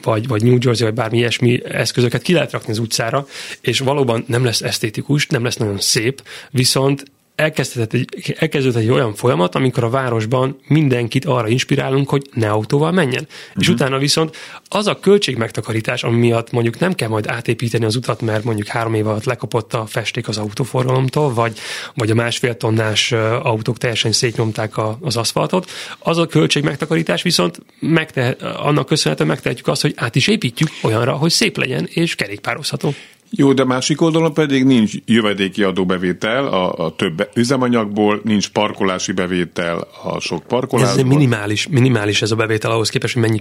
vagy, 0.03 0.29
vagy 0.29 0.43
New 0.43 0.57
Jersey, 0.61 0.87
vagy 0.87 0.95
bármi 0.95 1.19
ilyesmi 1.19 1.61
eszközöket 1.65 2.23
ki 2.23 2.33
lehet 2.33 2.53
rakni 2.53 2.73
az 2.73 2.79
utcára, 2.79 3.27
és 3.61 3.79
valóban 3.79 4.25
nem 4.27 4.45
lesz 4.45 4.61
esztétikus, 4.61 5.27
nem 5.27 5.45
lesz 5.45 5.57
nagyon 5.57 5.79
szép, 5.79 6.23
viszont 6.51 7.05
elkezdődött 7.35 7.93
egy, 7.93 8.37
elkezdődött 8.39 8.83
egy 8.83 8.91
olyan 8.91 9.15
folyamat, 9.15 9.55
amikor 9.55 9.85
a 9.85 9.91
városban 9.91 10.59
mindenkit 10.69 11.25
arra 11.25 11.49
inspirálunk, 11.49 12.09
hogy 12.09 12.29
ne 12.33 12.51
autóval 12.51 12.93
menjen. 12.93 13.23
Uh-huh. 13.23 13.61
És 13.61 13.67
mhm. 13.67 13.75
utána 13.75 13.99
viszont 13.99 14.37
az 14.69 14.87
a 14.87 14.99
költségmegtakarítás, 15.01 16.03
ami 16.03 16.17
miatt 16.17 16.51
mondjuk 16.51 16.79
nem 16.79 16.95
kell 16.95 17.09
majd 17.09 17.27
átépíteni 17.27 17.85
az 17.85 17.97
utat, 17.97 18.21
mert 18.21 18.45
mondjuk 18.45 18.67
három 18.67 18.95
év 18.95 19.07
alatt 19.07 19.25
lekapott 19.25 19.75
a 19.75 19.87
festék 19.87 20.29
az 20.29 20.39
autóforgalomtól, 20.39 21.35
vagy, 21.35 21.59
vagy 21.95 22.11
a 22.11 22.15
másfél 22.15 22.57
tonnás 22.57 23.13
autók 23.43 23.79
teljesen 23.79 24.13
szétnyomták 24.13 24.77
a, 24.77 24.99
az 25.01 25.17
aszfaltot, 25.17 25.71
az 25.99 26.19
a 26.19 26.27
költségmegtakarítás 26.27 27.23
viszont 27.23 27.61
megtehet, 27.81 28.43
annak 28.43 28.87
köszönhetően 28.87 29.29
megtehetjük 29.29 29.67
azt, 29.67 29.83
hogy 29.83 29.93
át 29.97 30.15
is 30.15 30.27
építjük 30.27 30.69
olyanra, 30.83 31.13
hogy 31.13 31.31
szép 31.31 31.57
legyen 31.57 31.89
és 31.91 32.15
kerékpározható. 32.15 32.95
Jó, 33.37 33.53
de 33.53 33.65
másik 33.65 34.01
oldalon 34.01 34.35
pedig 34.35 34.65
nincs 34.65 34.93
jövedéki 35.05 35.63
adóbevétel 35.63 36.47
a, 36.47 36.73
a 36.85 36.95
több 36.95 37.29
üzemanyagból, 37.35 38.21
nincs 38.25 38.49
parkolási 38.49 39.13
bevétel 39.13 39.89
a 40.03 40.21
sok 40.21 40.43
parkolásból. 40.43 41.01
Ez 41.01 41.07
minimális, 41.07 41.69
minimális 41.69 42.23
ez 42.23 42.31
a 42.31 42.37
bevétel 42.37 42.71
ahhoz 42.71 42.89
képest, 42.89 43.15
hogy 43.15 43.23
mennyi 43.23 43.41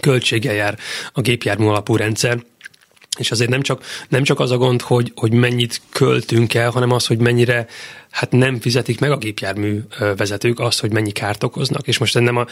költséggel 0.00 0.54
jár 0.54 0.78
a 1.12 1.20
gépjármű 1.20 1.66
alapú 1.66 1.96
rendszer. 1.96 2.42
És 3.18 3.30
azért 3.30 3.50
nem 3.50 3.62
csak, 3.62 3.82
nem 4.08 4.22
csak 4.22 4.40
az 4.40 4.50
a 4.50 4.56
gond, 4.56 4.80
hogy, 4.80 5.12
hogy 5.14 5.32
mennyit 5.32 5.80
költünk 5.92 6.54
el, 6.54 6.70
hanem 6.70 6.92
az, 6.92 7.06
hogy 7.06 7.18
mennyire 7.18 7.66
hát 8.10 8.32
nem 8.32 8.60
fizetik 8.60 9.00
meg 9.00 9.10
a 9.10 9.16
gépjármű 9.16 9.80
vezetők 10.16 10.60
azt, 10.60 10.80
hogy 10.80 10.92
mennyi 10.92 11.10
kárt 11.10 11.44
okoznak. 11.44 11.86
És 11.86 11.98
most 11.98 12.20
nem, 12.20 12.36
a, 12.36 12.46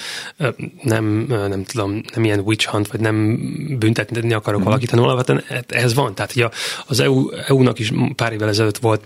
nem, 0.83 1.05
nem 1.29 1.65
tudom, 1.65 2.01
nem 2.15 2.25
ilyen 2.25 2.41
witch 2.41 2.67
hunt, 2.67 2.89
vagy 2.89 3.01
nem 3.01 3.39
büntetni 3.79 4.33
akarok 4.33 4.61
mm. 4.61 4.65
valakit, 4.65 4.91
hanem 4.91 5.05
alapvetően 5.05 5.65
ez 5.69 5.95
van. 5.95 6.15
Tehát 6.15 6.33
hogy 6.33 6.47
az 6.87 7.01
EU, 7.01 7.31
EU-nak 7.31 7.79
is 7.79 7.93
pár 8.17 8.33
évvel 8.33 8.49
ezelőtt 8.49 8.79
volt 8.79 9.01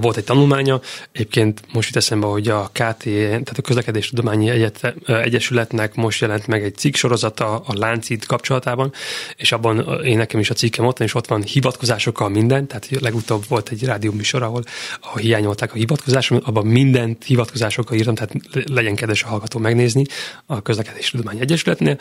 volt 0.00 0.16
egy 0.16 0.24
tanulmánya, 0.24 0.80
egyébként 1.12 1.60
most 1.72 1.86
jut 1.88 1.96
eszembe, 1.96 2.26
hogy 2.26 2.48
a 2.48 2.70
KT, 2.72 3.02
tehát 3.02 3.58
a 3.58 3.62
Közlekedés 3.62 4.08
Tudományi 4.08 4.50
Egyet, 4.50 4.94
Egyesületnek 5.06 5.94
most 5.94 6.20
jelent 6.20 6.46
meg 6.46 6.64
egy 6.64 6.76
cikk 6.76 6.94
sorozata 6.94 7.58
a 7.58 7.74
láncid 7.74 8.26
kapcsolatában, 8.26 8.92
és 9.36 9.52
abban 9.52 10.04
én 10.04 10.16
nekem 10.16 10.40
is 10.40 10.50
a 10.50 10.54
cikkem 10.54 10.84
ott 10.84 11.00
és 11.00 11.14
ott 11.14 11.26
van 11.26 11.42
hivatkozásokkal 11.42 12.28
minden, 12.28 12.66
tehát 12.66 12.88
legutóbb 13.00 13.44
volt 13.48 13.68
egy 13.68 13.84
rádió 13.84 14.12
műsor, 14.12 14.42
ahol, 14.42 14.62
ahol 15.00 15.20
hiányolták 15.20 15.72
a 15.72 15.76
hivatkozásokat, 15.76 16.46
abban 16.46 16.66
mindent 16.66 17.24
hivatkozásokkal 17.24 17.96
írtam, 17.96 18.14
tehát 18.14 18.34
legyen 18.70 18.94
kedves 18.94 19.22
a 19.22 19.26
hallgató 19.28 19.58
megnézni 19.58 20.04
a 20.46 20.62
Közlekedés 20.62 21.10
Tudományi 21.10 21.40
Egyesületnél. 21.40 21.98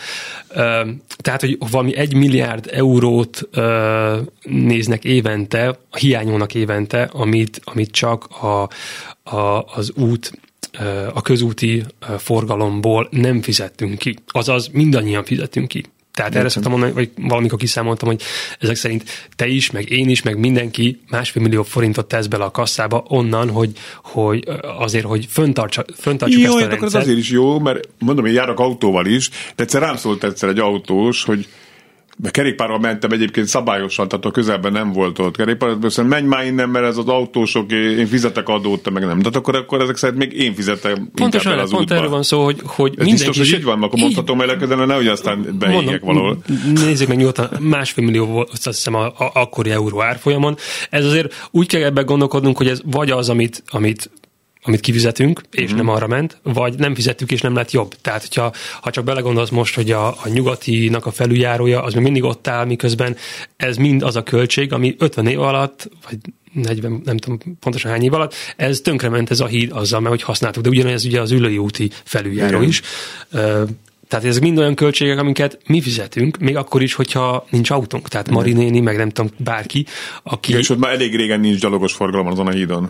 Tehát, 1.18 1.40
hogy 1.40 1.58
valami 1.72 1.96
egy 1.96 2.14
milliárd 2.14 2.70
eurót 2.74 3.50
néznek 4.42 5.04
évente, 5.04 5.80
hiányolnak 5.98 6.54
évente, 6.54 7.10
amit 7.14 7.51
amit, 7.52 7.62
amit 7.64 7.92
csak 7.92 8.26
a, 8.26 8.70
a, 9.36 9.66
az 9.76 9.92
út 9.96 10.32
a 11.14 11.22
közúti 11.22 11.84
forgalomból 12.18 13.08
nem 13.12 13.42
fizettünk 13.42 13.98
ki. 13.98 14.16
Azaz 14.28 14.68
mindannyian 14.68 15.24
fizettünk 15.24 15.68
ki. 15.68 15.86
Tehát 16.14 16.36
erre 16.36 16.50
szoktam 16.50 16.72
mondani, 16.72 16.92
vagy 16.92 17.12
valamikor 17.16 17.58
kiszámoltam, 17.58 18.08
hogy 18.08 18.22
ezek 18.60 18.76
szerint 18.76 19.04
te 19.36 19.48
is, 19.48 19.72
meg 19.72 19.90
én 19.90 20.10
is, 20.10 20.22
meg 20.22 20.38
mindenki 20.38 21.02
másfél 21.10 21.42
millió 21.42 21.64
forintot 21.64 22.08
tesz 22.08 22.28
bele 22.28 22.44
a 22.44 22.52
kasszába 22.52 23.04
onnan, 23.08 23.50
hogy, 23.50 23.72
hogy 24.04 24.44
azért, 24.78 25.06
hogy 25.06 25.26
föntartsa, 25.30 25.86
föntartsuk 25.96 26.42
jó, 26.42 26.58
ezt 26.58 26.66
a 26.66 26.70
rendszert. 26.70 27.04
azért 27.04 27.18
is 27.18 27.30
jó, 27.30 27.60
mert 27.60 27.88
mondom, 28.00 28.26
én 28.26 28.34
járok 28.34 28.60
autóval 28.60 29.06
is, 29.06 29.30
de 29.30 29.64
egyszer 29.64 29.82
rám 29.82 29.96
szólt 29.96 30.24
egyszer 30.24 30.50
egy 30.50 30.60
autós, 30.60 31.24
hogy 31.24 31.48
de 32.18 32.30
kerékpárral 32.30 32.80
mentem 32.80 33.12
egyébként 33.12 33.48
szabályosan, 33.48 34.08
tehát 34.08 34.26
a 34.26 34.32
közelben 34.32 34.72
nem 34.72 34.92
volt 34.92 35.20
ott 35.20 35.38
kerékpár, 35.38 35.78
azt 35.82 36.04
menj 36.04 36.28
már 36.28 36.46
innen, 36.46 36.70
mert 36.70 36.86
ez 36.86 36.98
az 36.98 37.08
autósok, 37.08 37.72
én 37.72 38.08
fizetek 38.08 38.50
adót, 38.50 38.84
te 38.84 38.90
meg 38.90 39.06
nem. 39.06 39.18
Tehát 39.18 39.36
akkor, 39.36 39.56
akkor 39.56 39.82
ezek 39.82 39.96
szerint 39.96 40.20
még 40.20 40.34
én 40.34 40.54
fizetem 40.54 41.10
Pontosan, 41.16 41.60
az 41.60 41.70
pont 41.70 41.92
erről 41.92 42.10
van 42.10 42.24
szó, 42.24 42.44
hogy, 42.44 42.62
hogy 42.66 42.94
ez 42.98 43.06
biztos, 43.06 43.38
hogy 43.38 43.48
így 43.48 43.64
van, 43.64 43.84
akkor 43.84 44.00
mondhatom 44.00 44.38
de 44.38 44.76
nehogy 44.76 45.08
aztán 45.08 45.56
beégek 45.60 46.02
valahol. 46.02 46.38
Nézzük 46.74 47.08
meg 47.08 47.18
nyugodtan, 47.18 47.50
másfél 47.60 48.06
millió 48.06 48.26
volt 48.26 48.50
azt 48.52 48.66
hiszem 48.66 48.96
a, 48.96 49.06
a, 49.06 49.32
akkori 49.34 49.70
euró 49.70 50.02
árfolyamon. 50.02 50.58
Ez 50.90 51.06
azért 51.06 51.50
úgy 51.52 51.68
kell 51.68 51.84
ebben 51.84 52.06
gondolkodnunk, 52.06 52.58
hogy 52.58 52.68
ez 52.68 52.82
vagy 52.86 53.12
az, 53.12 53.30
amit, 53.30 53.64
amit 53.68 54.10
amit 54.64 54.80
kifizetünk, 54.80 55.42
és 55.52 55.74
mm. 55.74 55.76
nem 55.76 55.88
arra 55.88 56.08
ment, 56.08 56.40
vagy 56.44 56.78
nem 56.78 56.96
fizettük, 56.96 57.32
és 57.32 57.42
nem 57.42 57.56
lett 57.56 57.72
jobb. 57.72 57.96
Tehát, 58.02 58.22
hogyha 58.22 58.54
ha 58.82 58.90
csak 58.90 59.04
belegondolsz 59.04 59.50
most, 59.50 59.76
hogy 59.76 59.92
a, 59.92 60.08
a 60.08 60.28
nyugatinak 60.34 61.06
a 61.06 61.12
felüljárója, 61.12 61.84
az 61.84 61.94
még 61.94 62.04
mindig 62.04 62.24
ott 62.24 62.48
áll, 62.48 62.66
miközben 62.66 63.16
ez 63.56 63.78
mind 63.78 64.04
az 64.04 64.16
a 64.16 64.24
költség, 64.24 64.74
ami 64.74 64.96
50 64.98 65.28
év 65.28 65.40
alatt, 65.40 65.90
vagy 66.10 66.18
40, 66.54 67.02
nem 67.06 67.18
tudom 67.18 67.40
pontosan 67.60 67.92
hány 67.92 68.04
év 68.04 68.14
alatt, 68.14 68.34
ez 68.56 68.80
tönkrement 68.80 69.32
ez 69.32 69.40
a 69.40 69.46
híd 69.46 69.72
azzal, 69.72 70.00
mert 70.00 70.14
hogy 70.14 70.24
használtuk, 70.24 70.64
de 70.64 70.70
ugyanez 70.70 71.06
ugye 71.06 71.22
az 71.22 71.32
ülői 71.32 71.58
úti 71.58 71.92
felüljáró 72.04 72.58
Igen. 72.58 72.70
is. 72.70 72.82
Tehát 74.08 74.26
ezek 74.26 74.42
mind 74.42 74.58
olyan 74.58 74.76
költségek, 74.76 75.20
amiket 75.20 75.60
mi 75.66 75.82
fizetünk, 75.82 76.38
még 76.38 76.56
akkor 76.56 76.82
is, 76.82 76.94
hogyha 76.94 77.46
nincs 77.50 77.70
autónk. 77.70 78.08
Tehát 78.08 78.30
Marinéni, 78.30 78.80
meg 78.80 78.98
nem 78.98 79.10
tudom, 79.10 79.32
bárki, 79.38 79.86
aki... 80.24 80.50
Igen, 80.50 80.62
és 80.62 80.70
ott 80.70 80.80
már 80.80 80.92
elég 80.92 81.16
régen 81.16 81.40
nincs 81.40 81.60
gyalogos 81.60 81.94
forgalom 81.94 82.28
azon 82.28 82.48
a 82.48 82.52
hídon. 82.52 82.90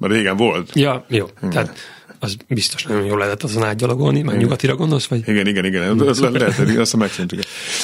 Mert 0.00 0.12
régen 0.12 0.36
volt. 0.36 0.70
Ja, 0.74 1.04
jó. 1.08 1.26
Igen. 1.38 1.50
Tehát 1.50 1.76
az 2.18 2.36
biztos 2.48 2.84
nagyon 2.84 3.04
jól 3.04 3.18
lehetett 3.18 3.42
azon 3.42 3.64
átgyalogolni, 3.64 4.22
meg 4.22 4.38
nyugatira 4.38 4.74
gondolsz, 4.74 5.06
vagy? 5.06 5.28
Igen, 5.28 5.46
igen, 5.46 5.64
igen, 5.64 6.08
ez 6.08 6.20
le, 6.20 6.28
lehet, 6.28 6.78
azt 6.78 6.96
megszűntük. 6.96 7.40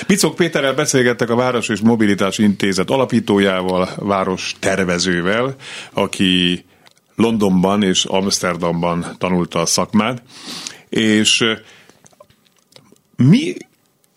Picok 0.07 0.35
Péterrel 0.35 0.75
beszélgettek 0.75 1.31
a 1.31 1.35
Város 1.35 1.69
és 1.69 1.81
Mobilitás 1.81 2.39
Intézet 2.39 2.91
alapítójával, 2.91 3.89
város 3.97 4.55
tervezővel, 4.59 5.55
aki 5.93 6.65
Londonban 7.15 7.83
és 7.83 8.05
Amsterdamban 8.05 9.07
tanulta 9.19 9.61
a 9.61 9.67
szakmát, 9.67 10.23
és 10.89 11.45
mi 13.17 13.57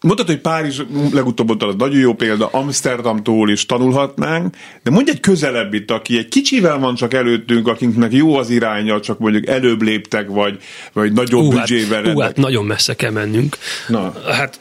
Mondtad, 0.01 0.27
hogy 0.27 0.39
Párizs 0.39 0.81
legutóbb 1.11 1.49
ott 1.49 1.63
az 1.63 1.75
nagyon 1.77 1.99
jó 1.99 2.13
példa, 2.13 2.47
Amsterdamtól 2.47 3.49
is 3.49 3.65
tanulhatnánk, 3.65 4.55
de 4.83 4.91
mondj 4.91 5.11
egy 5.11 5.19
közelebbit, 5.19 5.91
aki 5.91 6.17
egy 6.17 6.27
kicsivel 6.27 6.79
van 6.79 6.95
csak 6.95 7.13
előttünk, 7.13 7.67
akinknek 7.67 8.13
jó 8.13 8.35
az 8.35 8.49
iránya, 8.49 8.99
csak 8.99 9.19
mondjuk 9.19 9.47
előbb 9.47 9.81
léptek, 9.81 10.27
vagy, 10.27 10.57
vagy 10.93 11.11
nagyobb 11.11 11.43
uh, 11.43 11.53
büdzsével. 11.53 12.03
Hát, 12.03 12.15
uh, 12.15 12.21
hát 12.21 12.37
nagyon 12.37 12.65
messze 12.65 12.93
kell 12.93 13.11
mennünk. 13.11 13.57
Na. 13.87 14.13
Hát 14.27 14.59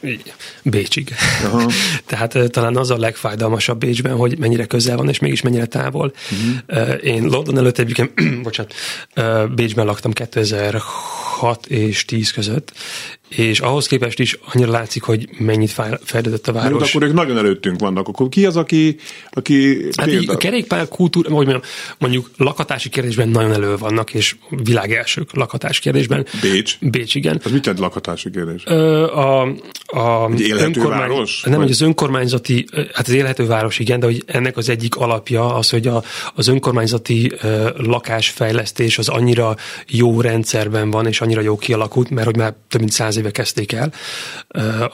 Bécsig. 0.63 1.13
Aha. 1.43 1.69
Tehát 2.05 2.37
talán 2.51 2.77
az 2.77 2.91
a 2.91 2.97
legfájdalmasabb 2.97 3.79
Bécsben, 3.79 4.15
hogy 4.15 4.37
mennyire 4.37 4.65
közel 4.65 4.97
van, 4.97 5.09
és 5.09 5.19
mégis 5.19 5.41
mennyire 5.41 5.65
távol. 5.65 6.13
Uh-huh. 6.31 6.97
Én 7.03 7.23
London 7.23 7.57
előtt 7.57 7.77
egyébként, 7.77 8.11
bocsánat, 8.43 8.73
Bécsben 9.55 9.85
laktam 9.85 10.11
2006 10.11 11.65
és 11.67 12.05
10 12.05 12.31
között, 12.31 12.73
és 13.29 13.59
ahhoz 13.59 13.87
képest 13.87 14.19
is 14.19 14.37
annyira 14.53 14.71
látszik, 14.71 15.03
hogy 15.03 15.29
mennyit 15.37 15.75
fejlődött 16.03 16.47
a 16.47 16.51
város. 16.51 16.71
Jó, 16.71 16.99
akkor 16.99 17.09
ők 17.09 17.15
nagyon 17.15 17.37
előttünk 17.37 17.79
vannak. 17.79 18.07
Akkor 18.07 18.29
ki 18.29 18.45
az, 18.45 18.55
aki, 18.55 18.95
aki 19.31 19.85
hát 19.97 20.05
példa... 20.05 20.33
a 20.33 20.37
kerékpár 20.37 20.87
kultúra, 20.87 21.29
vagy 21.29 21.45
mondjam, 21.45 21.61
mondjuk 21.97 22.29
lakatási 22.37 22.89
kérdésben 22.89 23.29
nagyon 23.29 23.51
elő 23.51 23.77
vannak, 23.77 24.13
és 24.13 24.35
világ 24.49 24.91
elsők 24.91 25.33
lakatási 25.33 25.81
kérdésben. 25.81 26.25
Bécs? 26.41 26.77
Bécs, 26.81 27.15
igen. 27.15 27.41
Az 27.43 27.51
mit 27.51 27.65
jelent 27.65 27.83
lakatási 27.83 28.29
kérdés? 28.29 28.63
Ö, 28.65 29.03
a, 29.03 29.41
a 29.85 30.29
egy 30.31 30.51
önkormány... 30.51 30.99
város? 30.99 31.41
Nem, 31.43 31.53
vagy? 31.53 31.61
hogy 31.61 31.71
az 31.71 31.81
önkormányzati, 31.81 32.67
hát 32.93 33.07
az 33.07 33.13
élhető 33.13 33.45
város, 33.45 33.79
igen, 33.79 33.99
de 33.99 34.05
hogy 34.05 34.23
ennek 34.25 34.57
az 34.57 34.69
egyik 34.69 34.95
alapja 34.95 35.55
az, 35.55 35.69
hogy 35.69 35.87
a, 35.87 36.03
az 36.35 36.47
önkormányzati 36.47 37.31
ö, 37.41 37.69
lakásfejlesztés 37.77 38.97
az 38.97 39.09
annyira 39.09 39.55
jó 39.87 40.21
rendszerben 40.21 40.91
van, 40.91 41.07
és 41.07 41.21
annyira 41.21 41.41
jó 41.41 41.57
kialakult, 41.57 42.09
mert 42.09 42.25
hogy 42.25 42.37
már 42.37 42.53
több 42.67 42.79
mint 42.79 42.91
száz 42.91 43.17
éve 43.19 43.31
kezdték 43.31 43.71
el, 43.71 43.93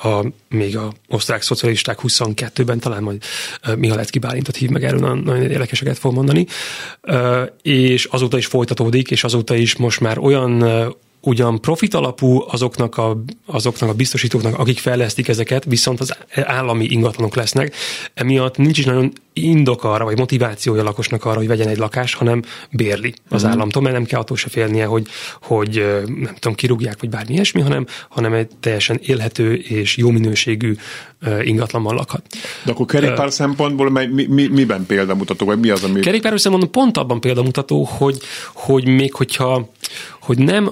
a, 0.03 0.25
még 0.49 0.77
a 0.77 0.93
osztrák 1.07 1.41
szocialisták 1.41 1.99
22-ben, 2.03 2.79
talán 2.79 3.03
majd 3.03 3.23
Mihalecki 3.77 4.19
Bálintot 4.19 4.55
hív 4.55 4.69
meg 4.69 4.83
erről, 4.83 4.99
nagyon, 4.99 5.17
nagyon 5.17 5.51
érdekeseket 5.51 5.97
fog 5.97 6.13
mondani, 6.13 6.45
és 7.61 8.05
azóta 8.05 8.37
is 8.37 8.45
folytatódik, 8.45 9.11
és 9.11 9.23
azóta 9.23 9.55
is 9.55 9.75
most 9.75 9.99
már 9.99 10.17
olyan 10.17 10.63
ugyan 11.25 11.61
profit 11.61 11.93
alapú 11.93 12.43
azoknak 12.47 12.97
a, 12.97 13.23
azoknak 13.45 13.89
a 13.89 13.93
biztosítóknak, 13.93 14.59
akik 14.59 14.79
fejlesztik 14.79 15.27
ezeket, 15.27 15.63
viszont 15.63 15.99
az 15.99 16.15
állami 16.35 16.85
ingatlanok 16.85 17.35
lesznek. 17.35 17.75
Emiatt 18.13 18.57
nincs 18.57 18.77
is 18.77 18.85
nagyon 18.85 19.13
indok 19.33 19.83
arra, 19.83 20.03
vagy 20.03 20.17
motivációja 20.17 20.81
a 20.81 20.83
lakosnak 20.83 21.25
arra, 21.25 21.37
hogy 21.37 21.47
vegyen 21.47 21.67
egy 21.67 21.77
lakást, 21.77 22.15
hanem 22.15 22.41
bérli 22.71 23.13
az 23.29 23.41
uh-huh. 23.41 23.51
államtól, 23.51 23.81
mert 23.81 23.95
nem 23.95 24.05
kell 24.05 24.19
attól 24.19 24.37
se 24.37 24.49
félnie, 24.49 24.85
hogy, 24.85 25.07
hogy 25.41 25.85
nem 26.05 26.35
tudom, 26.39 26.55
kirúgják, 26.55 26.99
vagy 26.99 27.09
bármi 27.09 27.33
ilyesmi, 27.33 27.61
hanem, 27.61 27.85
hanem 28.09 28.33
egy 28.33 28.47
teljesen 28.59 28.99
élhető 29.01 29.53
és 29.53 29.97
jó 29.97 30.09
minőségű 30.09 30.75
ingatlanban 31.41 31.95
lakhat. 31.95 32.25
De 32.63 32.71
akkor 32.71 32.85
kerékpár 32.85 33.25
uh, 33.25 33.31
szempontból 33.31 33.89
mi, 33.89 34.25
mi, 34.25 34.47
miben 34.47 34.85
példamutató, 34.85 35.45
vagy 35.45 35.59
mi 35.59 35.69
az, 35.69 35.83
ami... 35.83 35.99
Kerékpár 35.99 36.39
szempontból 36.39 36.83
pont 36.83 36.97
abban 36.97 37.21
példamutató, 37.21 37.83
hogy, 37.83 38.19
hogy 38.53 38.87
még 38.87 39.13
hogyha 39.13 39.69
hogy 40.19 40.37
nem 40.37 40.71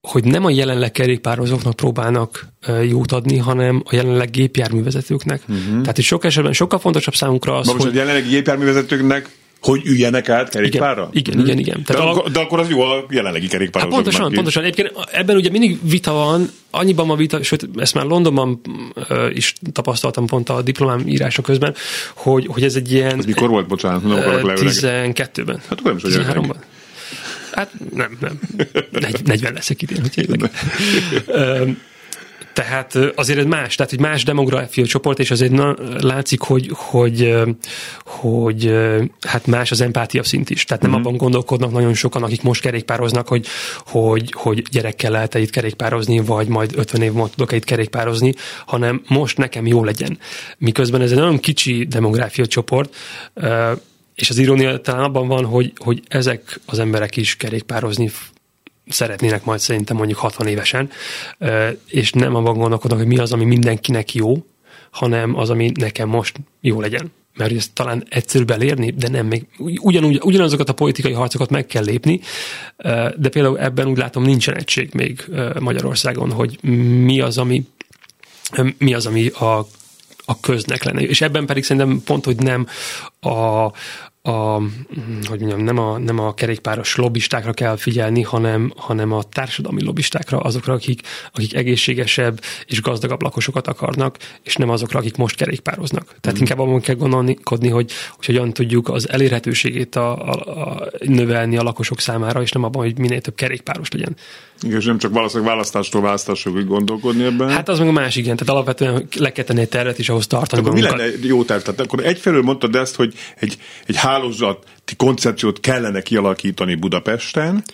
hogy 0.00 0.24
nem 0.24 0.44
a 0.44 0.50
jelenleg 0.50 0.90
kerékpározóknak 0.90 1.74
próbálnak 1.74 2.48
jót 2.88 3.12
adni, 3.12 3.36
hanem 3.36 3.82
a 3.84 3.94
jelenleg 3.94 4.30
gépjárművezetőknek. 4.30 5.42
Uh-huh. 5.48 5.80
Tehát 5.80 5.98
itt 5.98 6.04
sok 6.04 6.24
esetben 6.24 6.52
sokkal 6.52 6.78
fontosabb 6.78 7.14
számunkra 7.14 7.56
az, 7.56 7.66
most 7.66 7.82
hogy... 7.82 7.96
a 7.96 7.98
jelenlegi 7.98 8.28
gépjárművezetőknek 8.28 9.38
hogy 9.60 9.82
üljenek 9.84 10.28
át 10.28 10.48
kerékpárra? 10.48 11.08
Igen, 11.12 11.34
igen, 11.34 11.44
igen. 11.44 11.58
igen. 11.58 11.82
Tehát 11.84 12.02
de, 12.02 12.08
a... 12.08 12.10
akkor, 12.10 12.30
de 12.30 12.40
akkor 12.40 12.58
az 12.58 12.68
jó 12.68 12.80
a 12.80 13.06
jelenlegi 13.10 13.46
kerékpározóknak. 13.46 14.04
Hát 14.04 14.12
pontosan, 14.12 14.34
pontosan. 14.34 14.62
Egyébként 14.62 15.06
ebben 15.12 15.36
ugye 15.36 15.50
mindig 15.50 15.78
vita 15.82 16.12
van, 16.12 16.50
annyiban 16.70 17.06
van 17.06 17.16
vita, 17.16 17.42
sőt, 17.42 17.68
ezt 17.76 17.94
már 17.94 18.04
Londonban 18.04 18.60
uh, 18.94 19.36
is 19.36 19.54
tapasztaltam 19.72 20.26
pont 20.26 20.48
a 20.48 20.62
diplomám 20.62 21.02
írása 21.06 21.42
közben, 21.42 21.74
hogy, 22.14 22.46
hogy 22.46 22.62
ez 22.62 22.74
egy 22.74 22.92
ilyen... 22.92 23.18
Ez 23.18 23.24
mikor 23.24 23.48
volt, 23.48 23.66
bocsánat, 23.66 24.02
nem 24.02 24.12
akarok 24.16 24.42
leülni. 24.42 24.70
12-ben. 24.72 25.60
Hát 25.68 25.78
akkor 25.78 25.94
nem 25.94 25.96
is 25.96 26.16
13-ban. 26.16 26.56
Hát 27.52 27.72
nem, 27.94 28.16
nem. 28.20 28.40
40 29.24 29.52
leszek 29.52 29.82
idén, 29.82 30.00
hogy 30.00 30.50
Tehát 32.52 32.94
azért 33.14 33.38
ez 33.38 33.44
más, 33.44 33.74
tehát 33.74 33.92
egy 33.92 34.00
más 34.00 34.24
demográfia 34.24 34.86
csoport, 34.86 35.18
és 35.18 35.30
azért 35.30 35.52
na, 35.52 35.76
látszik, 36.00 36.40
hogy, 36.40 36.70
hogy, 36.72 37.36
hogy 38.04 38.74
hát 39.20 39.46
más 39.46 39.70
az 39.70 39.80
empátia 39.80 40.22
szint 40.22 40.50
is. 40.50 40.64
Tehát 40.64 40.82
nem 40.82 40.90
uh-huh. 40.90 41.06
abban 41.06 41.18
gondolkodnak 41.18 41.72
nagyon 41.72 41.94
sokan, 41.94 42.22
akik 42.22 42.42
most 42.42 42.60
kerékpároznak, 42.60 43.28
hogy, 43.28 43.46
hogy, 43.86 44.32
hogy 44.36 44.62
gyerekkel 44.70 45.10
lehet 45.10 45.34
itt 45.34 45.50
kerékpározni, 45.50 46.18
vagy 46.18 46.48
majd 46.48 46.72
50 46.76 47.02
év 47.02 47.12
múlva 47.12 47.28
tudok 47.28 47.52
itt 47.52 47.64
kerékpározni, 47.64 48.34
hanem 48.66 49.02
most 49.08 49.36
nekem 49.36 49.66
jó 49.66 49.84
legyen. 49.84 50.18
Miközben 50.58 51.00
ez 51.00 51.10
egy 51.10 51.18
nagyon 51.18 51.40
kicsi 51.40 51.86
demográfia 51.86 52.46
csoport, 52.46 52.94
és 54.20 54.30
az 54.30 54.38
irónia 54.38 54.80
talán 54.80 55.02
abban 55.02 55.28
van, 55.28 55.44
hogy, 55.44 55.72
hogy 55.76 56.02
ezek 56.08 56.60
az 56.66 56.78
emberek 56.78 57.16
is 57.16 57.36
kerékpározni 57.36 58.10
szeretnének 58.88 59.44
majd 59.44 59.60
szerintem 59.60 59.96
mondjuk 59.96 60.18
60 60.18 60.46
évesen, 60.46 60.90
és 61.86 62.12
nem 62.12 62.34
abban 62.34 62.54
gondolkodnak, 62.54 62.98
hogy 62.98 63.08
mi 63.08 63.18
az, 63.18 63.32
ami 63.32 63.44
mindenkinek 63.44 64.14
jó, 64.14 64.44
hanem 64.90 65.36
az, 65.36 65.50
ami 65.50 65.72
nekem 65.74 66.08
most 66.08 66.36
jó 66.60 66.80
legyen. 66.80 67.12
Mert 67.36 67.52
ezt 67.52 67.72
talán 67.72 68.04
egyszerűbb 68.08 68.50
elérni, 68.50 68.90
de 68.90 69.08
nem 69.08 69.26
még 69.26 69.46
ugyanúgy, 69.80 70.20
ugyanazokat 70.22 70.68
a 70.68 70.72
politikai 70.72 71.12
harcokat 71.12 71.50
meg 71.50 71.66
kell 71.66 71.84
lépni, 71.84 72.20
de 73.16 73.28
például 73.30 73.58
ebben 73.58 73.88
úgy 73.88 73.98
látom 73.98 74.22
nincsen 74.22 74.56
egység 74.56 74.90
még 74.92 75.24
Magyarországon, 75.58 76.32
hogy 76.32 76.58
mi 77.04 77.20
az, 77.20 77.38
ami 77.38 77.66
mi 78.78 78.94
az, 78.94 79.06
ami 79.06 79.28
a 79.28 79.66
a 80.30 80.40
köznek 80.40 80.84
lenne. 80.84 81.00
És 81.00 81.20
ebben 81.20 81.46
pedig 81.46 81.64
szerintem 81.64 82.02
pont, 82.04 82.24
hogy 82.24 82.36
nem 82.36 82.66
a, 83.20 83.66
a, 84.22 84.60
hogy 85.28 85.40
mondjam, 85.40 85.60
nem 85.60 85.78
a, 85.78 85.98
nem 85.98 86.18
a 86.18 86.34
kerékpáros 86.34 86.96
lobbistákra 86.96 87.52
kell 87.52 87.76
figyelni, 87.76 88.22
hanem, 88.22 88.72
hanem 88.76 89.12
a 89.12 89.22
társadalmi 89.22 89.84
lobbistákra, 89.84 90.38
azokra, 90.38 90.72
akik, 90.72 91.00
akik 91.32 91.54
egészségesebb 91.54 92.40
és 92.66 92.82
gazdagabb 92.82 93.22
lakosokat 93.22 93.66
akarnak, 93.66 94.16
és 94.42 94.56
nem 94.56 94.70
azokra, 94.70 94.98
akik 94.98 95.16
most 95.16 95.36
kerékpároznak. 95.36 96.14
Tehát 96.20 96.38
mm. 96.38 96.40
inkább 96.40 96.58
abban 96.58 96.80
kell 96.80 96.94
gondolkodni, 96.94 97.68
hogy, 97.68 97.92
hogy 98.16 98.26
hogyan 98.26 98.52
tudjuk 98.52 98.88
az 98.88 99.08
elérhetőségét 99.08 99.96
a, 99.96 100.30
a, 100.30 100.60
a 100.60 100.90
növelni 100.98 101.56
a 101.56 101.62
lakosok 101.62 102.00
számára, 102.00 102.42
és 102.42 102.52
nem 102.52 102.64
abban, 102.64 102.82
hogy 102.82 102.98
minél 102.98 103.20
több 103.20 103.34
kerékpáros 103.34 103.90
legyen. 103.90 104.16
Igen, 104.62 104.78
és 104.78 104.84
nem 104.84 104.98
csak 104.98 105.12
valószínűleg 105.12 105.50
választástól 105.50 106.02
választásokig 106.02 106.66
gondolkodni 106.66 107.24
ebben. 107.24 107.48
Hát 107.48 107.68
az 107.68 107.78
meg 107.78 107.88
a 107.88 107.92
másik, 107.92 108.24
igen. 108.24 108.36
Tehát 108.36 108.54
alapvetően 108.54 109.08
le 109.16 109.32
kell 109.32 109.44
tenni 109.44 109.60
egy 109.60 109.68
tervet, 109.68 109.98
és 109.98 110.08
ahhoz 110.08 110.26
tartani 110.26 110.62
Akkor 110.62 110.74
mi 110.74 110.80
lenne 110.80 111.04
jó 111.22 111.44
terv? 111.44 111.62
Tehát 111.62 111.80
akkor 111.80 112.06
egyfelől 112.06 112.42
mondtad 112.42 112.74
ezt, 112.74 112.96
hogy 112.96 113.14
egy, 113.36 113.56
egy 113.86 113.96
hálózati 113.96 114.96
koncepciót 114.96 115.60
kellene 115.60 116.00
kialakítani 116.00 116.74
Budapesten, 116.74 117.64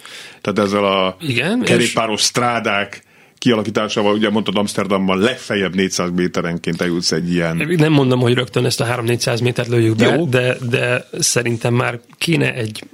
tehát 0.41 0.59
ezzel 0.59 0.84
a 0.84 1.16
igen, 1.20 1.62
kerékpáros 1.62 2.20
és... 2.20 2.26
strádák 2.26 3.05
kialakításával, 3.39 4.14
ugye 4.14 4.30
mondtad 4.30 4.57
Amsterdamban 4.57 5.18
legfeljebb 5.18 5.74
400 5.74 6.11
méterenként 6.14 6.80
eljutsz 6.80 7.12
egy 7.12 7.32
ilyen... 7.32 7.57
Nem 7.76 7.93
mondom, 7.93 8.20
hogy 8.20 8.34
rögtön 8.34 8.64
ezt 8.64 8.80
a 8.80 8.84
3-400 8.84 9.43
métert 9.43 9.68
lőjük 9.68 9.97
be, 9.97 10.16
de, 10.28 10.57
de 10.70 11.09
szerintem 11.18 11.74
már 11.74 12.01
kéne 12.18 12.55
egy, 12.55 12.84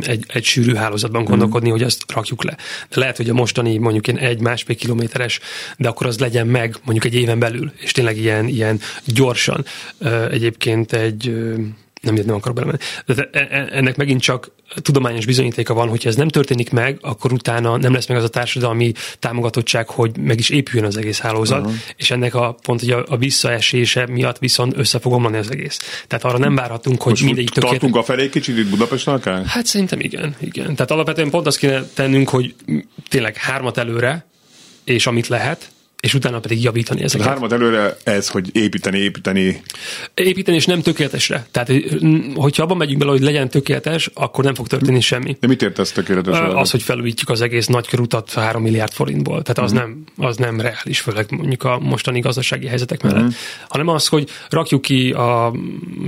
egy, 0.00 0.24
egy 0.28 0.44
sűrű 0.44 0.74
hálózatban 0.74 1.24
gondolkodni, 1.24 1.68
mm. 1.68 1.72
hogy 1.72 1.82
azt 1.82 2.12
rakjuk 2.12 2.44
le. 2.44 2.56
De 2.88 3.00
lehet, 3.00 3.16
hogy 3.16 3.30
a 3.30 3.34
mostani 3.34 3.78
mondjuk 3.78 4.06
ilyen 4.06 4.18
egy-másfél 4.18 4.76
kilométeres, 4.76 5.40
de 5.76 5.88
akkor 5.88 6.06
az 6.06 6.18
legyen 6.18 6.46
meg 6.46 6.76
mondjuk 6.84 7.04
egy 7.04 7.20
éven 7.20 7.38
belül, 7.38 7.72
és 7.76 7.92
tényleg 7.92 8.16
ilyen, 8.16 8.48
ilyen 8.48 8.80
gyorsan. 9.04 9.64
Egyébként 10.30 10.92
egy 10.92 11.32
nem, 12.00 12.14
nem 12.14 12.34
akarok 12.34 12.56
belemenni. 12.56 12.78
De 13.06 13.28
e, 13.32 13.46
e, 13.50 13.68
ennek 13.70 13.96
megint 13.96 14.20
csak 14.20 14.50
tudományos 14.74 15.26
bizonyítéka 15.26 15.74
van, 15.74 15.88
hogyha 15.88 16.08
ez 16.08 16.16
nem 16.16 16.28
történik 16.28 16.70
meg, 16.70 16.98
akkor 17.00 17.32
utána 17.32 17.76
nem 17.76 17.92
lesz 17.92 18.06
meg 18.06 18.16
az 18.16 18.24
a 18.24 18.28
társadalmi 18.28 18.92
támogatottság, 19.18 19.88
hogy 19.88 20.18
meg 20.18 20.38
is 20.38 20.48
épüljön 20.48 20.86
az 20.86 20.96
egész 20.96 21.18
hálózat, 21.18 21.60
uh-huh. 21.60 21.74
és 21.96 22.10
ennek 22.10 22.34
a 22.34 22.56
pont 22.62 22.80
hogy 22.80 22.90
a, 22.90 23.04
a 23.08 23.16
visszaesése 23.16 24.06
miatt 24.06 24.38
viszont 24.38 24.76
össze 24.76 24.98
fog 24.98 25.12
omlani 25.12 25.36
az 25.36 25.50
egész. 25.50 26.04
Tehát 26.06 26.24
arra 26.24 26.38
nem 26.38 26.54
várhatunk, 26.54 27.02
hogy 27.02 27.20
mindegyik 27.24 27.48
tökéletes. 27.48 27.80
Tartunk 27.80 27.96
a 27.96 28.06
felé 28.06 28.28
kicsit 28.28 28.58
itt 28.58 28.68
Budapesten 28.68 29.14
akár? 29.14 29.44
Hát 29.44 29.66
szerintem 29.66 30.00
igen, 30.00 30.36
igen. 30.40 30.74
Tehát 30.74 30.90
alapvetően 30.90 31.30
pont 31.30 31.46
azt 31.46 31.58
kéne 31.58 31.82
tennünk, 31.94 32.28
hogy 32.28 32.54
tényleg 33.08 33.36
hármat 33.36 33.78
előre, 33.78 34.26
és 34.84 35.06
amit 35.06 35.26
lehet, 35.26 35.70
és 36.00 36.14
utána 36.14 36.40
pedig 36.40 36.62
javítani 36.62 37.02
ezeket. 37.02 37.26
A 37.26 37.28
hármat 37.28 37.52
előre 37.52 37.96
ez, 38.04 38.28
hogy 38.28 38.56
építeni, 38.56 38.98
építeni. 38.98 39.62
Építeni, 40.14 40.56
és 40.56 40.66
nem 40.66 40.82
tökéletesre. 40.82 41.46
Tehát, 41.50 41.72
hogyha 42.34 42.62
abban 42.62 42.76
megyünk 42.76 42.98
bele, 42.98 43.10
hogy 43.10 43.20
legyen 43.20 43.48
tökéletes, 43.48 44.10
akkor 44.14 44.44
nem 44.44 44.54
fog 44.54 44.66
történni 44.66 45.00
semmi. 45.00 45.36
De 45.40 45.46
mit 45.46 45.62
értesz 45.62 45.92
tökéletes? 45.92 46.38
Az, 46.38 46.70
hogy 46.70 46.82
felújítjuk 46.82 47.28
az 47.28 47.40
egész 47.40 47.66
nagykörutat 47.66 48.32
3 48.32 48.62
milliárd 48.62 48.92
forintból. 48.92 49.42
Tehát 49.42 49.58
az, 49.58 49.72
uh-huh. 49.72 49.88
nem, 49.88 50.04
az 50.16 50.36
nem 50.36 50.60
reális, 50.60 51.00
főleg 51.00 51.26
mondjuk 51.30 51.62
a 51.62 51.78
mostani 51.78 52.20
gazdasági 52.20 52.66
helyzetek 52.66 53.02
mellett. 53.02 53.18
Uh-huh. 53.18 53.34
Hanem 53.68 53.88
az, 53.88 54.06
hogy 54.06 54.28
rakjuk 54.48 54.82
ki 54.82 55.10
a 55.10 55.52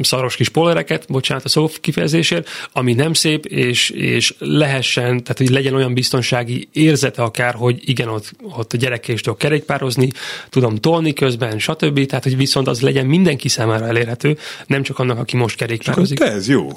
szaros 0.03 0.37
kis 0.37 0.49
pollereket, 0.49 1.05
bocsánat 1.09 1.45
a 1.45 1.49
szó 1.49 1.71
kifejezésért, 1.81 2.49
ami 2.73 2.95
nem 2.95 3.13
szép, 3.13 3.47
és, 3.47 3.91
és 3.91 4.35
lehessen, 4.39 5.23
tehát 5.23 5.39
hogy 5.39 5.51
legyen 5.51 5.75
olyan 5.75 5.95
biztonsági 5.95 6.69
érzete 6.73 7.23
akár, 7.23 7.55
hogy 7.55 7.89
igen, 7.89 8.09
ott, 8.09 8.33
ott 8.43 8.73
a 8.73 8.77
gyerekéstől 8.77 9.37
kerékpár 9.37 9.80
határozni, 9.81 10.09
tudom 10.49 10.77
tolni 10.77 11.13
közben, 11.13 11.59
stb. 11.59 12.07
Tehát, 12.07 12.25
hogy 12.25 12.37
viszont 12.37 12.69
az 12.69 12.81
legyen 12.81 13.07
mindenki 13.07 13.49
számára 13.49 13.87
elérhető, 13.87 14.39
nem 14.67 14.83
csak 14.83 14.99
annak, 14.99 15.19
aki 15.19 15.37
most 15.37 15.57
kerékpározik. 15.57 16.19
De 16.19 16.33
ez 16.33 16.49
jó. 16.49 16.69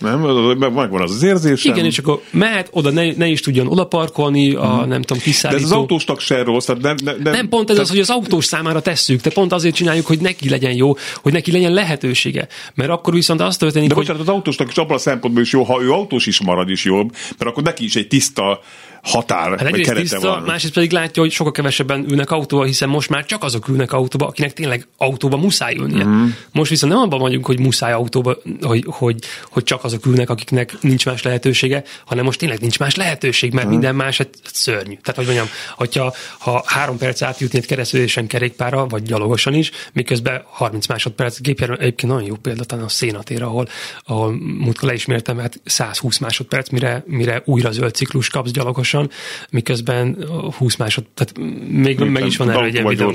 Nem? 0.00 0.20
Megvan 0.58 1.02
az 1.02 1.10
az 1.10 1.22
érzésem. 1.22 1.72
Igen, 1.72 1.84
és 1.84 1.98
akkor 1.98 2.20
mehet 2.30 2.68
oda, 2.70 2.90
ne, 2.90 3.12
ne 3.12 3.26
is 3.26 3.40
tudjon 3.40 3.66
oda 3.66 3.84
parkolni, 3.84 4.54
a 4.54 4.78
hmm. 4.78 4.88
nem 4.88 5.02
tudom, 5.02 5.22
kiszállító. 5.22 5.60
De 5.60 5.66
ez 5.66 5.70
az 5.70 5.78
autóstak 5.78 6.20
se 6.20 6.42
rossz. 6.42 6.64
Tehát 6.64 6.82
nem, 6.82 6.96
nem, 7.04 7.16
nem, 7.22 7.48
pont 7.48 7.70
ez 7.70 7.76
tehát... 7.76 7.80
az, 7.80 7.90
hogy 7.90 7.98
az 7.98 8.10
autós 8.10 8.44
számára 8.44 8.80
tesszük, 8.80 9.20
de 9.20 9.30
pont 9.30 9.52
azért 9.52 9.74
csináljuk, 9.74 10.06
hogy 10.06 10.20
neki 10.20 10.48
legyen 10.48 10.74
jó, 10.74 10.94
hogy 11.22 11.32
neki 11.32 11.52
legyen 11.52 11.72
lehetősége. 11.72 12.48
Mert 12.74 12.90
akkor 12.90 13.14
viszont 13.14 13.40
az 13.40 13.56
történik, 13.56 13.88
de 13.88 13.94
hogy... 13.94 14.06
bocsánat, 14.06 14.28
az 14.28 14.34
autósnak 14.34 14.68
is 14.68 14.76
abban 14.76 14.96
a 14.96 14.98
szempontból 14.98 15.42
is 15.42 15.52
jó, 15.52 15.62
ha 15.62 15.82
ő 15.82 15.92
autós 15.92 16.26
is 16.26 16.40
marad 16.40 16.70
is 16.70 16.84
jobb, 16.84 17.12
mert 17.38 17.50
akkor 17.50 17.62
neki 17.62 17.84
is 17.84 17.96
egy 17.96 18.08
tiszta 18.08 18.60
határ, 19.02 19.58
hát 19.58 19.70
vagy 19.70 19.80
kerete 19.80 20.00
tiszta, 20.00 20.20
van. 20.20 20.42
Másrészt 20.42 20.74
pedig 20.74 20.92
látja, 20.92 21.22
hogy 21.22 21.30
sokkal 21.30 21.52
kevesebben 21.52 22.04
ülnek 22.08 22.30
autóba, 22.30 22.64
hiszen 22.64 22.88
most 22.88 23.08
már 23.08 23.24
csak 23.24 23.42
azok 23.44 23.68
ülnek 23.68 23.92
autóba, 23.92 24.26
akinek 24.26 24.52
tényleg 24.52 24.86
autóba 24.96 25.36
muszáj 25.36 25.76
ülnie. 25.76 26.04
Mm. 26.04 26.26
Most 26.52 26.70
viszont 26.70 26.92
nem 26.92 27.02
abban 27.02 27.20
vagyunk, 27.20 27.46
hogy 27.46 27.60
muszáj 27.60 27.92
autóba, 27.92 28.36
hogy, 28.60 28.84
hogy, 28.86 29.16
hogy 29.50 29.62
csak 29.62 29.84
azok 29.84 30.06
ülnek, 30.06 30.30
akiknek 30.30 30.76
nincs 30.80 31.06
más 31.06 31.22
lehetősége, 31.22 31.82
hanem 32.04 32.24
most 32.24 32.38
tényleg 32.38 32.60
nincs 32.60 32.78
más 32.78 32.94
lehetőség, 32.94 33.52
mert 33.52 33.66
mm. 33.66 33.70
minden 33.70 33.94
más 33.94 34.20
egy 34.20 34.28
szörnyű. 34.52 34.96
Tehát, 35.02 35.16
hogy 35.16 35.24
mondjam, 35.24 35.48
hogyha 35.76 36.14
ha 36.38 36.62
három 36.66 36.98
perc 36.98 37.22
átjutni 37.22 37.58
egy 37.58 37.66
keresztülésen 37.66 38.26
kerékpára, 38.26 38.86
vagy 38.86 39.02
gyalogosan 39.02 39.54
is, 39.54 39.70
miközben 39.92 40.42
30 40.50 40.86
másodperc 40.86 41.40
gépjármű, 41.40 41.76
egyébként 41.76 42.12
nagyon 42.12 42.28
jó 42.28 42.34
példa 42.34 42.64
talán 42.64 42.84
a 42.84 42.88
szénatér, 42.88 43.42
ahol, 43.42 43.68
ahol 44.04 44.32
múltkor 44.58 44.88
le 44.88 44.94
is 44.94 45.06
mértem, 45.06 45.38
hát 45.38 45.60
120 45.64 46.18
másodperc, 46.18 46.68
mire, 46.68 47.04
mire 47.06 47.42
újra 47.44 47.70
zöld 47.70 47.94
ciklus 47.94 48.28
kapsz 48.28 48.50
gyalogos 48.50 48.91
gyorsan, 48.92 49.10
miközben 49.50 50.16
20 50.58 50.76
másod, 50.76 51.04
tehát 51.14 51.52
még 51.68 51.94
Igen, 51.94 52.06
meg 52.06 52.26
is 52.26 52.36
van 52.36 52.50
erre 52.50 52.64
egy 52.64 52.82
videó. 52.88 53.12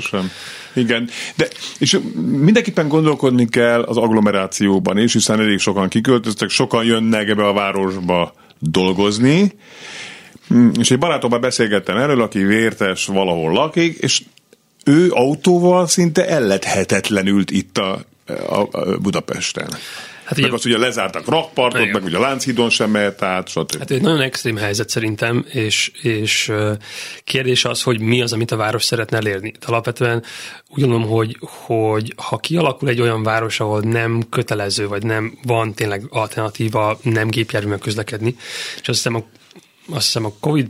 Igen, 0.72 1.08
de 1.36 1.48
és 1.78 1.98
mindenképpen 2.30 2.88
gondolkodni 2.88 3.48
kell 3.48 3.82
az 3.82 3.96
agglomerációban 3.96 4.98
is, 4.98 5.12
hiszen 5.12 5.40
elég 5.40 5.58
sokan 5.58 5.88
kiköltöztek, 5.88 6.48
sokan 6.48 6.84
jönnek 6.84 7.28
ebbe 7.28 7.46
a 7.46 7.52
városba 7.52 8.34
dolgozni, 8.58 9.52
hm, 10.48 10.68
és 10.78 10.90
egy 10.90 10.98
barátommal 10.98 11.38
beszélgettem 11.38 11.96
erről, 11.96 12.22
aki 12.22 12.42
vértes 12.42 13.06
valahol 13.06 13.52
lakik, 13.52 13.98
és 13.98 14.22
ő 14.84 15.10
autóval 15.10 15.86
szinte 15.86 16.28
ellethetetlenült 16.28 17.50
itt 17.50 17.78
a, 17.78 18.00
a, 18.26 18.68
a 18.70 18.98
Budapesten. 18.98 19.68
Hát 20.28 20.36
meg 20.36 20.46
ugye, 20.46 20.54
azt 20.54 20.64
ugye 20.64 20.78
lezártak 20.78 21.28
rakpartot, 21.28 21.80
igen. 21.80 21.92
meg 21.92 22.04
ugye 22.04 22.16
a 22.16 22.20
Lánchídon 22.20 22.70
sem 22.70 22.90
mehet 22.90 23.22
át, 23.22 23.48
stb. 23.48 23.78
Hát 23.78 23.90
egy 23.90 24.00
nagyon 24.00 24.20
extrém 24.20 24.56
helyzet 24.56 24.88
szerintem, 24.88 25.44
és, 25.48 25.90
és 26.02 26.52
kérdés 27.24 27.64
az, 27.64 27.82
hogy 27.82 28.00
mi 28.00 28.22
az, 28.22 28.32
amit 28.32 28.50
a 28.50 28.56
város 28.56 28.84
szeretne 28.84 29.16
elérni. 29.16 29.50
De 29.60 29.66
alapvetően 29.66 30.24
úgy 30.68 30.80
gondolom, 30.80 31.08
hogy, 31.08 31.36
hogy 31.40 32.12
ha 32.16 32.36
kialakul 32.36 32.88
egy 32.88 33.00
olyan 33.00 33.22
város, 33.22 33.60
ahol 33.60 33.80
nem 33.80 34.22
kötelező, 34.30 34.88
vagy 34.88 35.02
nem 35.02 35.38
van 35.42 35.74
tényleg 35.74 36.02
alternatíva 36.08 36.98
nem 37.02 37.28
gépjárművel 37.28 37.78
közlekedni, 37.78 38.36
és 38.80 38.88
azt 38.88 39.02
hiszem 39.02 39.14
a, 39.14 39.24
azt 39.94 40.04
hiszem 40.04 40.24
a 40.24 40.32
Covid 40.40 40.68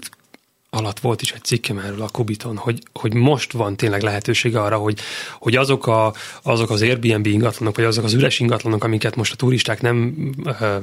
alatt 0.71 0.99
volt 1.01 1.23
is 1.23 1.33
egy 1.33 1.45
cikkem 1.45 1.79
erről 1.79 2.03
a 2.03 2.09
Kubiton, 2.09 2.57
hogy, 2.57 2.79
hogy 2.95 3.15
most 3.15 3.53
van 3.53 3.77
tényleg 3.77 4.03
lehetőség 4.03 4.57
arra, 4.57 4.77
hogy, 4.77 4.99
hogy 5.39 5.57
azok, 5.57 5.87
a, 5.87 6.13
azok 6.43 6.71
az 6.71 6.83
Airbnb 6.83 7.27
ingatlanok, 7.27 7.77
vagy 7.77 7.85
azok 7.85 8.05
az 8.05 8.13
üres 8.13 8.41
ingatlanok, 8.41 8.85
amiket 8.85 9.17
most 9.17 9.33
a 9.33 9.37
turisták 9.37 9.81
nem 9.81 10.15
ö, 10.61 10.77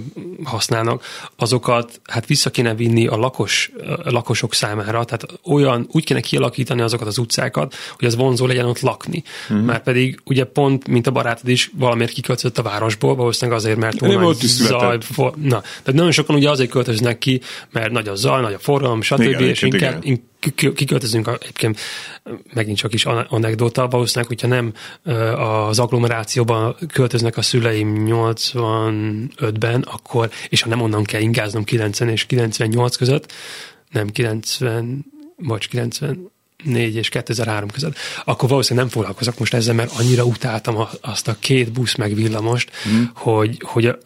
használnak, 0.44 1.04
azokat 1.36 2.02
hát 2.04 2.26
vissza 2.26 2.50
kéne 2.50 2.76
vinni 2.76 3.08
a, 3.08 3.16
lakos, 3.16 3.72
a 4.04 4.12
lakosok 4.12 4.54
számára, 4.54 5.04
tehát 5.04 5.26
olyan, 5.44 5.88
úgy 5.92 6.04
kéne 6.04 6.20
kialakítani 6.20 6.82
azokat 6.82 7.08
az 7.08 7.18
utcákat, 7.18 7.76
hogy 7.98 8.08
az 8.08 8.16
vonzó 8.16 8.46
legyen 8.46 8.66
ott 8.66 8.80
lakni. 8.80 9.24
Mm. 9.54 9.58
Már 9.58 9.84
pedig 9.84 10.20
ugye 10.24 10.44
pont, 10.44 10.88
mint 10.88 11.08
a 11.08 11.12
barátod 11.12 11.50
is 11.50 11.72
valamiért 11.78 12.12
kiköltözött 12.12 12.58
a 12.58 12.62
városból, 12.62 13.16
valószínűleg 13.16 13.60
azért, 13.60 13.78
mert 13.78 14.00
volt 14.00 14.42
zaj, 14.42 14.98
for, 15.02 15.34
na, 15.36 15.62
tehát 15.62 15.94
nagyon 15.94 16.12
sokan 16.12 16.36
ugye 16.36 16.50
azért 16.50 16.70
költöznek 16.70 17.18
ki, 17.18 17.42
mert 17.72 17.92
nagy 17.92 18.08
a 18.08 18.16
zaj, 18.16 18.42
nagy 18.42 18.54
a 18.54 18.60
forgalom, 18.60 19.02
stb. 19.02 19.22
Igen, 19.22 19.44
és 19.44 19.64
inkább, 19.76 20.03
kiköltözünk 20.55 21.28
egyébként 21.28 21.80
megint 22.53 22.78
csak 22.78 22.93
is 22.93 23.05
anekdota, 23.05 23.88
valószínűleg, 23.88 24.28
hogyha 24.28 24.47
nem 24.47 24.73
az 25.39 25.80
agglomerációban 25.80 26.76
költöznek 26.93 27.38
a 27.38 27.41
szüleim 27.41 28.05
85-ben, 28.07 29.82
akkor, 29.82 30.30
és 30.49 30.61
ha 30.61 30.69
nem 30.69 30.82
onnan 30.82 31.03
kell 31.03 31.21
ingáznom 31.21 31.63
90 31.63 32.09
és 32.09 32.26
98 32.26 32.95
között, 32.95 33.32
nem 33.91 34.09
90, 34.09 35.05
vagy 35.38 35.67
90, 35.67 36.32
4 36.63 36.95
és 36.95 37.09
2003 37.09 37.69
között, 37.69 37.95
akkor 38.26 38.49
valószínűleg 38.49 38.86
nem 38.88 38.95
foglalkozok 38.95 39.39
most 39.39 39.53
ezzel, 39.53 39.73
mert 39.73 39.91
annyira 39.99 40.23
utáltam 40.23 40.88
azt 41.01 41.28
a 41.28 41.36
két 41.39 41.71
busz 41.71 41.95
meg 41.95 42.13
villamost, 42.13 42.71
mm. 42.89 43.03
hogy, 43.13 43.61
hogy 43.65 43.97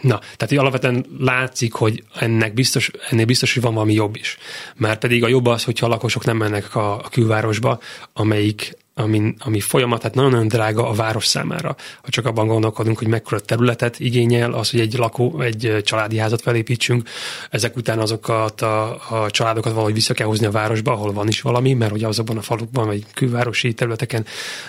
na, 0.00 0.18
tehát 0.18 0.48
hogy 0.48 0.56
alapvetően 0.56 1.06
látszik, 1.18 1.72
hogy 1.72 2.02
ennek 2.14 2.54
biztos, 2.54 2.90
ennél 3.10 3.24
biztos, 3.24 3.54
hogy 3.54 3.62
van 3.62 3.74
valami 3.74 3.92
jobb 3.92 4.16
is. 4.16 4.38
Már 4.76 4.98
pedig 4.98 5.24
a 5.24 5.28
jobb 5.28 5.46
az, 5.46 5.64
hogyha 5.64 5.86
a 5.86 5.88
lakosok 5.88 6.24
nem 6.24 6.36
mennek 6.36 6.74
a, 6.74 6.94
a 6.94 7.08
külvárosba, 7.10 7.78
amelyik 8.12 8.76
ami, 8.98 9.34
ami 9.38 9.60
folyamat, 9.60 10.00
tehát 10.00 10.14
nagyon-nagyon 10.14 10.48
drága 10.48 10.88
a 10.88 10.92
város 10.92 11.26
számára. 11.26 11.76
Ha 12.02 12.08
csak 12.08 12.26
abban 12.26 12.46
gondolkodunk, 12.46 12.98
hogy 12.98 13.06
mekkora 13.06 13.40
területet 13.40 14.00
igényel 14.00 14.52
az, 14.52 14.70
hogy 14.70 14.80
egy 14.80 14.94
lakó, 14.96 15.40
egy 15.40 15.76
családi 15.82 16.18
házat 16.18 16.40
felépítsünk, 16.40 17.08
ezek 17.50 17.76
után 17.76 17.98
azokat 17.98 18.60
a, 18.60 18.90
a 19.10 19.30
családokat 19.30 19.72
valahogy 19.72 19.94
vissza 19.94 20.14
kell 20.14 20.26
hozni 20.26 20.46
a 20.46 20.50
városba, 20.50 20.92
ahol 20.92 21.12
van 21.12 21.28
is 21.28 21.40
valami, 21.40 21.72
mert 21.72 21.92
ugye 21.92 22.06
azokban 22.06 22.36
a 22.36 22.42
falukban, 22.42 22.86
vagy 22.86 23.04
külvárosi 23.14 23.74
területeken 23.74 24.26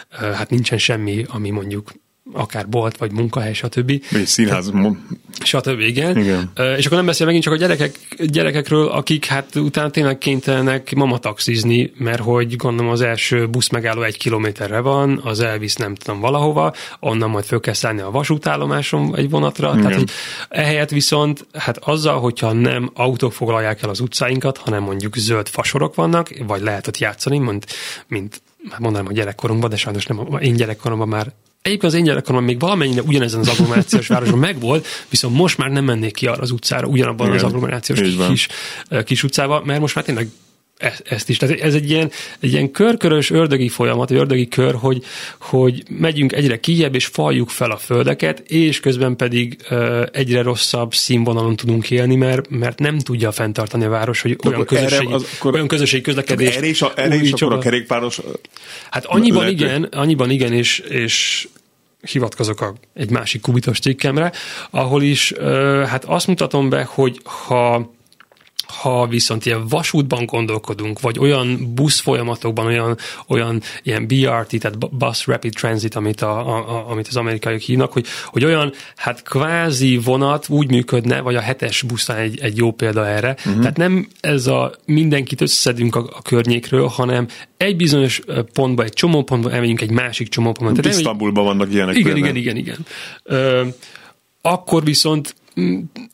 hát 0.09 0.49
nincsen 0.49 0.77
semmi, 0.77 1.25
ami 1.27 1.49
mondjuk 1.49 1.91
akár 2.33 2.69
bolt, 2.69 2.97
vagy 2.97 3.11
munkahely, 3.11 3.53
stb. 3.53 4.01
Vagy 4.11 4.25
színház. 4.25 4.71
Stb. 5.43 5.79
Igen. 5.79 6.17
igen. 6.17 6.51
És 6.77 6.85
akkor 6.85 6.97
nem 6.97 7.05
beszél 7.05 7.25
megint 7.25 7.43
csak 7.43 7.53
a 7.53 7.57
gyerekek, 7.57 7.99
gyerekekről, 8.17 8.87
akik 8.87 9.25
hát 9.25 9.55
utána 9.55 9.89
tényleg 9.89 10.17
kénytelenek 10.17 10.95
mamataxizni, 10.95 11.91
mert 11.97 12.21
hogy 12.21 12.55
gondolom 12.55 12.91
az 12.91 13.01
első 13.01 13.47
busz 13.47 13.69
megálló 13.69 14.01
egy 14.01 14.17
kilométerre 14.17 14.79
van, 14.79 15.21
az 15.23 15.39
elvisz 15.39 15.75
nem 15.75 15.95
tudom 15.95 16.19
valahova, 16.19 16.73
onnan 16.99 17.29
majd 17.29 17.45
föl 17.45 17.59
kell 17.59 17.73
szállni 17.73 18.01
a 18.01 18.11
vasútállomáson 18.11 19.15
egy 19.15 19.29
vonatra. 19.29 19.69
Igen. 19.69 19.81
Tehát, 19.81 19.97
hogy 19.97 20.09
ehelyett 20.49 20.89
viszont, 20.89 21.47
hát 21.53 21.77
azzal, 21.77 22.19
hogyha 22.19 22.53
nem 22.53 22.91
autók 22.93 23.33
foglalják 23.33 23.81
el 23.83 23.89
az 23.89 23.99
utcáinkat, 23.99 24.57
hanem 24.57 24.83
mondjuk 24.83 25.15
zöld 25.15 25.47
fasorok 25.47 25.95
vannak, 25.95 26.29
vagy 26.47 26.61
lehet 26.61 26.87
ott 26.87 26.97
játszani, 26.97 27.37
mint, 27.37 27.65
mint 28.07 28.41
hát 28.69 28.79
mondanám 28.79 29.07
a 29.07 29.13
gyerekkorunkban, 29.13 29.69
de 29.69 29.75
sajnos 29.75 30.05
nem, 30.05 30.37
én 30.39 30.55
gyerekkoromban 30.55 31.07
már 31.07 31.33
Egyébként 31.67 31.93
az 31.93 31.99
én 31.99 32.03
gyerekkoromban 32.03 32.49
még 32.49 32.59
valamennyire 32.59 33.01
ugyanezen 33.01 33.39
az 33.39 33.47
agglomerációs 33.47 34.07
városban 34.07 34.39
megvolt, 34.39 34.87
viszont 35.09 35.35
most 35.35 35.57
már 35.57 35.69
nem 35.69 35.85
mennék 35.85 36.13
ki 36.13 36.27
arra 36.27 36.41
az 36.41 36.51
utcára, 36.51 36.87
ugyanabban 36.87 37.27
Igen, 37.27 37.37
az 37.37 37.43
agglomerációs 37.43 37.99
kis, 38.27 38.47
kis 39.05 39.23
utcába, 39.23 39.61
mert 39.65 39.79
most 39.79 39.95
már 39.95 40.03
tényleg 40.03 40.27
e-, 40.77 40.97
ezt 41.03 41.29
is. 41.29 41.37
Tehát 41.37 41.59
ez 41.59 41.73
egy 41.73 41.89
ilyen, 41.89 42.11
egy 42.39 42.51
ilyen 42.51 42.71
körkörös 42.71 43.29
ördögi 43.29 43.69
folyamat, 43.69 44.09
vagy 44.09 44.17
ördögi 44.17 44.47
kör, 44.47 44.75
hogy, 44.75 45.03
hogy 45.39 45.83
megyünk 45.89 46.33
egyre 46.33 46.59
kijebb, 46.59 46.95
és 46.95 47.05
faljuk 47.05 47.49
fel 47.49 47.71
a 47.71 47.77
földeket, 47.77 48.39
és 48.39 48.79
közben 48.79 49.15
pedig 49.15 49.57
uh, 49.69 50.05
egyre 50.11 50.41
rosszabb 50.41 50.93
színvonalon 50.93 51.55
tudunk 51.55 51.91
élni, 51.91 52.15
mert, 52.15 52.49
mert 52.49 52.79
nem 52.79 52.99
tudja 52.99 53.31
fenntartani 53.31 53.85
a 53.85 53.89
város, 53.89 54.21
hogy 54.21 54.37
olyan 54.45 54.65
közösségi, 54.65 55.11
az, 55.11 55.27
akkor, 55.37 55.53
olyan 55.53 55.67
közösségi 55.67 56.03
közlekedés. 56.03 56.55
Erre 56.55 56.67
is, 56.67 56.81
a, 56.81 56.91
erre 56.95 57.15
is 57.15 57.31
akkor 57.31 57.53
a 57.53 57.57
kerékpáros... 57.57 58.19
Hát 58.89 59.05
annyiban 59.05 59.39
lehet, 59.39 59.53
igen, 59.53 59.83
annyiban 59.83 60.29
igen, 60.29 60.53
és, 60.53 60.79
és 60.79 61.47
hivatkozok 62.01 62.61
a, 62.61 62.73
egy 62.93 63.09
másik 63.09 63.41
kubitos 63.41 63.79
cikkemre, 63.79 64.31
ahol 64.69 65.03
is 65.03 65.33
hát 65.85 66.05
azt 66.05 66.27
mutatom 66.27 66.69
be, 66.69 66.83
hogy 66.83 67.21
ha 67.23 67.95
ha 68.67 69.07
viszont 69.07 69.45
ilyen 69.45 69.67
vasútban 69.67 70.25
gondolkodunk, 70.25 70.99
vagy 70.99 71.19
olyan 71.19 71.73
busz 71.73 71.99
folyamatokban, 71.99 72.65
olyan, 72.65 72.97
olyan 73.27 73.61
ilyen 73.83 74.07
BRT, 74.07 74.59
tehát 74.59 74.97
Bus 74.97 75.27
Rapid 75.27 75.53
Transit, 75.53 75.95
amit, 75.95 76.21
a, 76.21 76.57
a, 76.57 76.89
amit 76.89 77.07
az 77.07 77.15
amerikaiak 77.15 77.59
hívnak, 77.59 77.91
hogy, 77.91 78.05
hogy 78.25 78.45
olyan 78.45 78.73
hát 78.95 79.23
kvázi 79.23 79.97
vonat 79.97 80.49
úgy 80.49 80.69
működne, 80.69 81.19
vagy 81.19 81.35
a 81.35 81.39
hetes 81.39 81.81
buszán 81.81 82.17
egy, 82.17 82.39
egy 82.39 82.57
jó 82.57 82.71
példa 82.71 83.07
erre. 83.07 83.35
Uh-huh. 83.37 83.59
Tehát 83.59 83.77
nem 83.77 84.07
ez 84.19 84.47
a 84.47 84.71
mindenkit 84.85 85.41
összeszedünk 85.41 85.95
a, 85.95 85.99
a 85.99 86.21
környékről, 86.21 86.87
hanem 86.87 87.27
egy 87.57 87.75
bizonyos 87.75 88.21
pontba, 88.53 88.83
egy 88.83 88.93
csomó 88.93 89.23
pontba 89.23 89.51
elmegyünk 89.51 89.81
egy 89.81 89.91
másik 89.91 90.27
csomó 90.27 90.51
pontba. 90.51 90.89
Isztambulban 90.89 91.45
vannak 91.45 91.73
ilyenek. 91.73 91.95
Igen, 91.95 92.13
például. 92.13 92.35
igen, 92.35 92.55
igen, 92.55 92.57
igen. 92.57 92.85
Ö, 93.23 93.65
akkor 94.41 94.83
viszont 94.83 95.35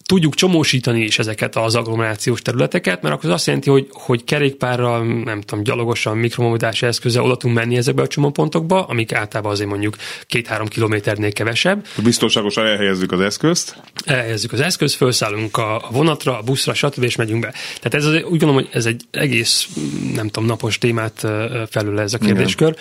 tudjuk 0.05 0.33
csomósítani 0.35 1.01
is 1.01 1.19
ezeket 1.19 1.55
az 1.55 1.75
agglomerációs 1.75 2.41
területeket, 2.41 3.01
mert 3.01 3.15
akkor 3.15 3.29
az 3.29 3.35
azt 3.35 3.45
jelenti, 3.45 3.69
hogy, 3.69 3.87
hogy 3.91 4.23
kerékpárral, 4.23 5.05
nem 5.23 5.41
tudom, 5.41 5.63
gyalogosan, 5.63 6.17
mikromobilitási 6.17 6.85
eszközzel 6.85 7.23
oda 7.23 7.37
tudunk 7.37 7.59
menni 7.59 7.77
ezekbe 7.77 8.01
a 8.01 8.07
csomópontokba, 8.07 8.85
amik 8.85 9.13
általában 9.13 9.51
azért 9.51 9.69
mondjuk 9.69 9.95
két-három 10.27 10.67
kilométernél 10.67 11.31
kevesebb. 11.31 11.85
Biztonságosan 12.03 12.65
elhelyezzük 12.65 13.11
az 13.11 13.19
eszközt. 13.19 13.77
Elhelyezzük 14.05 14.51
az 14.51 14.59
eszközt, 14.59 14.95
felszállunk 14.95 15.57
a, 15.57 15.87
vonatra, 15.91 16.39
a 16.39 16.41
buszra, 16.41 16.73
stb. 16.73 17.03
és 17.03 17.15
megyünk 17.15 17.41
be. 17.41 17.53
Tehát 17.81 17.93
ez 17.93 18.05
az, 18.05 18.13
úgy 18.13 18.21
gondolom, 18.21 18.55
hogy 18.55 18.69
ez 18.71 18.85
egy 18.85 19.01
egész, 19.11 19.67
nem 20.13 20.27
tudom, 20.27 20.47
napos 20.49 20.77
témát 20.77 21.27
felül 21.69 21.99
ez 21.99 22.13
a 22.13 22.17
kérdéskör. 22.17 22.75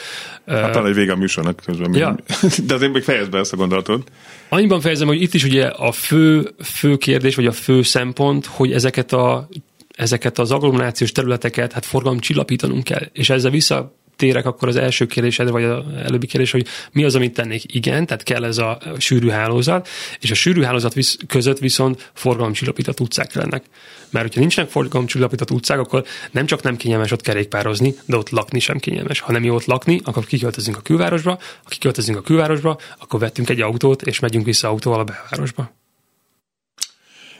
Hát 0.46 0.72
talán 0.72 0.88
egy 0.88 0.94
vége 0.94 1.12
a 1.12 1.16
műsornak 1.16 1.62
közben. 1.66 1.94
Ja. 1.94 2.16
De 2.66 2.74
azért 2.74 2.92
még 2.92 3.02
fejezd 3.02 3.30
be 3.30 3.38
ezt 3.38 3.52
a 3.52 3.56
gondolatot. 3.56 4.10
Annyiban 4.52 4.80
fejezem, 4.80 5.06
hogy 5.06 5.22
itt 5.22 5.34
is 5.34 5.44
ugye 5.44 5.66
a 5.66 5.92
fő, 5.92 6.54
fő 6.62 6.96
kérdés, 6.96 7.34
vagy 7.34 7.46
a 7.46 7.52
fő 7.52 7.82
szempont, 7.82 8.46
hogy 8.46 8.72
ezeket 8.72 9.12
a 9.12 9.48
ezeket 9.96 10.38
az 10.38 10.50
agglomerációs 10.50 11.12
területeket 11.12 11.72
hát 11.72 11.84
forgalomcsillapítanunk 11.84 12.84
kell. 12.84 13.08
És 13.12 13.30
ezzel 13.30 13.50
vissza 13.50 13.94
térek 14.16 14.46
akkor 14.46 14.68
az 14.68 14.76
első 14.76 15.06
kérdésedre, 15.06 15.52
vagy 15.52 15.64
az 15.64 15.84
előbbi 16.04 16.26
kérdés, 16.26 16.50
hogy 16.50 16.66
mi 16.92 17.04
az, 17.04 17.14
amit 17.14 17.34
tennék? 17.34 17.74
Igen, 17.74 18.06
tehát 18.06 18.22
kell 18.22 18.44
ez 18.44 18.58
a 18.58 18.78
sűrű 18.98 19.28
hálózat, 19.28 19.88
és 20.20 20.30
a 20.30 20.34
sűrű 20.34 20.62
hálózat 20.62 20.94
visz, 20.94 21.18
között 21.26 21.58
viszont 21.58 22.10
forgalomcsillapított 22.14 23.00
utcák 23.00 23.34
lennek. 23.34 23.64
Mert 24.10 24.24
hogyha 24.24 24.40
nincsenek 24.40 24.70
forgalomcsillapított 24.70 25.50
utcák, 25.50 25.78
akkor 25.78 26.04
nem 26.30 26.46
csak 26.46 26.62
nem 26.62 26.76
kényelmes 26.76 27.10
ott 27.10 27.20
kerékpározni, 27.20 27.94
de 28.06 28.16
ott 28.16 28.30
lakni 28.30 28.58
sem 28.58 28.78
kényelmes. 28.78 29.20
Ha 29.20 29.32
nem 29.32 29.44
jó 29.44 29.54
ott 29.54 29.64
lakni, 29.64 30.00
akkor 30.04 30.24
kiköltözünk 30.24 30.76
a 30.76 30.80
külvárosba, 30.80 31.30
ha 31.62 31.68
kiköltözünk 31.68 32.18
a 32.18 32.22
külvárosba, 32.22 32.78
akkor 32.98 33.20
vettünk 33.20 33.48
egy 33.48 33.60
autót, 33.60 34.02
és 34.02 34.20
megyünk 34.20 34.44
vissza 34.44 34.68
autóval 34.68 35.00
a 35.00 35.04
belvárosba. 35.04 35.72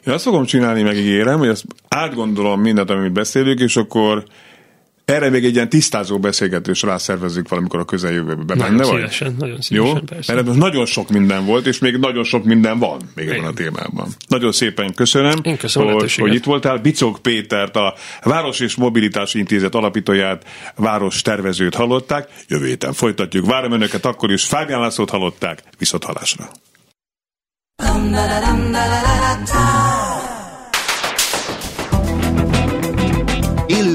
Én 0.07 0.13
azt 0.13 0.25
fogom 0.25 0.45
csinálni, 0.45 0.83
megígérem, 0.83 1.39
hogy 1.39 1.49
azt 1.49 1.65
átgondolom 1.89 2.61
mindent, 2.61 2.91
amit 2.91 3.13
beszélünk, 3.13 3.61
és 3.61 3.77
akkor 3.77 4.25
erre 5.13 5.31
még 5.31 5.45
egy 5.45 5.55
ilyen 5.55 5.69
tisztázó 5.69 6.19
beszélgetés 6.19 6.83
rászervezzük 6.83 7.49
valamikor 7.49 7.81
a 7.81 7.85
közeljövőben. 7.85 8.57
Nagyon 8.57 8.77
benne 8.77 8.85
szívesen, 8.85 9.27
vagy? 9.27 9.37
nagyon 9.39 9.61
szívesen, 9.61 9.95
Jó? 9.95 10.01
Persze. 10.01 10.35
Mert 10.35 10.55
nagyon 10.55 10.87
sok 10.87 11.09
minden 11.09 11.45
volt, 11.45 11.67
és 11.67 11.79
még 11.79 11.97
nagyon 11.97 12.25
sok 12.25 12.45
minden 12.45 12.79
van 12.79 13.01
még 13.15 13.29
ebben 13.29 13.45
a 13.45 13.53
témában. 13.53 14.09
Nagyon 14.29 14.53
szépen 14.53 14.95
köszönöm, 14.95 15.39
Én 15.43 15.57
köszönöm 15.57 15.93
hogy, 15.93 16.15
hogy 16.15 16.35
itt 16.35 16.45
voltál. 16.45 16.79
Bicok 16.79 17.19
Pétert, 17.23 17.77
a 17.77 17.95
Város 18.23 18.61
és 18.61 18.75
Mobilitási 18.75 19.39
Intézet 19.39 19.75
alapítóját, 19.75 20.45
város 20.77 21.23
tervezőt 21.23 21.75
hallották. 21.75 22.29
Jövő 22.49 22.67
héten 22.67 22.93
folytatjuk. 22.93 23.47
Várom 23.47 23.73
önöket 23.73 24.05
akkor 24.05 24.33
is. 24.33 24.45
Fábián 24.45 24.81
Lászlót 24.81 25.11
hallották. 25.11 25.63
Viszont 25.79 26.05
halásra. 26.05 26.51